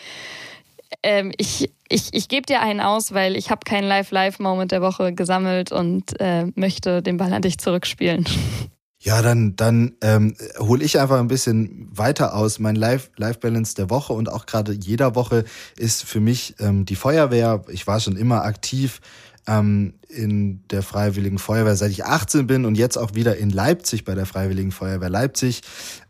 ähm, 1.02 1.32
ich, 1.38 1.72
ich, 1.90 2.14
ich 2.14 2.28
gebe 2.28 2.46
dir 2.46 2.62
einen 2.62 2.82
aus, 2.82 3.14
weil 3.14 3.36
ich 3.36 3.50
habe 3.50 3.62
keinen 3.66 3.88
Live-Live-Moment 3.88 4.72
der 4.72 4.84
Woche 4.84 5.14
gesammelt 5.14 5.72
und 5.72 6.20
äh, 6.20 6.46
möchte 6.54 7.02
den 7.02 7.18
Ball 7.18 7.34
an 7.34 7.42
dich 7.42 7.58
zurückspielen. 7.58 8.26
Ja, 9.04 9.22
dann, 9.22 9.58
dann 9.58 9.98
ähm, 10.00 10.34
hole 10.60 10.82
ich 10.82 10.98
einfach 10.98 11.20
ein 11.20 11.28
bisschen 11.28 11.90
weiter 11.92 12.34
aus. 12.34 12.60
Mein 12.60 12.78
Life, 12.78 13.10
Life 13.18 13.40
Balance 13.40 13.76
der 13.76 13.90
Woche 13.90 14.14
und 14.14 14.32
auch 14.32 14.46
gerade 14.46 14.72
jeder 14.72 15.14
Woche 15.14 15.44
ist 15.78 16.06
für 16.06 16.22
mich 16.22 16.56
ähm, 16.60 16.86
die 16.86 16.96
Feuerwehr. 16.96 17.66
Ich 17.68 17.86
war 17.86 18.00
schon 18.00 18.16
immer 18.16 18.46
aktiv 18.46 19.02
ähm, 19.46 19.96
in 20.08 20.66
der 20.70 20.84
Freiwilligen 20.84 21.38
Feuerwehr, 21.38 21.76
seit 21.76 21.92
ich 21.92 22.06
18 22.06 22.48
bin 22.48 22.64
und 22.64 22.76
jetzt 22.76 22.96
auch 22.96 23.14
wieder 23.14 23.36
in 23.36 23.50
Leipzig 23.50 24.06
bei 24.06 24.16
der 24.16 24.26
Freiwilligen 24.26 24.72
Feuerwehr 24.72 25.10
Leipzig. 25.10 25.64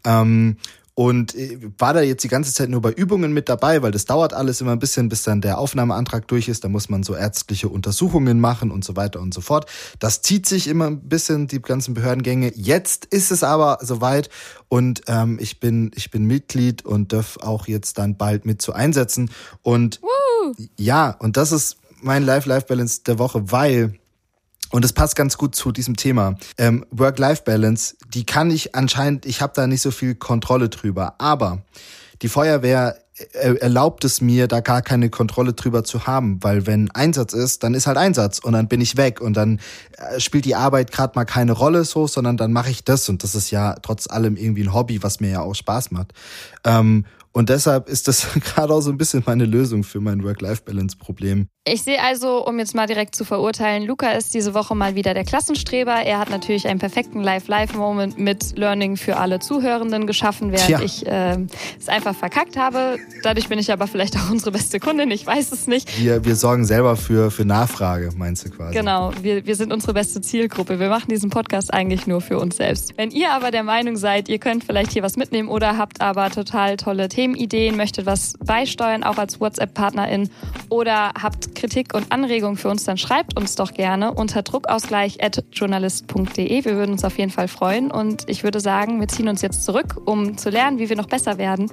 Ähm, 0.06 0.58
und 0.96 1.34
äh, 1.36 1.60
war 1.78 1.94
da 1.94 2.02
jetzt 2.02 2.24
die 2.24 2.28
ganze 2.28 2.54
Zeit 2.54 2.70
nur 2.70 2.82
bei 2.82 2.92
Übungen 2.92 3.34
mit 3.34 3.50
dabei, 3.50 3.82
weil 3.82 3.92
das 3.92 4.06
dauert 4.06 4.34
alles 4.34 4.62
immer 4.62 4.74
ein 4.74 4.80
bisschen, 4.80 5.10
bis 5.10 5.24
dann 5.24 5.42
der 5.42 5.58
Aufnahmeantrag 5.58 6.28
durch 6.28 6.48
ist. 6.48 6.64
Da 6.64 6.70
muss 6.70 6.90
man 6.90 7.04
so 7.04 7.16
ärztliche 7.16 7.70
Untersuchungen 7.70 8.40
machen 8.40 8.70
und 8.70 8.84
so 8.86 8.96
weiter 8.96 9.20
und 9.20 9.34
so 9.34 9.42
fort. 9.42 9.70
Das 10.00 10.22
zieht 10.22 10.46
sich 10.46 10.68
immer 10.68 10.88
ein 10.88 11.02
bisschen, 11.02 11.48
die 11.48 11.62
ganzen 11.62 11.94
Behördengänge. 11.96 12.52
Jetzt 12.56 13.06
ist 13.06 13.32
es 13.32 13.44
aber 13.44 13.80
soweit 13.82 14.30
und 14.70 15.02
ähm, 15.08 15.40
ich 15.42 15.60
bin 15.60 15.92
ich 15.96 16.12
bin 16.12 16.26
Mitglied 16.26 16.86
und 16.86 17.12
darf 17.12 17.38
auch 17.38 17.68
jetzt 17.68 17.98
dann 17.98 18.18
bald 18.18 18.46
mit 18.46 18.62
zu 18.62 18.74
einsetzen. 18.74 19.32
Und 19.64 20.00
Woo! 20.02 20.54
ja, 20.78 21.12
und 21.20 21.38
das 21.38 21.52
ist 21.52 21.78
mein 22.02 22.24
Life-Life-Balance 22.24 23.02
der 23.06 23.18
Woche, 23.18 23.52
weil 23.52 24.00
und 24.74 24.84
es 24.84 24.92
passt 24.92 25.16
ganz 25.16 25.38
gut 25.38 25.56
zu 25.56 25.72
diesem 25.72 25.96
Thema. 25.96 26.36
Ähm, 26.58 26.84
Work-Life-Balance, 26.90 27.96
die 28.12 28.26
kann 28.26 28.50
ich 28.50 28.74
anscheinend, 28.74 29.28
ich 29.28 29.40
habe 29.40 29.54
da 29.56 29.68
nicht 29.68 29.82
so 29.82 29.92
viel 29.92 30.16
Kontrolle 30.16 30.68
drüber. 30.68 31.14
Aber 31.20 31.62
die 32.24 32.28
Feuerwehr 32.28 32.98
äh, 33.34 33.54
erlaubt 33.58 34.04
es 34.04 34.20
mir, 34.20 34.48
da 34.48 34.62
gar 34.62 34.82
keine 34.82 35.12
Kontrolle 35.12 35.54
drüber 35.54 35.84
zu 35.84 36.08
haben, 36.08 36.44
weil 36.44 36.66
wenn 36.66 36.90
Einsatz 36.90 37.34
ist, 37.34 37.62
dann 37.62 37.76
ist 37.76 37.86
halt 37.86 37.98
Einsatz 37.98 38.40
und 38.40 38.54
dann 38.54 38.68
bin 38.68 38.82
ich 38.82 38.98
weg 38.98 39.22
und 39.22 39.38
dann 39.38 39.60
äh, 39.98 40.20
spielt 40.20 40.46
die 40.46 40.56
Arbeit 40.56 40.92
gerade 40.92 41.14
mal 41.14 41.26
keine 41.26 41.52
Rolle 41.52 41.86
so, 41.86 42.08
sondern 42.08 42.36
dann 42.36 42.52
mache 42.52 42.72
ich 42.72 42.84
das 42.84 43.08
und 43.10 43.24
das 43.24 43.36
ist 43.36 43.52
ja 43.52 43.76
trotz 43.84 44.08
allem 44.08 44.38
irgendwie 44.38 44.64
ein 44.64 44.74
Hobby, 44.74 45.04
was 45.04 45.20
mir 45.20 45.30
ja 45.30 45.42
auch 45.42 45.54
Spaß 45.54 45.92
macht. 45.92 46.14
Ähm, 46.64 47.06
und 47.34 47.50
deshalb 47.50 47.90
ist 47.90 48.08
das 48.08 48.28
gerade 48.40 48.74
auch 48.74 48.82
so 48.82 48.92
ein 48.92 48.98
bisschen 48.98 49.24
meine 49.26 49.46
Lösung 49.46 49.84
für 49.84 50.00
mein 50.00 50.24
Work-Life-Balance-Problem. 50.24 51.48
Ich 51.66 51.84
sehe 51.84 52.02
also, 52.04 52.46
um 52.46 52.60
jetzt 52.60 52.76
mal 52.76 52.88
direkt 52.88 53.16
zu 53.16 53.24
verurteilen, 53.24 53.84
Luca 53.84 54.12
ist 54.12 54.34
diese 54.34 54.54
Woche 54.54 54.76
mal 54.76 54.96
wieder 54.96 55.14
der 55.14 55.24
Klassenstreber. 55.24 55.94
Er 55.94 56.20
hat 56.20 56.30
natürlich 56.30 56.68
einen 56.68 56.80
perfekten 56.80 57.24
Live-Live-Moment 57.24 58.20
mit 58.20 58.58
Learning 58.58 58.98
für 58.98 59.16
alle 59.16 59.40
Zuhörenden 59.40 60.06
geschaffen, 60.06 60.52
während 60.52 60.68
Tja. 60.68 60.82
ich 60.82 61.08
äh, 61.08 61.38
es 61.80 61.88
einfach 61.88 62.14
verkackt 62.14 62.58
habe. 62.58 62.98
Dadurch 63.24 63.48
bin 63.48 63.60
ich 63.60 63.72
aber 63.72 63.88
vielleicht 63.88 64.18
auch 64.18 64.30
unsere 64.30 64.52
beste 64.52 64.82
Kundin, 64.82 65.10
ich 65.10 65.26
weiß 65.26 65.54
es 65.54 65.66
nicht. 65.66 66.02
Wir, 66.02 66.26
wir 66.26 66.36
sorgen 66.36 66.66
selber 66.66 66.98
für, 66.98 67.32
für 67.32 67.46
Nachfrage, 67.46 68.10
meinst 68.18 68.46
du 68.46 68.50
quasi? 68.50 68.74
Genau, 68.74 69.14
wir, 69.22 69.46
wir 69.46 69.56
sind 69.56 69.72
unsere 69.72 69.94
beste 69.94 70.20
Zielgruppe. 70.20 70.80
Wir 70.80 70.90
machen 70.90 71.08
diesen 71.10 71.30
Podcast 71.30 71.74
eigentlich 71.74 72.08
nur 72.08 72.20
für 72.20 72.40
uns 72.40 72.58
selbst. 72.58 72.98
Wenn 72.98 73.10
ihr 73.10 73.32
aber 73.32 73.52
der 73.52 73.64
Meinung 73.64 73.96
seid, 73.96 74.28
ihr 74.28 74.40
könnt 74.40 74.66
vielleicht 74.66 74.92
hier 74.92 75.02
was 75.02 75.16
mitnehmen 75.16 75.48
oder 75.48 75.78
habt 75.78 76.02
aber 76.02 76.30
total 76.30 76.76
tolle 76.76 77.08
Themenideen, 77.24 77.78
möchtet 77.78 78.06
was 78.06 78.34
beisteuern, 78.46 79.04
auch 79.04 79.18
als 79.18 79.40
WhatsApp-Partnerin 79.40 80.30
oder 80.70 81.14
habt 81.22 81.56
Kritik 81.56 81.94
und 81.94 82.12
Anregungen 82.12 82.58
für 82.58 82.68
uns, 82.70 82.84
dann 82.84 82.98
schreibt 82.98 83.40
uns 83.40 83.56
doch 83.56 83.74
gerne 83.74 84.14
unter 84.14 84.42
druckausgleich.journalist.de. 84.42 86.66
Wir 86.66 86.76
würden 86.76 86.92
uns 86.92 87.06
auf 87.06 87.18
jeden 87.18 87.32
Fall 87.32 87.48
freuen 87.48 87.92
und 87.92 88.26
ich 88.28 88.44
würde 88.44 88.60
sagen, 88.60 89.00
wir 89.00 89.08
ziehen 89.08 89.30
uns 89.30 89.42
jetzt 89.42 89.64
zurück, 89.64 90.02
um 90.06 90.38
zu 90.38 90.50
lernen, 90.50 90.80
wie 90.80 90.90
wir 90.90 90.98
noch 90.98 91.08
besser 91.08 91.38
werden 91.38 91.72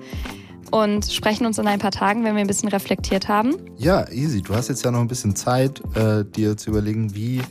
und 0.71 1.13
sprechen 1.13 1.47
uns 1.47 1.59
in 1.59 1.67
ein 1.67 1.81
paar 1.81 1.91
Tagen, 1.91 2.23
wenn 2.23 2.37
wir 2.37 2.43
ein 2.43 2.47
bisschen 2.47 2.69
reflektiert 2.69 3.27
haben. 3.27 3.57
Ja, 3.77 4.09
easy. 4.11 4.41
Du 4.41 4.55
hast 4.55 4.69
jetzt 4.69 4.85
ja 4.85 4.93
noch 4.93 5.01
ein 5.01 5.09
bisschen 5.09 5.35
Zeit, 5.35 5.83
äh, 5.97 6.25
dir 6.25 6.57
zu 6.57 6.71
überlegen, 6.71 7.13
wie 7.13 7.43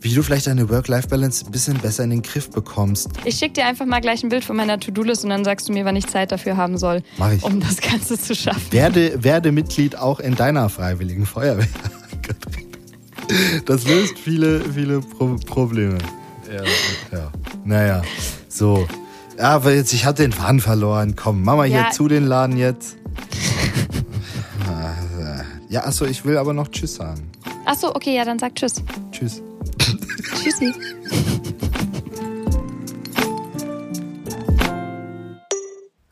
wie 0.00 0.14
du 0.14 0.22
vielleicht 0.22 0.46
deine 0.46 0.68
Work-Life-Balance 0.68 1.46
ein 1.46 1.50
bisschen 1.50 1.78
besser 1.78 2.04
in 2.04 2.10
den 2.10 2.22
Griff 2.22 2.50
bekommst. 2.50 3.08
Ich 3.24 3.36
schicke 3.36 3.54
dir 3.54 3.66
einfach 3.66 3.86
mal 3.86 4.00
gleich 4.00 4.22
ein 4.22 4.30
Bild 4.30 4.44
von 4.44 4.56
meiner 4.56 4.80
To-Do-List 4.80 5.24
und 5.24 5.30
dann 5.30 5.44
sagst 5.44 5.68
du 5.68 5.72
mir, 5.72 5.84
wann 5.84 5.96
ich 5.96 6.06
Zeit 6.06 6.32
dafür 6.32 6.56
haben 6.56 6.78
soll, 6.78 7.02
Mach 7.18 7.32
ich. 7.32 7.42
um 7.42 7.60
das 7.60 7.80
Ganze 7.80 8.18
zu 8.18 8.34
schaffen. 8.34 8.62
Werde, 8.70 9.22
werde 9.22 9.52
Mitglied 9.52 9.96
auch 9.96 10.20
in 10.20 10.34
deiner 10.34 10.68
freiwilligen 10.68 11.26
Feuerwehr. 11.26 11.68
Das 13.64 13.86
löst 13.86 14.18
viele, 14.18 14.60
viele 14.72 15.00
Pro 15.00 15.36
Probleme. 15.46 15.98
Ja, 16.52 17.16
ja. 17.16 17.30
Naja, 17.64 18.02
so. 18.48 18.88
Ja, 19.38 19.50
aber 19.50 19.72
jetzt, 19.72 19.92
ich 19.92 20.04
hatte 20.04 20.22
den 20.22 20.32
Faden 20.32 20.60
verloren. 20.60 21.14
Komm, 21.14 21.44
Mama 21.44 21.62
hier 21.62 21.76
ja. 21.76 21.90
zu 21.90 22.08
den 22.08 22.26
Laden 22.26 22.56
jetzt. 22.56 22.96
Ja, 25.70 25.84
achso, 25.84 26.04
ich 26.04 26.24
will 26.24 26.36
aber 26.36 26.52
noch 26.52 26.66
Tschüss 26.66 26.96
sagen. 26.96 27.30
Achso, 27.64 27.94
okay, 27.94 28.16
ja, 28.16 28.24
dann 28.24 28.40
sag 28.40 28.56
Tschüss. 28.56 28.82
Tschüss. 29.12 29.40
Tschüssi. 29.98 30.74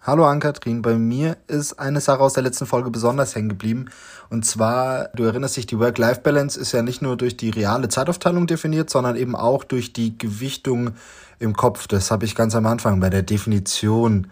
Hallo 0.09 0.25
Ann-Kathrin, 0.25 0.81
bei 0.81 0.95
mir 0.95 1.37
ist 1.49 1.79
eine 1.79 2.01
Sache 2.01 2.21
aus 2.21 2.33
der 2.33 2.43
letzten 2.43 2.65
Folge 2.65 2.89
besonders 2.91 3.35
hängen 3.35 3.51
geblieben. 3.51 3.91
Und 4.31 4.47
zwar, 4.47 5.09
du 5.15 5.25
erinnerst 5.25 5.59
dich, 5.59 5.67
die 5.67 5.79
Work-Life-Balance 5.79 6.59
ist 6.59 6.73
ja 6.73 6.81
nicht 6.81 7.03
nur 7.03 7.19
durch 7.19 7.37
die 7.37 7.51
reale 7.51 7.91
Zeitaufteilung 7.91 8.47
definiert, 8.47 8.89
sondern 8.89 9.17
eben 9.17 9.37
auch 9.37 9.65
durch 9.65 9.93
die 9.93 10.17
Gewichtung 10.17 10.93
im 11.39 11.55
Kopf. 11.55 11.89
Das 11.89 12.11
habe 12.11 12.25
ich 12.25 12.35
ganz 12.35 12.55
am 12.55 12.65
Anfang 12.65 13.01
bei 13.01 13.11
der 13.11 13.23
Definition 13.23 14.29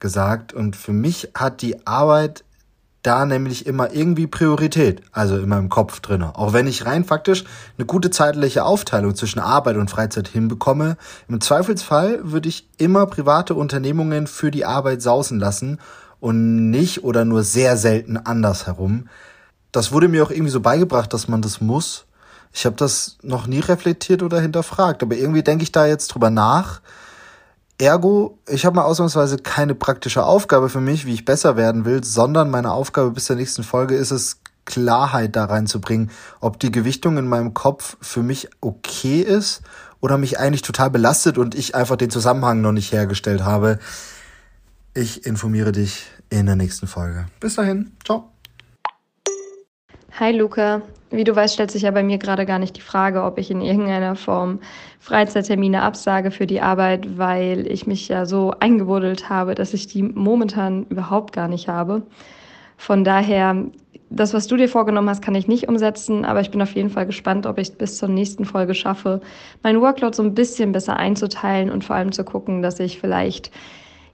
gesagt. 0.00 0.52
Und 0.52 0.74
für 0.74 0.92
mich 0.92 1.30
hat 1.36 1.62
die 1.62 1.86
Arbeit 1.86 2.42
da 3.02 3.26
nämlich 3.26 3.66
immer 3.66 3.92
irgendwie 3.92 4.26
Priorität, 4.26 5.02
also 5.10 5.36
in 5.36 5.48
meinem 5.48 5.68
Kopf 5.68 6.00
drinne. 6.00 6.36
Auch 6.36 6.52
wenn 6.52 6.68
ich 6.68 6.86
rein 6.86 7.04
faktisch 7.04 7.44
eine 7.76 7.86
gute 7.86 8.10
zeitliche 8.10 8.64
Aufteilung 8.64 9.14
zwischen 9.16 9.40
Arbeit 9.40 9.76
und 9.76 9.90
Freizeit 9.90 10.28
hinbekomme, 10.28 10.96
im 11.28 11.40
Zweifelsfall 11.40 12.20
würde 12.22 12.48
ich 12.48 12.68
immer 12.78 13.06
private 13.06 13.54
Unternehmungen 13.54 14.26
für 14.26 14.50
die 14.50 14.64
Arbeit 14.64 15.02
sausen 15.02 15.40
lassen 15.40 15.80
und 16.20 16.70
nicht 16.70 17.02
oder 17.02 17.24
nur 17.24 17.42
sehr 17.42 17.76
selten 17.76 18.16
andersherum. 18.16 19.08
Das 19.72 19.90
wurde 19.90 20.08
mir 20.08 20.22
auch 20.22 20.30
irgendwie 20.30 20.52
so 20.52 20.60
beigebracht, 20.60 21.12
dass 21.12 21.26
man 21.26 21.42
das 21.42 21.60
muss. 21.60 22.04
Ich 22.52 22.66
habe 22.66 22.76
das 22.76 23.16
noch 23.22 23.46
nie 23.46 23.60
reflektiert 23.60 24.22
oder 24.22 24.40
hinterfragt, 24.40 25.02
aber 25.02 25.16
irgendwie 25.16 25.42
denke 25.42 25.64
ich 25.64 25.72
da 25.72 25.86
jetzt 25.86 26.08
drüber 26.08 26.30
nach 26.30 26.80
Ergo, 27.82 28.38
ich 28.48 28.64
habe 28.64 28.76
mal 28.76 28.84
ausnahmsweise 28.84 29.38
keine 29.38 29.74
praktische 29.74 30.24
Aufgabe 30.24 30.68
für 30.68 30.80
mich, 30.80 31.04
wie 31.04 31.14
ich 31.14 31.24
besser 31.24 31.56
werden 31.56 31.84
will, 31.84 32.04
sondern 32.04 32.48
meine 32.48 32.70
Aufgabe 32.70 33.10
bis 33.10 33.24
zur 33.24 33.34
nächsten 33.34 33.64
Folge 33.64 33.96
ist 33.96 34.12
es, 34.12 34.38
Klarheit 34.64 35.34
da 35.34 35.46
reinzubringen, 35.46 36.12
ob 36.38 36.60
die 36.60 36.70
Gewichtung 36.70 37.18
in 37.18 37.26
meinem 37.26 37.54
Kopf 37.54 37.96
für 38.00 38.22
mich 38.22 38.48
okay 38.60 39.20
ist 39.20 39.62
oder 40.00 40.16
mich 40.16 40.38
eigentlich 40.38 40.62
total 40.62 40.90
belastet 40.90 41.36
und 41.38 41.56
ich 41.56 41.74
einfach 41.74 41.96
den 41.96 42.10
Zusammenhang 42.10 42.60
noch 42.60 42.70
nicht 42.70 42.92
hergestellt 42.92 43.42
habe. 43.42 43.80
Ich 44.94 45.26
informiere 45.26 45.72
dich 45.72 46.06
in 46.30 46.46
der 46.46 46.54
nächsten 46.54 46.86
Folge. 46.86 47.26
Bis 47.40 47.56
dahin, 47.56 47.96
ciao. 48.04 48.30
Hi 50.20 50.30
Luca, 50.30 50.82
wie 51.12 51.24
du 51.24 51.34
weißt, 51.34 51.54
stellt 51.54 51.70
sich 51.70 51.82
ja 51.82 51.90
bei 51.90 52.02
mir 52.02 52.18
gerade 52.18 52.46
gar 52.46 52.58
nicht 52.58 52.76
die 52.76 52.82
Frage, 52.82 53.22
ob 53.22 53.38
ich 53.38 53.50
in 53.50 53.60
irgendeiner 53.60 54.16
Form 54.16 54.60
Freizeittermine 54.98 55.82
absage 55.82 56.30
für 56.30 56.46
die 56.46 56.60
Arbeit, 56.60 57.18
weil 57.18 57.66
ich 57.70 57.86
mich 57.86 58.08
ja 58.08 58.26
so 58.26 58.52
eingebuddelt 58.58 59.28
habe, 59.28 59.54
dass 59.54 59.74
ich 59.74 59.86
die 59.86 60.02
momentan 60.02 60.86
überhaupt 60.88 61.32
gar 61.32 61.48
nicht 61.48 61.68
habe. 61.68 62.02
Von 62.76 63.04
daher, 63.04 63.64
das, 64.10 64.34
was 64.34 64.46
du 64.46 64.56
dir 64.56 64.68
vorgenommen 64.68 65.08
hast, 65.08 65.22
kann 65.22 65.34
ich 65.34 65.48
nicht 65.48 65.68
umsetzen, 65.68 66.24
aber 66.24 66.40
ich 66.40 66.50
bin 66.50 66.60
auf 66.62 66.74
jeden 66.74 66.90
Fall 66.90 67.06
gespannt, 67.06 67.46
ob 67.46 67.58
ich 67.58 67.68
es 67.68 67.74
bis 67.74 67.98
zur 67.98 68.08
nächsten 68.08 68.44
Folge 68.44 68.74
schaffe, 68.74 69.20
meinen 69.62 69.80
Workload 69.80 70.16
so 70.16 70.22
ein 70.22 70.34
bisschen 70.34 70.72
besser 70.72 70.96
einzuteilen 70.96 71.70
und 71.70 71.84
vor 71.84 71.96
allem 71.96 72.12
zu 72.12 72.24
gucken, 72.24 72.62
dass 72.62 72.80
ich 72.80 72.98
vielleicht 72.98 73.50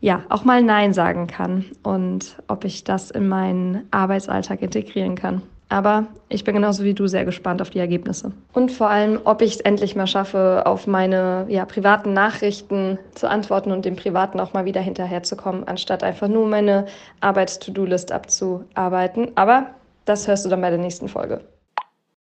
ja, 0.00 0.22
auch 0.28 0.44
mal 0.44 0.62
Nein 0.62 0.92
sagen 0.92 1.26
kann 1.26 1.64
und 1.82 2.36
ob 2.46 2.64
ich 2.64 2.84
das 2.84 3.10
in 3.10 3.28
meinen 3.28 3.86
Arbeitsalltag 3.90 4.62
integrieren 4.62 5.16
kann. 5.16 5.42
Aber 5.68 6.06
ich 6.30 6.44
bin 6.44 6.54
genauso 6.54 6.84
wie 6.84 6.94
du 6.94 7.06
sehr 7.06 7.24
gespannt 7.24 7.60
auf 7.60 7.70
die 7.70 7.78
Ergebnisse. 7.78 8.32
Und 8.54 8.72
vor 8.72 8.88
allem, 8.88 9.20
ob 9.24 9.42
ich 9.42 9.56
es 9.56 9.60
endlich 9.60 9.96
mal 9.96 10.06
schaffe, 10.06 10.62
auf 10.64 10.86
meine 10.86 11.46
ja, 11.48 11.66
privaten 11.66 12.14
Nachrichten 12.14 12.98
zu 13.14 13.28
antworten 13.28 13.70
und 13.70 13.84
dem 13.84 13.96
Privaten 13.96 14.40
auch 14.40 14.54
mal 14.54 14.64
wieder 14.64 14.80
hinterherzukommen, 14.80 15.68
anstatt 15.68 16.02
einfach 16.02 16.28
nur 16.28 16.46
meine 16.46 16.86
Arbeits-To-Do-List 17.20 18.12
abzuarbeiten. 18.12 19.32
Aber 19.34 19.66
das 20.06 20.26
hörst 20.26 20.46
du 20.46 20.48
dann 20.48 20.62
bei 20.62 20.70
der 20.70 20.78
nächsten 20.78 21.08
Folge. 21.08 21.42